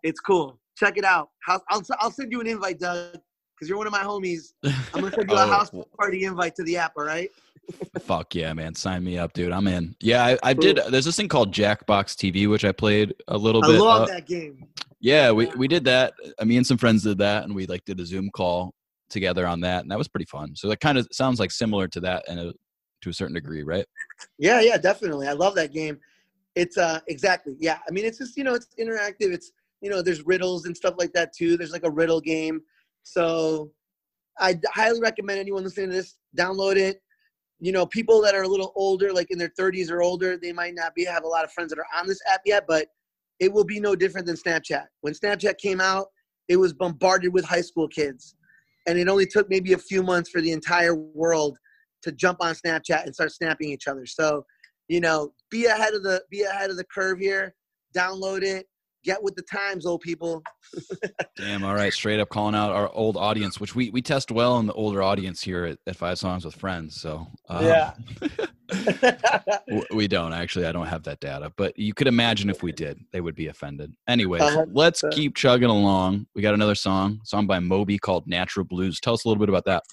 it's 0.04 0.20
cool. 0.20 0.60
Check 0.78 0.98
it 0.98 1.04
out. 1.04 1.30
House, 1.46 1.62
I'll, 1.70 1.82
I'll 2.00 2.12
send 2.12 2.32
you 2.32 2.42
an 2.42 2.48
invite, 2.48 2.80
Doug, 2.80 3.18
because 3.56 3.68
you're 3.68 3.78
one 3.78 3.88
of 3.88 3.94
my 3.94 4.04
homies. 4.04 4.54
I'm 4.64 5.02
gonna 5.02 5.12
send 5.12 5.30
you 5.30 5.36
a 5.36 5.44
Oh, 5.46 5.48
house 5.48 5.72
party 5.98 6.26
invite 6.26 6.56
to 6.56 6.64
the 6.64 6.78
app. 6.78 6.94
All 6.98 7.06
right. 7.06 7.30
Fuck 8.02 8.36
yeah, 8.36 8.54
man. 8.54 8.76
Sign 8.76 9.04
me 9.04 9.18
up, 9.18 9.34
dude. 9.34 9.52
I'm 9.52 9.68
in. 9.68 9.96
Yeah, 10.00 10.26
I, 10.26 10.38
I 10.44 10.54
did. 10.54 10.80
There's 10.90 11.06
this 11.06 11.18
thing 11.18 11.28
called 11.28 11.54
Jackbox 11.54 12.16
TV, 12.16 12.50
which 12.50 12.64
I 12.64 12.72
played 12.72 13.14
a 13.28 13.38
little 13.38 13.64
I 13.66 13.68
bit. 13.68 13.76
I 13.78 13.80
love 13.80 14.02
uh, 14.04 14.06
that 14.06 14.28
game. 14.28 14.66
Yeah, 15.00 15.32
we, 15.32 15.48
we 15.58 15.68
did 15.68 15.84
that. 15.86 16.14
Uh, 16.40 16.46
Me 16.46 16.58
and 16.58 16.66
some 16.66 16.78
friends 16.78 17.04
did 17.04 17.18
that, 17.20 17.44
and 17.44 17.54
we 17.54 17.66
like 17.66 17.84
did 17.86 18.00
a 18.00 18.06
Zoom 18.06 18.30
call 18.30 18.74
together 19.10 19.48
on 19.48 19.62
that, 19.62 19.82
and 19.82 19.92
that 19.92 19.98
was 19.98 20.08
pretty 20.08 20.26
fun. 20.26 20.56
So 20.56 20.68
that 20.70 20.80
kind 20.80 20.98
of 20.98 21.08
sounds 21.12 21.40
like 21.40 21.52
similar 21.52 21.88
to 21.90 22.00
that, 22.02 22.26
and 22.28 22.54
to 23.02 23.10
a 23.10 23.14
certain 23.14 23.36
degree, 23.36 23.64
right? 23.64 23.86
Yeah, 24.38 24.62
yeah, 24.62 24.78
definitely. 24.78 25.28
I 25.28 25.34
love 25.34 25.56
that 25.56 25.74
game. 25.74 26.00
It's 26.56 26.78
uh 26.78 27.00
exactly. 27.08 27.56
Yeah. 27.60 27.80
I 27.88 27.92
mean, 27.92 28.06
it's 28.06 28.18
just, 28.18 28.38
you 28.38 28.44
know, 28.44 28.56
it's 28.56 28.68
interactive. 28.80 29.32
It's, 29.34 29.52
you 29.82 29.90
know, 29.90 30.02
there's 30.02 30.26
riddles 30.26 30.66
and 30.66 30.76
stuff 30.76 30.96
like 30.98 31.14
that 31.14 31.34
too. 31.34 31.58
There's 31.58 31.72
like 31.72 31.86
a 31.86 31.92
riddle 31.92 32.20
game. 32.20 32.62
So 33.04 33.72
I 34.40 34.60
highly 34.68 35.00
recommend 35.00 35.40
anyone 35.40 35.64
listening 35.64 35.90
to 35.90 35.96
this 35.96 36.18
download 36.38 36.76
it. 36.78 37.02
You 37.60 37.72
know, 37.72 37.86
people 37.86 38.22
that 38.22 38.36
are 38.36 38.44
a 38.44 38.48
little 38.48 38.72
older, 38.76 39.12
like 39.12 39.32
in 39.32 39.38
their 39.38 39.52
30s 39.60 39.90
or 39.90 40.02
older, 40.02 40.38
they 40.38 40.54
might 40.54 40.76
not 40.76 40.94
be 40.94 41.06
have 41.06 41.24
a 41.24 41.28
lot 41.28 41.44
of 41.44 41.52
friends 41.52 41.70
that 41.70 41.80
are 41.80 41.88
on 41.96 42.08
this 42.08 42.20
app 42.32 42.42
yet, 42.46 42.66
but 42.68 42.88
it 43.40 43.52
will 43.52 43.64
be 43.64 43.80
no 43.80 43.96
different 43.96 44.28
than 44.28 44.36
Snapchat. 44.36 44.86
When 45.02 45.14
Snapchat 45.14 45.58
came 45.58 45.82
out, 45.82 46.08
it 46.48 46.58
was 46.58 46.74
bombarded 46.74 47.34
with 47.34 47.46
high 47.46 47.62
school 47.62 47.88
kids. 47.88 48.36
And 48.88 48.98
it 48.98 49.10
only 49.10 49.26
took 49.26 49.50
maybe 49.50 49.74
a 49.74 49.78
few 49.78 50.02
months 50.02 50.30
for 50.30 50.42
the 50.42 50.52
entire 50.52 50.96
world 50.96 51.58
to 52.04 52.12
jump 52.12 52.40
on 52.42 52.56
Snapchat 52.56 53.04
and 53.06 53.14
start 53.14 53.32
snapping 53.32 53.70
each 53.70 53.88
other. 53.88 54.06
So, 54.06 54.46
you 54.88 55.02
know, 55.02 55.34
be 55.52 55.66
ahead 55.66 55.94
of 55.94 56.04
the 56.04 56.24
be 56.32 56.44
ahead 56.44 56.70
of 56.70 56.78
the 56.78 56.86
curve 56.86 57.20
here. 57.20 57.54
Download 57.96 58.44
it. 58.44 58.66
Get 59.08 59.24
with 59.24 59.38
the 59.38 59.42
times, 59.44 59.86
old 59.86 60.02
people. 60.02 60.44
Damn. 61.38 61.64
All 61.64 61.74
right. 61.74 61.94
Straight 61.94 62.20
up 62.20 62.28
calling 62.28 62.56
out 62.56 62.72
our 62.72 62.92
old 62.94 63.16
audience, 63.16 63.58
which 63.58 63.74
we 63.74 63.90
we 63.90 64.02
test 64.02 64.32
well 64.32 64.60
in 64.60 64.66
the 64.66 64.74
older 64.74 65.02
audience 65.02 65.42
here 65.42 65.64
at, 65.64 65.78
at 65.88 65.96
Five 65.96 66.20
Songs 66.20 66.44
with 66.44 66.56
Friends. 66.56 67.00
So 67.00 67.26
um, 67.48 67.66
Yeah. 67.66 67.94
we 69.94 70.10
don't 70.10 70.34
actually. 70.34 70.66
I 70.66 70.74
don't 70.74 70.88
have 70.88 71.04
that 71.04 71.22
data, 71.22 71.54
but 71.56 71.80
you 71.80 71.94
could 71.94 72.08
imagine 72.08 72.50
if 72.50 72.62
we 72.62 72.74
did, 72.74 73.00
they 73.14 73.22
would 73.22 73.36
be 73.36 73.48
offended. 73.48 73.94
Anyways, 74.10 74.42
Uh-huh. 74.42 74.66
let's 74.74 75.02
Uh. 75.06 75.10
keep 75.14 75.38
chugging 75.38 75.70
along. 75.70 76.28
We 76.36 76.42
got 76.42 76.54
another 76.54 76.76
song, 76.76 77.22
song 77.24 77.48
by 77.48 77.60
Moby 77.60 77.98
called 77.98 78.28
"Natural 78.28 78.66
Blues." 78.66 79.00
Tell 79.00 79.14
us 79.14 79.24
a 79.24 79.30
little 79.30 79.40
bit 79.40 79.48
about 79.48 79.64
that. 79.66 79.84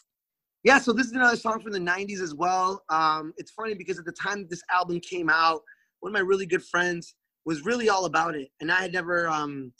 yeah, 0.64 0.80
so 0.80 0.92
this 0.92 1.06
is 1.06 1.12
another 1.12 1.36
song 1.36 1.60
from 1.60 1.70
the 1.70 1.78
90s 1.78 2.20
as 2.20 2.34
well. 2.34 2.82
Um, 2.88 3.32
it's 3.36 3.52
funny 3.52 3.74
because 3.74 3.96
at 4.00 4.06
the 4.06 4.12
time 4.12 4.40
that 4.40 4.50
this 4.50 4.62
album 4.72 4.98
came 4.98 5.30
out, 5.30 5.60
one 6.00 6.10
of 6.10 6.14
my 6.14 6.20
really 6.20 6.46
good 6.46 6.64
friends 6.64 7.14
was 7.44 7.64
really 7.64 7.88
all 7.88 8.04
about 8.04 8.34
it. 8.34 8.48
And 8.60 8.70
I 8.70 8.82
had 8.82 8.92
never 8.92 9.28
um, 9.28 9.72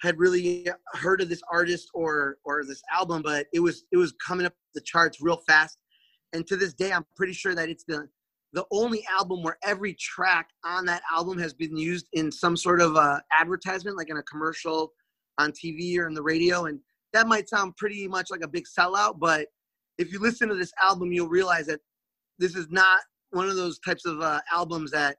had 0.00 0.18
really 0.18 0.66
heard 0.94 1.20
of 1.20 1.28
this 1.28 1.42
artist 1.50 1.88
or 1.94 2.38
or 2.44 2.64
this 2.64 2.82
album, 2.92 3.22
but 3.22 3.46
it 3.52 3.60
was 3.60 3.84
it 3.92 3.96
was 3.96 4.12
coming 4.24 4.46
up 4.46 4.54
the 4.74 4.80
charts 4.80 5.20
real 5.20 5.40
fast. 5.46 5.78
And 6.32 6.46
to 6.48 6.56
this 6.56 6.74
day, 6.74 6.92
I'm 6.92 7.06
pretty 7.16 7.32
sure 7.32 7.54
that 7.54 7.68
it's 7.68 7.84
the 7.84 8.08
the 8.52 8.64
only 8.70 9.04
album 9.10 9.42
where 9.42 9.58
every 9.62 9.94
track 9.94 10.48
on 10.64 10.86
that 10.86 11.02
album 11.12 11.38
has 11.38 11.52
been 11.52 11.76
used 11.76 12.06
in 12.12 12.32
some 12.32 12.56
sort 12.56 12.80
of 12.80 12.96
uh, 12.96 13.20
advertisement, 13.38 13.96
like 13.96 14.08
in 14.08 14.16
a 14.16 14.22
commercial 14.22 14.92
on 15.38 15.52
TV 15.52 15.98
or 15.98 16.06
in 16.08 16.14
the 16.14 16.22
radio. 16.22 16.64
And 16.64 16.80
that 17.12 17.26
might 17.26 17.48
sound 17.48 17.76
pretty 17.76 18.08
much 18.08 18.30
like 18.30 18.42
a 18.42 18.48
big 18.48 18.64
sellout, 18.66 19.18
but 19.18 19.48
if 19.98 20.12
you 20.12 20.20
listen 20.20 20.48
to 20.48 20.54
this 20.54 20.72
album, 20.82 21.12
you'll 21.12 21.28
realize 21.28 21.66
that 21.66 21.80
this 22.38 22.54
is 22.54 22.68
not 22.70 23.00
one 23.30 23.48
of 23.48 23.56
those 23.56 23.78
types 23.80 24.04
of 24.04 24.20
uh, 24.20 24.40
albums 24.52 24.90
that 24.90 25.16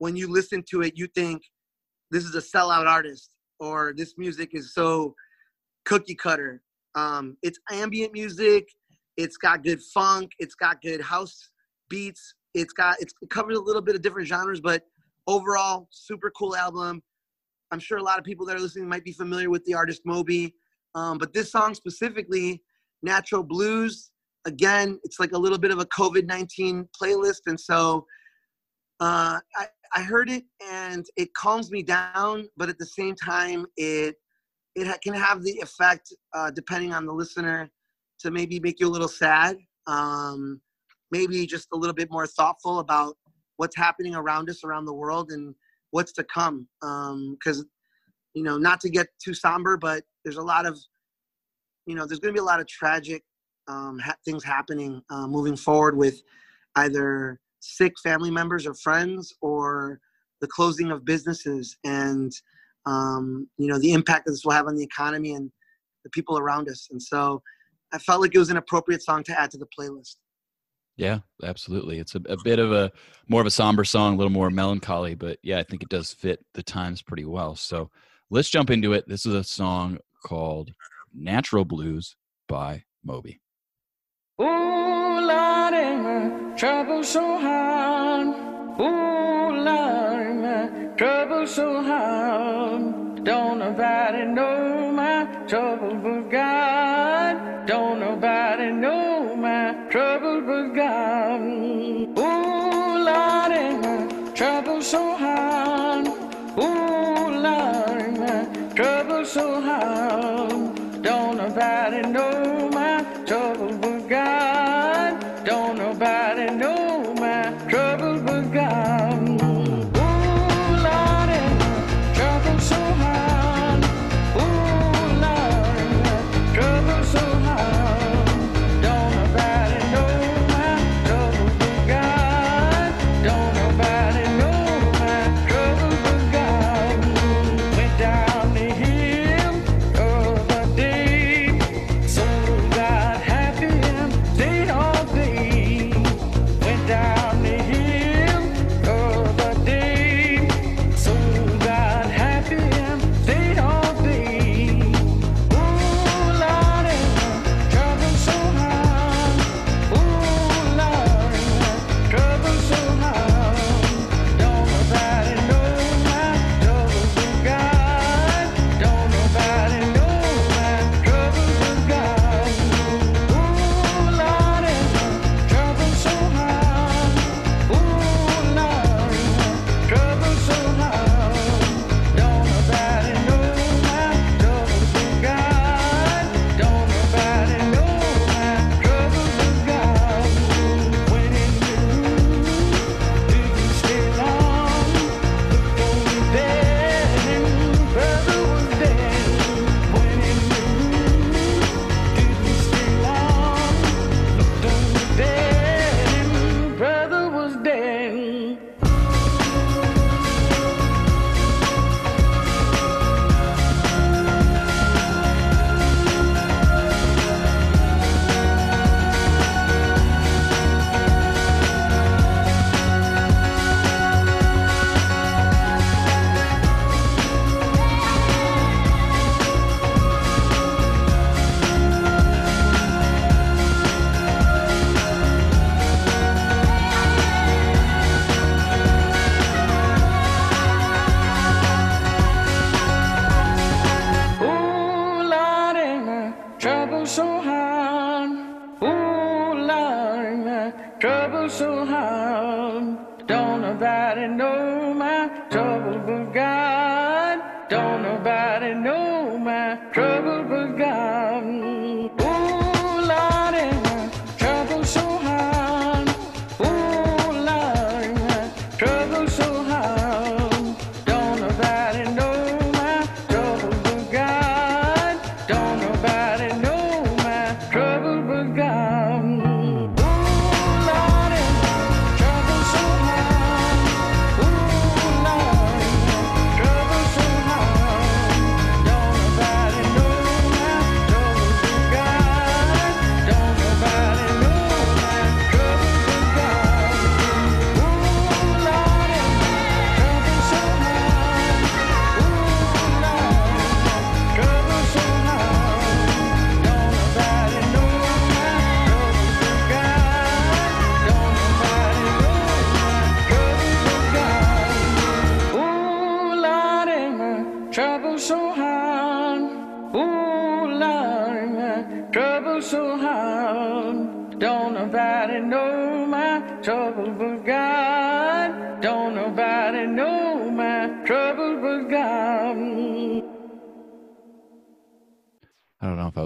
when 0.00 0.16
you 0.16 0.28
listen 0.28 0.64
to 0.70 0.80
it, 0.80 0.94
you 0.96 1.06
think 1.14 1.42
this 2.10 2.24
is 2.24 2.34
a 2.34 2.40
sellout 2.40 2.86
artist 2.86 3.30
or 3.60 3.92
this 3.96 4.14
music 4.16 4.50
is 4.54 4.74
so 4.74 5.14
cookie 5.84 6.14
cutter. 6.14 6.62
Um, 6.94 7.36
it's 7.42 7.58
ambient 7.70 8.12
music. 8.12 8.66
It's 9.16 9.36
got 9.36 9.62
good 9.62 9.80
funk. 9.94 10.32
It's 10.38 10.54
got 10.54 10.80
good 10.82 11.02
house 11.02 11.50
beats. 11.90 12.34
It's 12.54 12.72
got 12.72 12.96
it's 12.98 13.12
it 13.20 13.30
covers 13.30 13.58
a 13.58 13.60
little 13.60 13.82
bit 13.82 13.94
of 13.94 14.02
different 14.02 14.26
genres, 14.26 14.60
but 14.60 14.82
overall, 15.28 15.86
super 15.92 16.32
cool 16.36 16.56
album. 16.56 17.02
I'm 17.70 17.78
sure 17.78 17.98
a 17.98 18.02
lot 18.02 18.18
of 18.18 18.24
people 18.24 18.46
that 18.46 18.56
are 18.56 18.60
listening 18.60 18.88
might 18.88 19.04
be 19.04 19.12
familiar 19.12 19.50
with 19.50 19.64
the 19.66 19.74
artist 19.74 20.00
Moby, 20.04 20.54
um, 20.94 21.18
but 21.18 21.32
this 21.32 21.52
song 21.52 21.74
specifically, 21.74 22.62
Natural 23.02 23.44
Blues. 23.44 24.10
Again, 24.46 24.98
it's 25.04 25.20
like 25.20 25.32
a 25.32 25.38
little 25.38 25.58
bit 25.58 25.70
of 25.70 25.78
a 25.78 25.84
COVID 25.86 26.26
19 26.26 26.88
playlist, 27.00 27.42
and 27.46 27.60
so 27.60 28.06
uh, 29.00 29.38
I, 29.56 29.66
I 29.94 30.02
heard 30.02 30.30
it 30.30 30.44
and 30.70 31.04
it 31.16 31.34
calms 31.34 31.70
me 31.70 31.82
down, 31.82 32.48
but 32.56 32.68
at 32.68 32.78
the 32.78 32.86
same 32.86 33.14
time, 33.14 33.66
it 33.76 34.16
it 34.76 35.00
can 35.02 35.14
have 35.14 35.42
the 35.42 35.58
effect, 35.60 36.12
uh, 36.32 36.50
depending 36.50 36.92
on 36.92 37.04
the 37.04 37.12
listener, 37.12 37.68
to 38.20 38.30
maybe 38.30 38.60
make 38.60 38.78
you 38.78 38.86
a 38.86 38.88
little 38.88 39.08
sad, 39.08 39.58
um, 39.88 40.60
maybe 41.10 41.44
just 41.44 41.68
a 41.72 41.76
little 41.76 41.94
bit 41.94 42.08
more 42.10 42.26
thoughtful 42.26 42.78
about 42.78 43.16
what's 43.56 43.76
happening 43.76 44.14
around 44.14 44.48
us, 44.48 44.62
around 44.62 44.84
the 44.84 44.94
world, 44.94 45.32
and 45.32 45.54
what's 45.90 46.12
to 46.12 46.24
come. 46.24 46.68
Because 46.80 47.64
you 48.34 48.44
know, 48.44 48.58
not 48.58 48.80
to 48.80 48.90
get 48.90 49.08
too 49.22 49.34
somber, 49.34 49.76
but 49.76 50.04
there's 50.24 50.36
a 50.36 50.42
lot 50.42 50.66
of 50.66 50.78
you 51.86 51.96
know, 51.96 52.06
there's 52.06 52.20
going 52.20 52.32
to 52.32 52.38
be 52.38 52.42
a 52.42 52.44
lot 52.44 52.60
of 52.60 52.68
tragic 52.68 53.24
um, 53.66 53.98
ha- 53.98 54.16
things 54.24 54.44
happening 54.44 55.02
uh, 55.10 55.26
moving 55.26 55.56
forward 55.56 55.96
with 55.96 56.22
either 56.76 57.40
sick 57.60 57.92
family 58.02 58.30
members 58.30 58.66
or 58.66 58.74
friends 58.74 59.34
or 59.40 60.00
the 60.40 60.48
closing 60.48 60.90
of 60.90 61.04
businesses 61.04 61.76
and 61.84 62.32
um, 62.86 63.48
you 63.58 63.66
know 63.66 63.78
the 63.78 63.92
impact 63.92 64.24
that 64.24 64.32
this 64.32 64.44
will 64.44 64.52
have 64.52 64.66
on 64.66 64.74
the 64.74 64.82
economy 64.82 65.34
and 65.34 65.50
the 66.04 66.10
people 66.10 66.38
around 66.38 66.68
us 66.68 66.88
and 66.90 67.02
so 67.02 67.42
i 67.92 67.98
felt 67.98 68.22
like 68.22 68.34
it 68.34 68.38
was 68.38 68.50
an 68.50 68.56
appropriate 68.56 69.02
song 69.02 69.22
to 69.22 69.38
add 69.38 69.50
to 69.50 69.58
the 69.58 69.68
playlist 69.78 70.16
Yeah, 70.96 71.20
absolutely. 71.42 71.98
It's 71.98 72.14
a, 72.14 72.20
a 72.28 72.36
bit 72.44 72.58
of 72.58 72.72
a 72.72 72.90
more 73.28 73.40
of 73.40 73.46
a 73.46 73.50
somber 73.50 73.84
song, 73.84 74.14
a 74.14 74.16
little 74.16 74.30
more 74.30 74.50
melancholy, 74.50 75.14
but 75.14 75.38
yeah, 75.42 75.58
I 75.58 75.62
think 75.62 75.82
it 75.82 75.88
does 75.88 76.12
fit 76.12 76.44
the 76.52 76.62
times 76.62 77.00
pretty 77.00 77.24
well. 77.24 77.56
So 77.56 77.90
let's 78.28 78.50
jump 78.50 78.70
into 78.70 78.92
it. 78.92 79.08
This 79.08 79.24
is 79.24 79.34
a 79.34 79.44
song 79.44 79.98
called 80.22 80.72
Natural 81.14 81.64
Blues 81.64 82.16
by 82.48 82.84
Moby. 83.02 83.40
Ooh, 84.40 84.44
Lordy, 84.44 85.96
my 86.02 86.39
trouble 86.56 87.04
so 87.04 87.38
hard. 87.38 88.28
Ooh, 88.80 89.62
Lordy, 89.64 90.34
my 90.34 90.68
trouble 90.96 91.46
so 91.46 91.82
hard. 91.82 92.29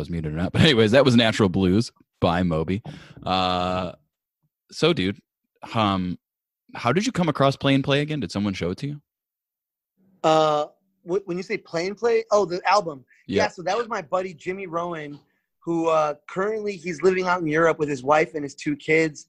Was 0.04 0.10
muted 0.10 0.32
or 0.32 0.36
not, 0.36 0.52
but 0.52 0.62
anyways, 0.62 0.92
that 0.92 1.04
was 1.04 1.16
Natural 1.16 1.48
Blues 1.48 1.92
by 2.20 2.42
Moby. 2.42 2.82
Uh, 3.24 3.92
so, 4.70 4.92
dude, 4.92 5.18
um, 5.74 6.18
how 6.74 6.92
did 6.92 7.06
you 7.06 7.12
come 7.12 7.28
across 7.28 7.56
Play 7.56 7.74
and 7.74 7.84
Play 7.84 8.00
again? 8.00 8.20
Did 8.20 8.30
someone 8.32 8.54
show 8.54 8.70
it 8.70 8.78
to 8.78 8.86
you? 8.86 9.00
Uh, 10.22 10.66
wh- 11.02 11.26
when 11.26 11.36
you 11.36 11.42
say 11.42 11.56
play 11.56 11.86
and 11.86 11.96
play, 11.96 12.24
oh, 12.30 12.44
the 12.44 12.60
album. 12.68 13.04
Yeah. 13.26 13.44
Yeah. 13.44 13.48
so 13.48 13.62
that 13.62 13.76
was 13.76 13.88
my 13.88 14.02
buddy 14.02 14.34
Jimmy 14.34 14.66
Rowan, 14.66 15.18
who 15.60 15.88
uh, 15.88 16.14
currently 16.28 16.76
he's 16.76 17.02
living 17.02 17.26
out 17.26 17.40
in 17.40 17.46
Europe 17.46 17.78
with 17.78 17.88
his 17.88 18.02
wife 18.02 18.34
and 18.34 18.42
his 18.42 18.54
two 18.54 18.76
kids. 18.76 19.28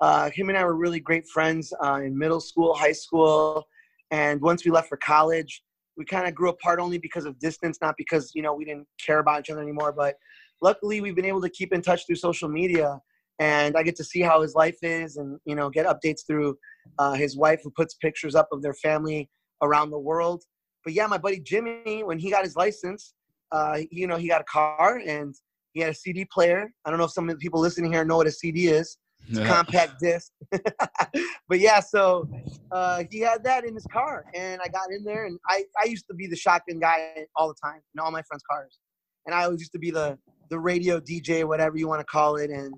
Uh, 0.00 0.30
him 0.30 0.48
and 0.48 0.58
I 0.58 0.64
were 0.64 0.76
really 0.76 1.00
great 1.00 1.26
friends 1.26 1.72
uh, 1.82 2.00
in 2.04 2.16
middle 2.18 2.40
school, 2.40 2.74
high 2.74 2.92
school, 2.92 3.66
and 4.10 4.40
once 4.40 4.64
we 4.64 4.70
left 4.70 4.88
for 4.88 4.96
college, 4.98 5.62
we 5.96 6.04
kind 6.04 6.26
of 6.26 6.34
grew 6.34 6.50
apart 6.50 6.78
only 6.78 6.98
because 6.98 7.24
of 7.24 7.38
distance, 7.38 7.78
not 7.80 7.94
because 7.96 8.32
you 8.34 8.42
know 8.42 8.54
we 8.54 8.64
didn't 8.64 8.86
care 9.04 9.18
about 9.18 9.40
each 9.40 9.50
other 9.50 9.62
anymore. 9.62 9.92
But 9.92 10.16
luckily, 10.62 11.00
we've 11.00 11.16
been 11.16 11.24
able 11.24 11.40
to 11.42 11.50
keep 11.50 11.72
in 11.72 11.82
touch 11.82 12.06
through 12.06 12.16
social 12.16 12.48
media, 12.48 13.00
and 13.38 13.76
I 13.76 13.82
get 13.82 13.96
to 13.96 14.04
see 14.04 14.20
how 14.20 14.42
his 14.42 14.54
life 14.54 14.78
is, 14.82 15.16
and 15.16 15.38
you 15.44 15.54
know 15.54 15.70
get 15.70 15.86
updates 15.86 16.26
through 16.26 16.56
uh, 16.98 17.12
his 17.12 17.36
wife, 17.36 17.60
who 17.62 17.70
puts 17.70 17.94
pictures 17.94 18.34
up 18.34 18.48
of 18.52 18.62
their 18.62 18.74
family 18.74 19.28
around 19.62 19.90
the 19.90 19.98
world. 19.98 20.44
But 20.84 20.92
yeah, 20.92 21.06
my 21.06 21.18
buddy 21.18 21.40
Jimmy, 21.40 22.02
when 22.04 22.18
he 22.18 22.30
got 22.30 22.44
his 22.44 22.56
license, 22.56 23.14
uh, 23.52 23.78
you 23.90 24.06
know, 24.06 24.16
he 24.16 24.28
got 24.28 24.40
a 24.40 24.44
car 24.44 25.00
and 25.04 25.34
he 25.72 25.80
had 25.80 25.90
a 25.90 25.94
CD 25.94 26.24
player. 26.24 26.70
I 26.84 26.90
don't 26.90 26.98
know 26.98 27.04
if 27.04 27.12
some 27.12 27.28
of 27.28 27.34
the 27.34 27.38
people 27.38 27.60
listening 27.60 27.92
here 27.92 28.04
know 28.04 28.16
what 28.16 28.26
a 28.26 28.32
CD 28.32 28.68
is. 28.68 28.96
Compact 29.34 29.98
disc. 30.00 30.32
but 31.48 31.58
yeah, 31.58 31.80
so 31.80 32.28
uh, 32.70 33.02
he 33.10 33.20
had 33.20 33.42
that 33.44 33.64
in 33.64 33.74
his 33.74 33.86
car, 33.92 34.24
and 34.34 34.60
I 34.62 34.68
got 34.68 34.90
in 34.90 35.04
there, 35.04 35.26
and 35.26 35.38
I, 35.48 35.64
I 35.82 35.86
used 35.86 36.06
to 36.08 36.14
be 36.14 36.26
the 36.26 36.36
shotgun 36.36 36.78
guy 36.78 37.26
all 37.34 37.48
the 37.48 37.56
time 37.62 37.80
in 37.94 38.00
all 38.00 38.10
my 38.10 38.22
friends' 38.22 38.42
cars, 38.48 38.78
and 39.26 39.34
I 39.34 39.44
always 39.44 39.60
used 39.60 39.72
to 39.72 39.78
be 39.78 39.90
the 39.90 40.18
the 40.48 40.58
radio 40.58 41.00
DJ, 41.00 41.44
whatever 41.44 41.76
you 41.76 41.88
want 41.88 42.00
to 42.00 42.04
call 42.04 42.36
it, 42.36 42.50
and 42.50 42.74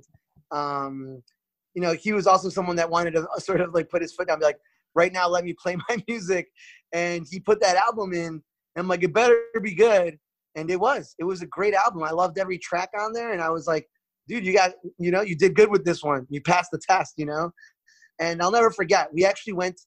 um, 0.51 1.23
you 1.75 1.83
know, 1.83 1.93
he 1.93 2.13
was 2.13 2.27
also 2.27 2.49
someone 2.49 2.77
that 2.77 2.91
wanted 2.91 3.13
to 3.13 3.27
sort 3.39 3.61
of 3.61 3.75
like 3.75 3.89
put 3.91 4.03
his 4.03 4.13
foot 4.13 4.29
down, 4.29 4.39
be 4.39 4.45
like, 4.45 4.59
right 4.95 5.13
now, 5.13 5.29
let 5.29 5.45
me 5.45 5.55
play 5.61 5.77
my 5.89 6.03
music, 6.09 6.49
and 6.93 7.27
he 7.31 7.41
put 7.41 7.61
that 7.61 7.77
album 7.77 8.13
in, 8.13 8.27
and 8.27 8.43
I'm 8.77 8.89
like, 8.89 9.03
it 9.03 9.13
better 9.13 9.43
be 9.63 9.75
good, 9.75 10.19
and 10.55 10.71
it 10.71 10.81
was, 10.81 11.15
it 11.19 11.25
was 11.25 11.43
a 11.43 11.47
great 11.47 11.75
album. 11.75 12.03
I 12.03 12.11
loved 12.11 12.39
every 12.39 12.59
track 12.59 12.91
on 12.99 13.13
there, 13.13 13.33
and 13.33 13.43
I 13.43 13.51
was 13.51 13.67
like, 13.67 13.87
dude, 14.29 14.45
you 14.45 14.53
got, 14.53 14.73
you 14.99 15.11
know, 15.11 15.23
you 15.23 15.35
did 15.35 15.55
good 15.57 15.71
with 15.71 15.85
this 15.85 16.03
one. 16.03 16.27
You 16.29 16.41
passed 16.41 16.71
the 16.71 16.79
test, 16.79 17.15
you 17.17 17.27
know, 17.27 17.51
and 18.21 18.41
I'll 18.43 18.53
never 18.53 18.71
forget. 18.71 19.09
We 19.13 19.25
actually 19.25 19.55
went 19.55 19.81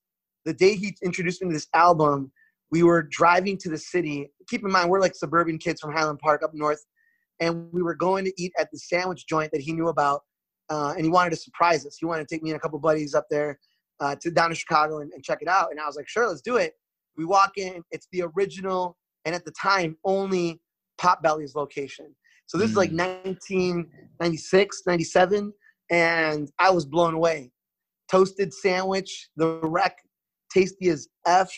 the 0.46 0.54
day 0.54 0.76
he 0.76 0.96
introduced 1.04 1.42
me 1.42 1.50
to 1.50 1.54
this 1.54 1.68
album. 1.74 2.32
We 2.72 2.84
were 2.84 3.04
driving 3.04 3.58
to 3.60 3.70
the 3.70 3.78
city. 3.78 4.32
Keep 4.50 4.64
in 4.64 4.72
mind, 4.72 4.90
we're 4.90 5.00
like 5.00 5.16
suburban 5.16 5.58
kids 5.58 5.80
from 5.80 5.94
Highland 5.94 6.20
Park 6.20 6.42
up 6.44 6.52
north, 6.54 6.84
and 7.40 7.68
we 7.72 7.84
were 7.84 7.96
going 7.96 8.26
to 8.26 8.34
eat 8.38 8.52
at 8.60 8.70
the 8.72 8.80
sandwich 8.80 9.26
joint 9.28 9.52
that 9.52 9.62
he 9.62 9.74
knew 9.74 9.90
about, 9.90 10.22
uh, 10.70 10.94
and 10.96 11.06
he 11.06 11.10
wanted 11.10 11.30
to 11.32 11.36
surprise 11.36 11.86
us. 11.86 11.98
He 12.00 12.06
wanted 12.06 12.28
to 12.28 12.36
take 12.36 12.44
me 12.44 12.50
and 12.50 12.58
a 12.58 12.60
couple 12.60 12.80
buddies 12.80 13.14
up 13.14 13.28
there 13.30 13.60
uh, 14.00 14.16
to 14.22 14.32
down 14.32 14.50
to 14.50 14.56
Chicago 14.56 15.00
and, 15.00 15.12
and 15.14 15.24
check 15.24 15.40
it 15.42 15.48
out. 15.48 15.72
And 15.72 15.80
I 15.80 15.86
was 15.86 15.96
like, 15.96 16.08
sure, 16.08 16.28
let's 16.28 16.42
do 16.42 16.58
it. 16.58 16.74
We 17.18 17.26
walk 17.26 17.58
in. 17.58 17.84
It's 17.92 18.08
the 18.12 18.24
original, 18.36 18.98
and 19.26 19.36
at 19.36 19.46
the 19.46 19.52
time, 19.52 19.98
only 20.06 20.62
Potbelly's 21.00 21.56
location. 21.56 22.16
So 22.52 22.58
this 22.58 22.70
is 22.70 22.76
like 22.76 22.92
1996, 22.92 24.82
97, 24.86 25.54
and 25.90 26.52
I 26.60 26.70
was 26.70 26.86
blown 26.86 27.14
away. 27.14 27.50
Toasted 28.12 28.54
sandwich, 28.54 29.30
the 29.38 29.62
wreck, 29.64 29.96
tasty 30.54 30.90
as 30.90 31.08
f, 31.26 31.50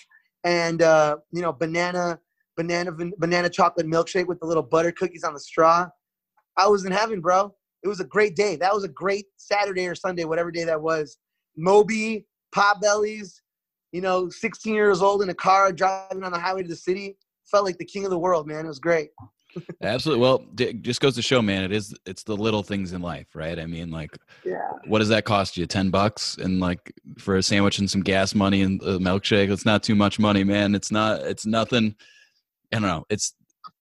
and 0.44 0.84
uh, 0.84 1.18
you 1.32 1.41
know 1.41 1.52
banana, 1.52 2.20
banana, 2.56 2.91
banana 3.18 3.50
chocolate 3.50 3.88
milkshake 3.88 4.28
with 4.28 4.39
the 4.39 4.46
little 4.46 4.62
butter 4.62 4.91
cookies 4.91 5.24
on 5.24 5.34
the 5.34 5.39
straw. 5.39 5.88
I 6.58 6.68
was 6.68 6.86
in 6.86 6.91
heaven, 6.91 7.22
bro. 7.22 7.56
It 7.84 7.88
was 7.88 8.00
a 8.00 8.06
great 8.06 8.36
day. 8.36 8.56
That 8.56 8.72
was 8.72 8.84
a 8.84 8.89
great 8.89 9.26
Saturday 9.38 9.88
or 9.88 9.96
Sunday, 9.96 10.26
whatever 10.26 10.52
day 10.52 10.64
that 10.64 10.80
was. 10.80 11.18
Moby, 11.58 12.28
Potbelly's, 12.56 13.41
you 13.94 14.02
know, 14.02 14.30
16 14.30 14.76
years 14.76 15.02
old 15.02 15.24
in 15.24 15.30
a 15.30 15.34
car 15.34 15.72
driving 15.72 16.24
on 16.24 16.32
the 16.32 16.38
highway 16.38 16.62
to 16.62 16.70
the 16.70 16.76
city. 16.76 17.18
Felt 17.50 17.66
like 17.66 17.80
the 17.80 17.86
king 17.86 18.06
of 18.06 18.12
the 18.12 18.20
world, 18.20 18.46
man. 18.46 18.66
It 18.66 18.68
was 18.68 18.78
great. 18.78 19.10
Absolutely. 19.82 20.22
Well, 20.22 20.45
just 20.82 21.01
goes 21.01 21.16
to 21.16 21.22
show, 21.22 21.41
man, 21.41 21.64
it 21.64 21.72
is 21.72 21.93
it's 22.06 22.24
the 22.24 22.36
little 22.38 22.64
things 22.64 22.93
in 22.93 23.01
life, 23.01 23.28
right? 23.36 23.60
I 23.60 23.66
mean, 23.66 23.91
like, 23.91 24.18
Yeah. 24.45 24.60
what 24.88 24.99
does 24.99 25.10
that 25.10 25.26
cost 25.26 25.58
you? 25.58 25.66
Ten 25.66 25.89
bucks 25.89 26.38
and 26.38 26.60
like 26.60 26.93
for 27.20 27.36
a 27.36 27.43
sandwich 27.43 27.80
and 27.80 27.89
some 27.89 28.01
gas 28.01 28.34
money 28.34 28.62
and 28.62 28.82
a 28.84 28.97
milkshake. 28.97 29.51
It's 29.51 29.66
not 29.66 29.84
too 29.84 29.95
much 29.95 30.20
money, 30.20 30.43
man. 30.43 30.76
It's 30.76 30.91
not. 30.91 31.22
It's 31.22 31.45
nothing. 31.45 31.95
I 32.72 32.80
don't 32.80 32.88
know. 32.88 33.06
It's 33.10 33.34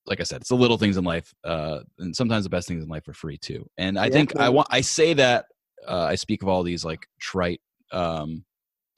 like 0.05 0.19
I 0.19 0.23
said, 0.23 0.41
it's 0.41 0.49
the 0.49 0.55
little 0.55 0.77
things 0.77 0.97
in 0.97 1.03
life, 1.03 1.33
uh, 1.43 1.79
and 1.99 2.15
sometimes 2.15 2.43
the 2.43 2.49
best 2.49 2.67
things 2.67 2.83
in 2.83 2.89
life 2.89 3.07
are 3.07 3.13
free 3.13 3.37
too. 3.37 3.67
And 3.77 3.97
I 3.97 4.09
Yeah, 4.09 4.13
think 4.13 4.37
I 4.37 4.49
want 4.49 4.67
I 4.71 4.81
say 4.81 5.13
that 5.13 5.45
uh, 5.87 6.03
I 6.09 6.15
speak 6.15 6.41
of 6.43 6.49
all 6.49 6.63
these 6.63 6.83
like 6.85 7.07
trite, 7.19 7.61
um, 7.91 8.43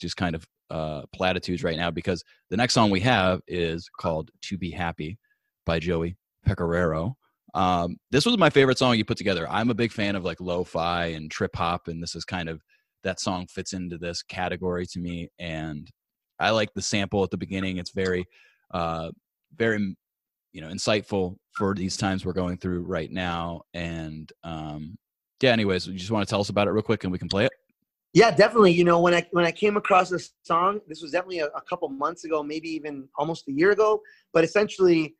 just 0.01 0.17
kind 0.17 0.35
of 0.35 0.45
uh, 0.71 1.03
platitudes 1.13 1.63
right 1.63 1.77
now 1.77 1.91
because 1.91 2.23
the 2.49 2.57
next 2.57 2.73
song 2.73 2.89
we 2.89 2.99
have 3.01 3.41
is 3.47 3.89
called 3.99 4.31
"To 4.43 4.57
Be 4.57 4.71
Happy" 4.71 5.17
by 5.65 5.79
Joey 5.79 6.17
Pecoraro. 6.45 7.15
Um, 7.53 7.97
this 8.11 8.25
was 8.25 8.37
my 8.37 8.49
favorite 8.49 8.77
song 8.77 8.97
you 8.97 9.05
put 9.05 9.17
together. 9.17 9.47
I'm 9.49 9.69
a 9.69 9.73
big 9.73 9.91
fan 9.91 10.15
of 10.15 10.25
like 10.25 10.41
lo-fi 10.41 11.07
and 11.07 11.31
trip 11.31 11.55
hop, 11.55 11.87
and 11.87 12.03
this 12.03 12.15
is 12.15 12.25
kind 12.25 12.49
of 12.49 12.61
that 13.03 13.19
song 13.19 13.47
fits 13.47 13.73
into 13.73 13.97
this 13.97 14.21
category 14.23 14.85
to 14.87 14.99
me. 14.99 15.29
And 15.39 15.89
I 16.39 16.49
like 16.49 16.73
the 16.73 16.81
sample 16.81 17.23
at 17.23 17.29
the 17.29 17.37
beginning. 17.37 17.77
It's 17.77 17.91
very, 17.91 18.25
uh, 18.71 19.11
very, 19.55 19.95
you 20.51 20.61
know, 20.61 20.67
insightful 20.67 21.37
for 21.51 21.73
these 21.73 21.95
times 21.95 22.25
we're 22.25 22.33
going 22.33 22.57
through 22.57 22.81
right 22.81 23.11
now. 23.11 23.61
And 23.73 24.31
um, 24.43 24.97
yeah, 25.41 25.51
anyways, 25.51 25.87
you 25.87 25.97
just 25.97 26.11
want 26.11 26.27
to 26.27 26.29
tell 26.29 26.41
us 26.41 26.49
about 26.49 26.67
it 26.67 26.71
real 26.71 26.83
quick, 26.83 27.03
and 27.03 27.11
we 27.11 27.19
can 27.19 27.29
play 27.29 27.45
it. 27.45 27.51
Yeah, 28.13 28.31
definitely. 28.31 28.71
You 28.71 28.85
know, 28.85 29.01
when 29.01 29.13
I 29.13 29.27
when 29.31 29.45
I 29.45 29.51
came 29.51 29.75
across 29.77 30.09
this 30.09 30.31
song, 30.43 30.79
this 30.87 31.01
was 31.01 31.11
definitely 31.11 31.39
a, 31.39 31.47
a 31.47 31.61
couple 31.69 31.89
months 31.89 32.23
ago, 32.23 32.41
maybe 32.41 32.69
even 32.69 33.07
almost 33.17 33.47
a 33.49 33.51
year 33.51 33.71
ago. 33.71 34.01
But 34.33 34.43
essentially, 34.43 35.15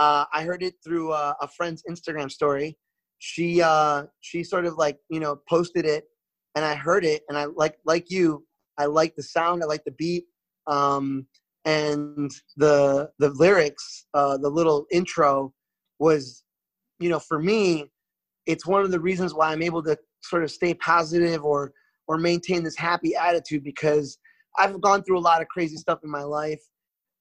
uh, 0.00 0.24
I 0.32 0.44
heard 0.44 0.62
it 0.62 0.76
through 0.82 1.12
uh, 1.12 1.34
a 1.42 1.46
friend's 1.46 1.82
Instagram 1.88 2.30
story. 2.30 2.78
She 3.18 3.60
uh, 3.60 4.04
she 4.20 4.42
sort 4.42 4.64
of 4.64 4.78
like 4.78 4.96
you 5.10 5.20
know 5.20 5.36
posted 5.46 5.84
it, 5.84 6.04
and 6.54 6.64
I 6.64 6.74
heard 6.74 7.04
it, 7.04 7.22
and 7.28 7.36
I 7.36 7.44
like 7.44 7.76
like 7.84 8.10
you, 8.10 8.46
I 8.78 8.86
like 8.86 9.14
the 9.14 9.22
sound, 9.22 9.62
I 9.62 9.66
like 9.66 9.84
the 9.84 9.92
beat, 9.92 10.24
um, 10.66 11.26
and 11.66 12.30
the 12.56 13.10
the 13.18 13.28
lyrics, 13.28 14.06
uh, 14.14 14.38
the 14.38 14.48
little 14.48 14.86
intro 14.90 15.52
was, 15.98 16.44
you 16.98 17.10
know, 17.10 17.18
for 17.18 17.38
me, 17.38 17.90
it's 18.46 18.66
one 18.66 18.82
of 18.82 18.92
the 18.92 19.00
reasons 19.00 19.34
why 19.34 19.52
I'm 19.52 19.62
able 19.62 19.82
to 19.82 19.98
sort 20.22 20.44
of 20.44 20.50
stay 20.50 20.72
positive 20.72 21.44
or 21.44 21.72
or 22.08 22.16
maintain 22.16 22.64
this 22.64 22.76
happy 22.76 23.14
attitude 23.14 23.64
because 23.64 24.16
I've 24.56 24.80
gone 24.80 25.02
through 25.02 25.18
a 25.18 25.26
lot 25.30 25.42
of 25.42 25.48
crazy 25.48 25.76
stuff 25.76 25.98
in 26.02 26.10
my 26.10 26.22
life. 26.22 26.62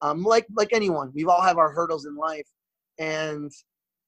Um, 0.01 0.23
like 0.23 0.47
like 0.55 0.69
anyone, 0.71 1.11
we've 1.13 1.27
all 1.27 1.41
have 1.41 1.57
our 1.57 1.73
hurdles 1.73 2.05
in 2.05 2.15
life, 2.15 2.47
and 2.99 3.51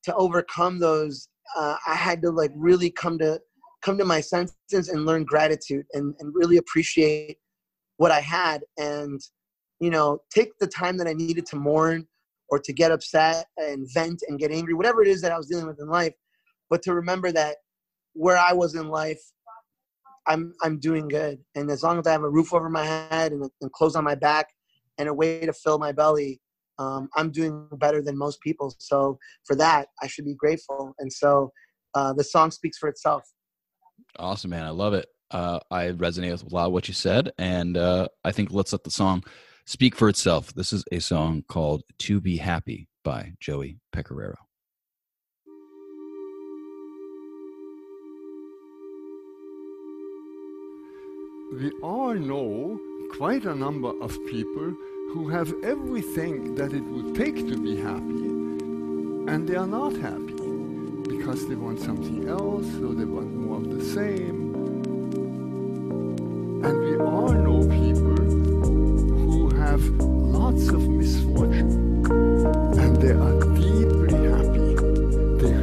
to 0.03 0.15
overcome 0.15 0.79
those, 0.79 1.29
uh, 1.55 1.75
I 1.87 1.95
had 1.95 2.21
to 2.23 2.29
like 2.29 2.51
really 2.55 2.91
come 2.91 3.17
to 3.19 3.39
come 3.81 3.97
to 3.97 4.05
my 4.05 4.21
senses 4.21 4.89
and 4.89 5.05
learn 5.05 5.23
gratitude 5.23 5.85
and, 5.93 6.13
and 6.19 6.33
really 6.35 6.57
appreciate 6.57 7.37
what 7.97 8.11
I 8.11 8.19
had 8.19 8.61
and 8.77 9.19
you 9.79 9.89
know 9.89 10.19
take 10.33 10.57
the 10.59 10.67
time 10.67 10.97
that 10.97 11.07
I 11.07 11.13
needed 11.13 11.45
to 11.47 11.55
mourn 11.55 12.07
or 12.49 12.59
to 12.59 12.73
get 12.73 12.91
upset 12.91 13.47
and 13.57 13.87
vent 13.93 14.23
and 14.27 14.37
get 14.37 14.51
angry, 14.51 14.73
whatever 14.73 15.01
it 15.01 15.07
is 15.07 15.21
that 15.21 15.31
I 15.31 15.37
was 15.37 15.47
dealing 15.47 15.67
with 15.67 15.79
in 15.79 15.87
life, 15.87 16.13
but 16.69 16.81
to 16.83 16.93
remember 16.93 17.31
that 17.31 17.57
where 18.13 18.37
I 18.37 18.51
was 18.51 18.75
in 18.75 18.89
life, 18.89 19.21
I'm 20.27 20.53
I'm 20.61 20.77
doing 20.77 21.07
good, 21.07 21.39
and 21.55 21.71
as 21.71 21.81
long 21.81 21.97
as 21.97 22.05
I 22.05 22.11
have 22.11 22.23
a 22.23 22.29
roof 22.29 22.53
over 22.53 22.69
my 22.69 22.85
head 22.85 23.31
and, 23.31 23.49
and 23.61 23.71
clothes 23.71 23.95
on 23.95 24.03
my 24.03 24.15
back 24.15 24.47
and 24.97 25.07
a 25.07 25.13
way 25.13 25.45
to 25.45 25.53
fill 25.53 25.79
my 25.79 25.91
belly, 25.91 26.40
um, 26.81 27.09
I'm 27.15 27.31
doing 27.31 27.67
better 27.73 28.01
than 28.01 28.17
most 28.17 28.41
people. 28.41 28.73
So 28.79 29.19
for 29.45 29.55
that, 29.55 29.87
I 30.01 30.07
should 30.07 30.25
be 30.25 30.33
grateful. 30.33 30.95
And 30.99 31.11
so 31.11 31.51
uh, 31.93 32.13
the 32.13 32.23
song 32.23 32.51
speaks 32.51 32.77
for 32.77 32.89
itself. 32.89 33.23
Awesome, 34.17 34.49
man. 34.49 34.65
I 34.65 34.71
love 34.71 34.93
it. 34.93 35.07
Uh, 35.29 35.59
I 35.69 35.89
resonate 35.89 36.31
with 36.31 36.51
a 36.51 36.55
lot 36.55 36.67
of 36.67 36.73
what 36.73 36.87
you 36.89 36.93
said, 36.93 37.31
and 37.37 37.77
uh, 37.77 38.09
I 38.25 38.31
think 38.33 38.51
let's 38.51 38.73
let 38.73 38.83
the 38.83 38.91
song 38.91 39.23
speak 39.65 39.95
for 39.95 40.09
itself. 40.09 40.53
This 40.53 40.73
is 40.73 40.83
a 40.91 40.99
song 40.99 41.45
called 41.47 41.83
"To 41.99 42.19
Be 42.19 42.35
Happy" 42.35 42.89
by 43.05 43.31
Joey 43.39 43.79
Pecoraro. 43.95 44.35
We 51.53 51.71
all 51.81 52.13
know 52.13 52.77
quite 53.17 53.45
a 53.45 53.55
number 53.55 53.93
of 54.01 54.11
people 54.27 54.75
who 55.13 55.27
have 55.27 55.53
everything 55.61 56.55
that 56.55 56.71
it 56.71 56.83
would 56.83 57.13
take 57.15 57.35
to 57.35 57.57
be 57.57 57.75
happy, 57.75 58.29
and 59.29 59.45
they 59.45 59.55
are 59.55 59.67
not 59.67 59.91
happy 59.91 60.33
because 61.09 61.49
they 61.49 61.55
want 61.55 61.77
something 61.81 62.29
else 62.29 62.65
or 62.77 62.93
they 62.93 63.03
want 63.03 63.35
more 63.35 63.57
of 63.57 63.69
the 63.69 63.83
same. 63.83 64.55
And 66.63 66.79
we 66.79 66.95
all 66.97 67.33
know 67.33 67.59
people 67.83 68.23
who 69.25 69.49
have 69.55 69.83
lots 69.99 70.69
of 70.69 70.87
misfortune 70.87 72.05
and 72.79 72.95
they 73.01 73.11
are 73.11 73.37
deeply 73.53 74.15
happy. 74.31 74.75
They 75.41 75.53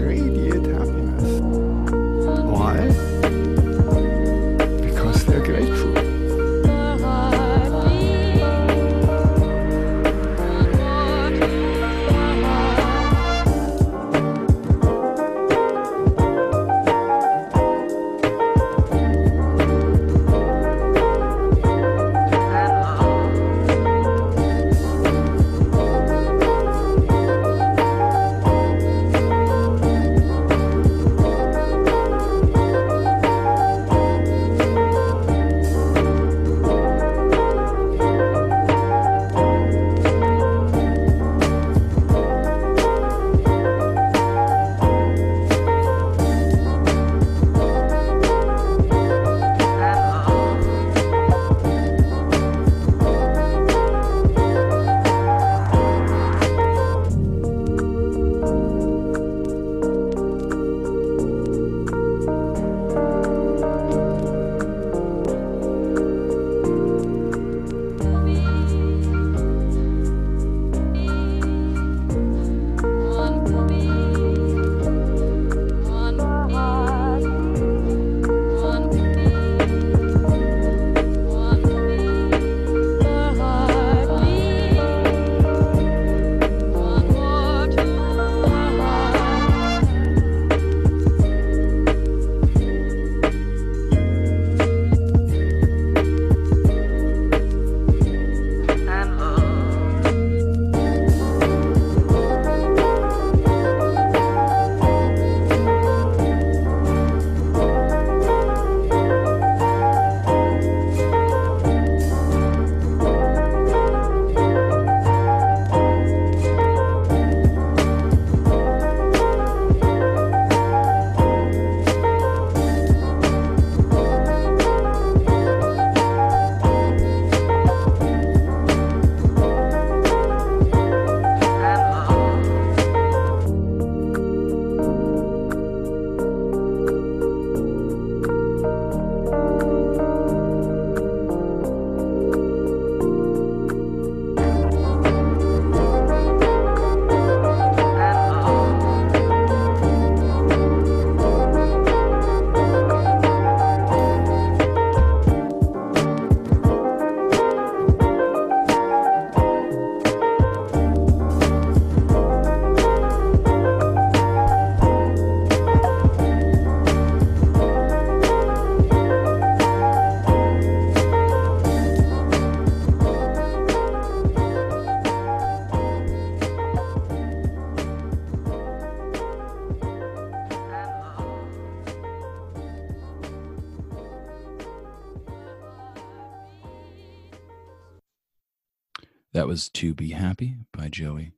was 189.59 189.69
"To 189.71 189.93
Be 189.93 190.11
Happy" 190.11 190.55
by 190.73 190.89
Joey 190.89 191.33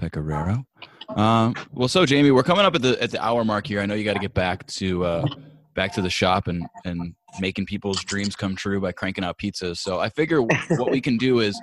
Pecoraro. 0.00 0.64
Um, 1.08 1.56
well, 1.72 1.88
so 1.88 2.06
Jamie, 2.06 2.30
we're 2.30 2.44
coming 2.44 2.64
up 2.64 2.76
at 2.76 2.82
the 2.82 3.02
at 3.02 3.10
the 3.10 3.20
hour 3.20 3.44
mark 3.44 3.66
here. 3.66 3.80
I 3.80 3.86
know 3.86 3.96
you 3.96 4.04
got 4.04 4.12
to 4.12 4.20
get 4.20 4.34
back 4.34 4.64
to 4.68 5.04
uh, 5.04 5.26
back 5.74 5.92
to 5.94 6.02
the 6.02 6.10
shop 6.10 6.46
and 6.46 6.64
and 6.84 7.12
making 7.40 7.66
people's 7.66 8.04
dreams 8.04 8.36
come 8.36 8.54
true 8.54 8.80
by 8.80 8.92
cranking 8.92 9.24
out 9.24 9.36
pizzas. 9.36 9.78
So 9.78 9.98
I 9.98 10.10
figure 10.10 10.40
what 10.42 10.92
we 10.92 11.00
can 11.00 11.16
do 11.16 11.40
is 11.40 11.60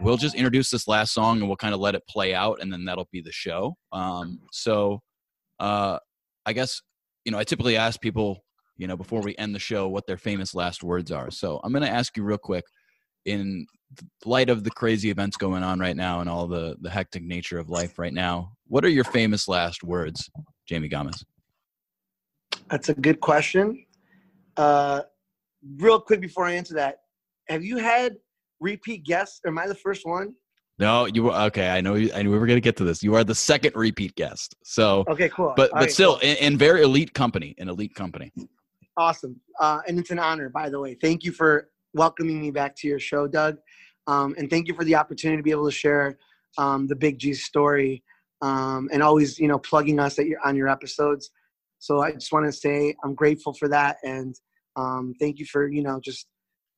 we'll 0.00 0.16
just 0.16 0.34
introduce 0.34 0.70
this 0.70 0.88
last 0.88 1.12
song 1.12 1.40
and 1.40 1.48
we'll 1.48 1.58
kind 1.58 1.74
of 1.74 1.80
let 1.80 1.94
it 1.94 2.06
play 2.08 2.32
out, 2.32 2.62
and 2.62 2.72
then 2.72 2.86
that'll 2.86 3.08
be 3.12 3.20
the 3.20 3.30
show. 3.30 3.74
Um, 3.92 4.38
so 4.52 5.02
uh, 5.60 5.98
I 6.46 6.54
guess 6.54 6.80
you 7.26 7.32
know 7.32 7.38
I 7.38 7.44
typically 7.44 7.76
ask 7.76 8.00
people 8.00 8.42
you 8.78 8.86
know 8.86 8.96
before 8.96 9.20
we 9.20 9.36
end 9.36 9.54
the 9.54 9.58
show 9.58 9.86
what 9.86 10.06
their 10.06 10.16
famous 10.16 10.54
last 10.54 10.82
words 10.82 11.12
are. 11.12 11.30
So 11.30 11.60
I'm 11.62 11.72
going 11.72 11.84
to 11.84 11.90
ask 11.90 12.16
you 12.16 12.22
real 12.22 12.38
quick 12.38 12.64
in 13.26 13.66
light 14.24 14.50
of 14.50 14.64
the 14.64 14.70
crazy 14.70 15.10
events 15.10 15.36
going 15.36 15.62
on 15.62 15.78
right 15.78 15.96
now 15.96 16.20
and 16.20 16.28
all 16.28 16.46
the 16.46 16.76
the 16.80 16.90
hectic 16.90 17.22
nature 17.22 17.58
of 17.58 17.68
life 17.70 17.98
right 17.98 18.12
now 18.12 18.52
what 18.66 18.84
are 18.84 18.88
your 18.88 19.04
famous 19.04 19.48
last 19.48 19.82
words 19.84 20.28
jamie 20.68 20.88
Gamez 20.88 21.24
That's 22.70 22.88
a 22.88 22.94
good 22.94 23.20
question. 23.20 23.84
Uh, 24.56 25.02
real 25.76 26.00
quick 26.00 26.20
before 26.20 26.46
I 26.46 26.52
answer 26.54 26.74
that, 26.74 26.96
have 27.48 27.62
you 27.64 27.76
had 27.78 28.16
repeat 28.60 29.04
guests? 29.04 29.40
Am 29.46 29.58
I 29.58 29.66
the 29.66 29.74
first 29.74 30.04
one? 30.04 30.34
no 30.78 31.06
you 31.06 31.22
were 31.22 31.32
okay 31.32 31.70
i 31.70 31.80
know 31.80 31.94
you 31.94 32.10
i 32.14 32.20
knew 32.22 32.30
we 32.30 32.38
were 32.38 32.46
going 32.46 32.58
to 32.58 32.60
get 32.60 32.76
to 32.76 32.84
this 32.84 33.02
you 33.02 33.14
are 33.14 33.24
the 33.24 33.34
second 33.34 33.74
repeat 33.74 34.14
guest 34.14 34.54
so 34.62 35.04
Okay, 35.08 35.30
cool. 35.30 35.54
but 35.56 35.70
All 35.70 35.76
but 35.76 35.84
right, 35.84 35.90
still 35.90 36.18
cool. 36.18 36.28
in, 36.28 36.36
in 36.36 36.58
very 36.58 36.82
elite 36.82 37.14
company 37.14 37.54
in 37.56 37.70
elite 37.70 37.94
company 37.94 38.30
awesome. 38.96 39.40
Uh, 39.60 39.80
and 39.86 39.98
it's 39.98 40.10
an 40.10 40.18
honor, 40.18 40.48
by 40.48 40.68
the 40.68 40.78
way. 40.80 40.94
Thank 40.94 41.24
you 41.24 41.32
for 41.32 41.68
welcoming 41.94 42.40
me 42.40 42.50
back 42.50 42.74
to 42.76 42.88
your 42.88 42.98
show, 42.98 43.26
Doug. 43.26 43.56
Um, 44.06 44.34
and 44.38 44.48
thank 44.48 44.68
you 44.68 44.74
for 44.74 44.84
the 44.84 44.94
opportunity 44.94 45.38
to 45.38 45.42
be 45.42 45.50
able 45.50 45.66
to 45.66 45.74
share 45.74 46.18
um, 46.58 46.86
the 46.86 46.96
Big 46.96 47.18
G 47.18 47.34
story 47.34 48.02
um, 48.42 48.88
and 48.92 49.02
always, 49.02 49.38
you 49.38 49.48
know, 49.48 49.58
plugging 49.58 49.98
us 49.98 50.18
at 50.18 50.26
your, 50.26 50.38
on 50.44 50.56
your 50.56 50.68
episodes. 50.68 51.30
So 51.78 52.00
I 52.00 52.12
just 52.12 52.32
want 52.32 52.46
to 52.46 52.52
say 52.52 52.94
I'm 53.04 53.14
grateful 53.14 53.52
for 53.52 53.68
that. 53.68 53.96
And 54.04 54.34
um, 54.76 55.14
thank 55.20 55.38
you 55.38 55.46
for, 55.46 55.68
you 55.68 55.82
know, 55.82 56.00
just 56.00 56.26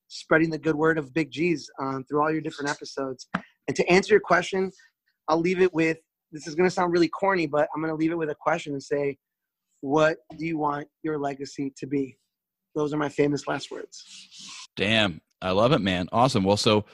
spreading 0.09 0.51
the 0.51 0.59
good 0.59 0.74
word 0.74 0.99
of 0.99 1.12
Big 1.12 1.31
G's 1.31 1.70
um, 1.81 2.05
through 2.09 2.22
all 2.22 2.31
your 2.31 2.41
different 2.41 2.70
episodes. 2.70 3.29
And 3.35 3.76
to 3.76 3.87
answer 3.89 4.14
your 4.14 4.20
question, 4.20 4.72
I'll 5.29 5.41
leave 5.41 5.61
it 5.61 5.72
with 5.74 5.99
this 6.33 6.47
is 6.47 6.55
going 6.55 6.68
to 6.68 6.74
sound 6.74 6.93
really 6.93 7.09
corny, 7.09 7.47
but 7.47 7.68
I'm 7.74 7.81
going 7.81 7.93
to 7.93 7.97
leave 7.97 8.12
it 8.12 8.18
with 8.18 8.31
a 8.31 8.35
question 8.35 8.72
and 8.72 8.83
say, 8.83 9.16
what 9.81 10.18
do 10.37 10.45
you 10.45 10.59
want 10.59 10.89
your 11.03 11.18
legacy 11.18 11.72
to 11.79 11.87
be? 11.87 12.18
Those 12.74 12.93
are 12.93 12.99
my 12.99 13.09
famous 13.09 13.47
last 13.47 13.70
words. 13.70 14.05
damn 14.76 15.20
i 15.43 15.51
love 15.51 15.72
it 15.72 15.81
man 15.81 16.09
awesome 16.12 16.45
well 16.45 16.57
so 16.57 16.85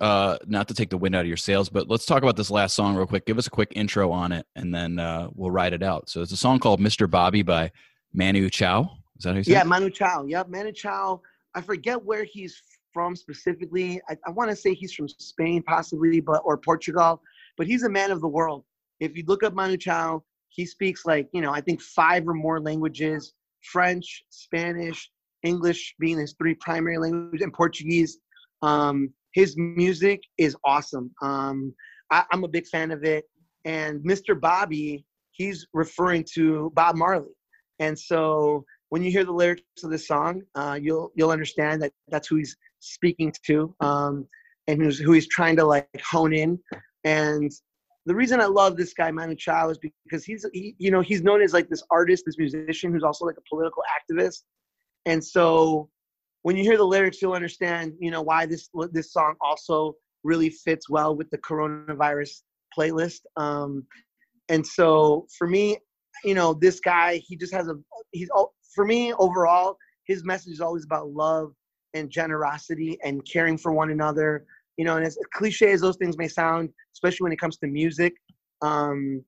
uh 0.00 0.38
not 0.46 0.68
to 0.68 0.74
take 0.74 0.90
the 0.90 0.98
wind 0.98 1.14
out 1.14 1.20
of 1.20 1.26
your 1.28 1.36
sails 1.36 1.68
but 1.68 1.88
let's 1.88 2.06
talk 2.06 2.22
about 2.22 2.36
this 2.36 2.50
last 2.50 2.74
song 2.74 2.96
real 2.96 3.06
quick 3.06 3.26
give 3.26 3.38
us 3.38 3.46
a 3.46 3.50
quick 3.50 3.72
intro 3.76 4.10
on 4.10 4.32
it 4.32 4.46
and 4.56 4.74
then 4.74 4.98
uh 4.98 5.28
we'll 5.34 5.50
ride 5.50 5.72
it 5.72 5.82
out 5.82 6.08
so 6.08 6.22
it's 6.22 6.32
a 6.32 6.36
song 6.36 6.58
called 6.58 6.80
mr 6.80 7.08
bobby 7.08 7.42
by 7.42 7.70
manu 8.12 8.48
chao 8.48 8.90
is 9.16 9.24
that 9.24 9.30
how 9.30 9.36
you 9.36 9.44
say 9.44 9.52
Yeah, 9.52 9.60
it? 9.60 9.66
Manu 9.66 9.90
Chao. 9.90 10.24
Yeah, 10.26 10.42
Manu 10.48 10.72
Chao 10.72 11.20
I 11.54 11.60
forget 11.60 12.02
where 12.02 12.24
he's 12.24 12.60
from 12.92 13.14
specifically. 13.14 14.00
I, 14.08 14.16
I 14.26 14.30
want 14.30 14.50
to 14.50 14.56
say 14.56 14.74
he's 14.74 14.92
from 14.92 15.08
Spain, 15.08 15.62
possibly, 15.62 16.20
but 16.20 16.42
or 16.44 16.56
Portugal. 16.56 17.22
But 17.56 17.66
he's 17.66 17.82
a 17.82 17.88
man 17.88 18.10
of 18.10 18.20
the 18.20 18.28
world. 18.28 18.64
If 19.00 19.16
you 19.16 19.24
look 19.26 19.42
up 19.42 19.54
Manu 19.54 19.76
Chao, 19.76 20.22
he 20.48 20.66
speaks 20.66 21.04
like 21.06 21.28
you 21.32 21.40
know 21.40 21.52
I 21.52 21.60
think 21.60 21.80
five 21.80 22.26
or 22.26 22.34
more 22.34 22.60
languages: 22.60 23.34
French, 23.62 24.24
Spanish, 24.30 25.10
English 25.42 25.94
being 25.98 26.18
his 26.18 26.34
three 26.38 26.54
primary 26.54 26.98
languages, 26.98 27.42
and 27.42 27.52
Portuguese. 27.52 28.18
Um, 28.62 29.12
his 29.32 29.56
music 29.56 30.22
is 30.38 30.56
awesome. 30.64 31.10
Um, 31.22 31.74
I, 32.10 32.24
I'm 32.32 32.44
a 32.44 32.48
big 32.48 32.66
fan 32.66 32.90
of 32.90 33.04
it. 33.04 33.24
And 33.64 34.00
Mr. 34.04 34.38
Bobby, 34.38 35.04
he's 35.30 35.66
referring 35.72 36.24
to 36.34 36.70
Bob 36.74 36.96
Marley. 36.96 37.32
And 37.78 37.98
so 37.98 38.64
when 38.90 39.02
you 39.02 39.10
hear 39.10 39.24
the 39.24 39.32
lyrics 39.32 39.62
of 39.82 39.90
this 39.90 40.06
song, 40.06 40.42
uh, 40.54 40.78
you'll 40.80 41.12
you'll 41.14 41.30
understand 41.30 41.80
that 41.82 41.92
that's 42.08 42.28
who 42.28 42.36
he's 42.36 42.56
speaking 42.80 43.32
to, 43.46 43.74
um, 43.80 44.26
and 44.66 44.82
who's 44.82 44.98
who 44.98 45.12
he's 45.12 45.28
trying 45.28 45.56
to 45.56 45.64
like 45.64 45.88
hone 46.04 46.34
in. 46.34 46.58
And 47.04 47.50
the 48.04 48.14
reason 48.14 48.40
I 48.40 48.46
love 48.46 48.76
this 48.76 48.92
guy 48.92 49.10
Manu 49.10 49.34
Chao 49.34 49.70
is 49.70 49.78
because 50.04 50.24
he's 50.24 50.44
he, 50.52 50.74
you 50.78 50.90
know 50.90 51.00
he's 51.00 51.22
known 51.22 51.40
as 51.40 51.54
like 51.54 51.70
this 51.70 51.82
artist, 51.90 52.24
this 52.26 52.36
musician 52.36 52.92
who's 52.92 53.02
also 53.02 53.24
like 53.24 53.36
a 53.38 53.48
political 53.48 53.82
activist. 53.96 54.42
And 55.06 55.24
so 55.24 55.88
when 56.42 56.56
you 56.56 56.62
hear 56.64 56.76
the 56.76 56.84
lyrics, 56.84 57.22
you'll 57.22 57.32
understand 57.32 57.94
you 58.00 58.10
know 58.10 58.22
why 58.22 58.46
this 58.46 58.68
this 58.92 59.12
song 59.12 59.34
also 59.40 59.94
really 60.24 60.50
fits 60.50 60.88
well 60.88 61.16
with 61.16 61.28
the 61.30 61.38
coronavirus 61.38 62.42
playlist. 62.76 63.20
Um, 63.36 63.84
and 64.48 64.66
so 64.66 65.26
for 65.36 65.46
me, 65.46 65.78
you 66.24 66.34
know, 66.34 66.54
this 66.54 66.80
guy, 66.80 67.16
he 67.26 67.36
just 67.36 67.52
has 67.52 67.68
a, 67.68 67.74
he's, 68.12 68.28
for 68.74 68.84
me 68.84 69.12
overall, 69.14 69.76
his 70.06 70.24
message 70.24 70.52
is 70.52 70.60
always 70.60 70.84
about 70.84 71.08
love 71.10 71.52
and 71.94 72.10
generosity 72.10 72.98
and 73.04 73.26
caring 73.30 73.58
for 73.58 73.72
one 73.72 73.90
another. 73.90 74.44
You 74.76 74.84
know, 74.84 74.96
and 74.96 75.04
as 75.04 75.18
cliche 75.34 75.72
as 75.72 75.80
those 75.80 75.96
things 75.96 76.16
may 76.16 76.28
sound, 76.28 76.70
especially 76.94 77.24
when 77.24 77.32
it 77.32 77.38
comes 77.38 77.58
to 77.58 77.66
music, 77.66 78.14
um, 78.62 79.22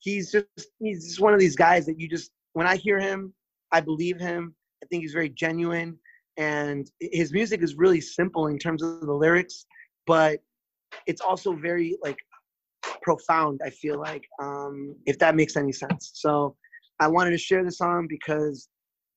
he's 0.00 0.32
just 0.32 0.46
he's 0.80 1.04
just 1.06 1.20
one 1.20 1.34
of 1.34 1.40
these 1.40 1.56
guys 1.56 1.86
that 1.86 2.00
you 2.00 2.08
just 2.08 2.32
when 2.54 2.66
I 2.66 2.76
hear 2.76 2.98
him, 2.98 3.32
I 3.70 3.80
believe 3.80 4.18
him. 4.18 4.54
I 4.82 4.86
think 4.86 5.02
he's 5.02 5.12
very 5.12 5.28
genuine, 5.28 5.98
and 6.38 6.90
his 7.00 7.32
music 7.32 7.62
is 7.62 7.74
really 7.74 8.00
simple 8.00 8.46
in 8.46 8.58
terms 8.58 8.82
of 8.82 9.00
the 9.00 9.12
lyrics, 9.12 9.66
but 10.06 10.38
it's 11.06 11.20
also 11.20 11.52
very 11.52 11.96
like 12.02 12.16
profound. 13.02 13.60
I 13.64 13.70
feel 13.70 13.98
like, 13.98 14.24
um, 14.40 14.94
if 15.04 15.18
that 15.18 15.34
makes 15.34 15.56
any 15.56 15.72
sense. 15.72 16.12
So 16.14 16.56
I 17.00 17.08
wanted 17.08 17.32
to 17.32 17.38
share 17.38 17.64
the 17.64 17.72
song 17.72 18.06
because 18.08 18.68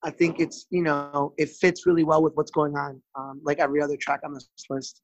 I 0.03 0.09
think 0.09 0.39
it's 0.39 0.65
you 0.72 0.82
know 0.82 1.34
it 1.38 1.49
fits 1.49 1.86
really 1.86 2.03
well 2.03 2.24
with 2.24 2.34
what's 2.34 2.51
going 2.51 2.76
on, 2.76 3.01
um, 3.17 3.39
like 3.43 3.59
every 3.59 3.82
other 3.82 3.97
track 3.97 4.22
on 4.26 4.34
this 4.34 4.49
list. 4.69 5.01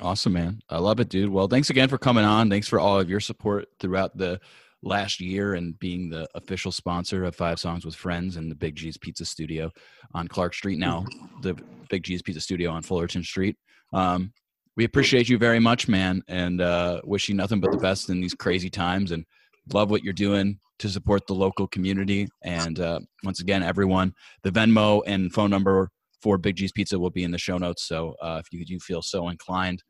Awesome, 0.00 0.32
man. 0.32 0.60
I 0.70 0.78
love 0.78 1.00
it, 1.00 1.08
dude. 1.08 1.28
Well, 1.28 1.48
thanks 1.48 1.68
again 1.70 1.88
for 1.88 1.98
coming 1.98 2.24
on. 2.24 2.48
Thanks 2.48 2.68
for 2.68 2.80
all 2.80 2.98
of 2.98 3.10
your 3.10 3.20
support 3.20 3.68
throughout 3.80 4.16
the 4.16 4.40
last 4.82 5.20
year 5.20 5.54
and 5.54 5.78
being 5.78 6.10
the 6.10 6.26
official 6.34 6.72
sponsor 6.72 7.24
of 7.24 7.36
Five 7.36 7.60
Songs 7.60 7.84
with 7.84 7.94
Friends 7.94 8.36
and 8.36 8.50
the 8.50 8.54
Big 8.54 8.74
G's 8.74 8.96
Pizza 8.96 9.24
Studio 9.24 9.70
on 10.14 10.28
Clark 10.28 10.54
Street 10.54 10.78
now, 10.78 11.04
the 11.42 11.54
Big 11.88 12.02
G's 12.02 12.22
Pizza 12.22 12.40
Studio 12.40 12.70
on 12.70 12.82
Fullerton 12.82 13.22
Street. 13.22 13.56
Um, 13.92 14.32
we 14.76 14.84
appreciate 14.84 15.28
you 15.28 15.38
very 15.38 15.60
much, 15.60 15.86
man, 15.86 16.22
and 16.28 16.60
uh, 16.60 17.00
wish 17.04 17.28
you 17.28 17.34
nothing 17.34 17.60
but 17.60 17.72
the 17.72 17.78
best 17.78 18.08
in 18.08 18.20
these 18.20 18.34
crazy 18.34 18.70
times. 18.70 19.12
And 19.12 19.24
love 19.72 19.90
what 19.90 20.02
you're 20.02 20.12
doing 20.12 20.58
to 20.78 20.88
support 20.88 21.26
the 21.26 21.34
local 21.34 21.68
community. 21.68 22.26
And 22.42 22.80
uh, 22.80 23.00
once 23.22 23.40
again, 23.40 23.62
everyone, 23.62 24.14
the 24.42 24.50
Venmo 24.50 25.02
and 25.06 25.32
phone 25.32 25.50
number 25.50 25.90
for 26.20 26.38
Big 26.38 26.56
G's 26.56 26.72
Pizza 26.72 26.98
will 26.98 27.10
be 27.10 27.24
in 27.24 27.30
the 27.30 27.38
show 27.38 27.58
notes. 27.58 27.86
So 27.86 28.14
uh, 28.22 28.40
if 28.44 28.52
you 28.52 28.64
do 28.64 28.78
feel 28.80 29.02
so 29.02 29.28
inclined, 29.28 29.82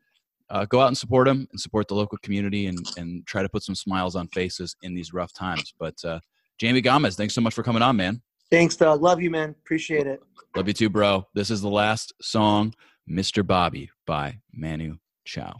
uh, 0.53 0.65
go 0.65 0.79
out 0.79 0.87
and 0.87 0.97
support 0.97 1.27
them 1.27 1.47
and 1.51 1.59
support 1.59 1.87
the 1.87 1.95
local 1.95 2.17
community 2.19 2.67
and, 2.67 2.77
and 2.97 3.25
try 3.25 3.41
to 3.41 3.49
put 3.49 3.63
some 3.63 3.75
smiles 3.75 4.15
on 4.15 4.27
faces 4.29 4.75
in 4.83 4.93
these 4.93 5.11
rough 5.11 5.33
times. 5.33 5.73
But 5.79 5.95
uh, 6.05 6.19
Jamie 6.59 6.81
Gamez, 6.81 7.17
thanks 7.17 7.33
so 7.33 7.41
much 7.41 7.55
for 7.55 7.63
coming 7.63 7.81
on, 7.81 7.97
man. 7.97 8.21
Thanks, 8.51 8.75
Doug. 8.75 9.01
Love 9.01 9.19
you, 9.19 9.31
man. 9.31 9.49
Appreciate 9.49 10.05
it. 10.05 10.21
Love 10.55 10.67
you 10.67 10.73
too, 10.73 10.89
bro. 10.89 11.25
This 11.33 11.49
is 11.49 11.61
the 11.61 11.69
last 11.69 12.13
song 12.21 12.75
Mr. 13.09 13.45
Bobby 13.45 13.89
by 14.05 14.37
Manu 14.53 14.97
Chao. 15.25 15.55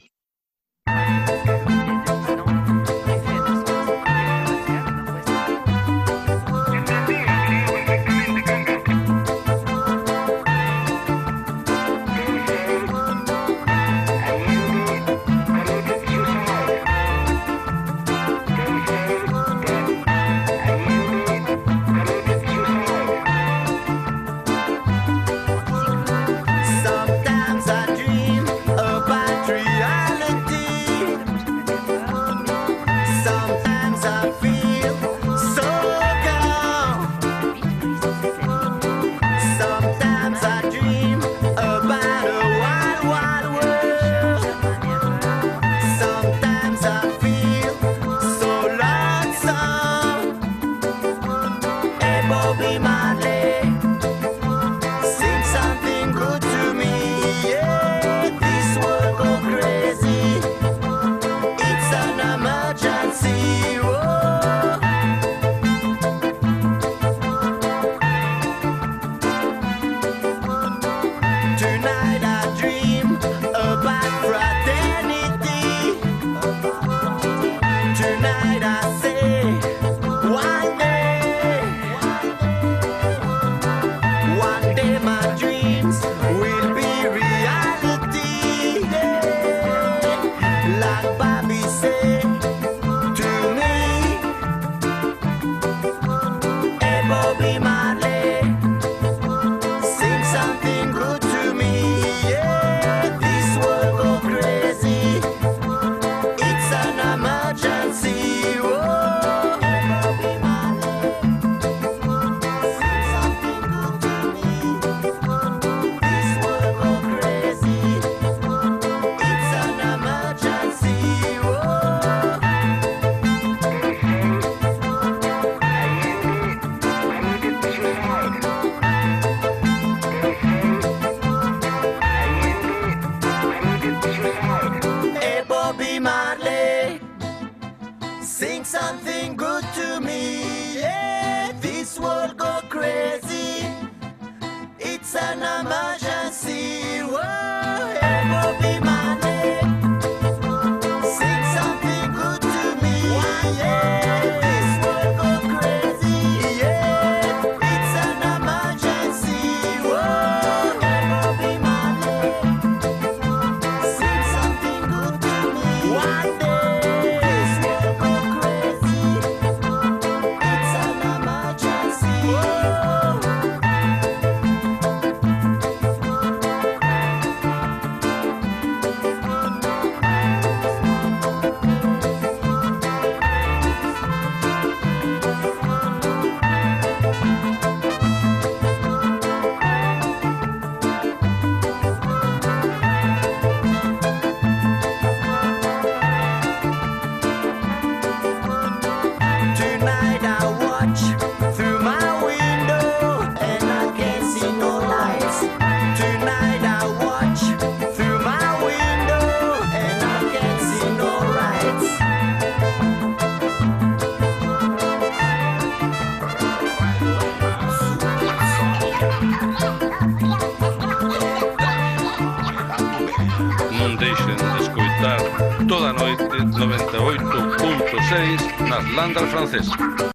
Landal 228.96 229.26
francés. 229.28 230.13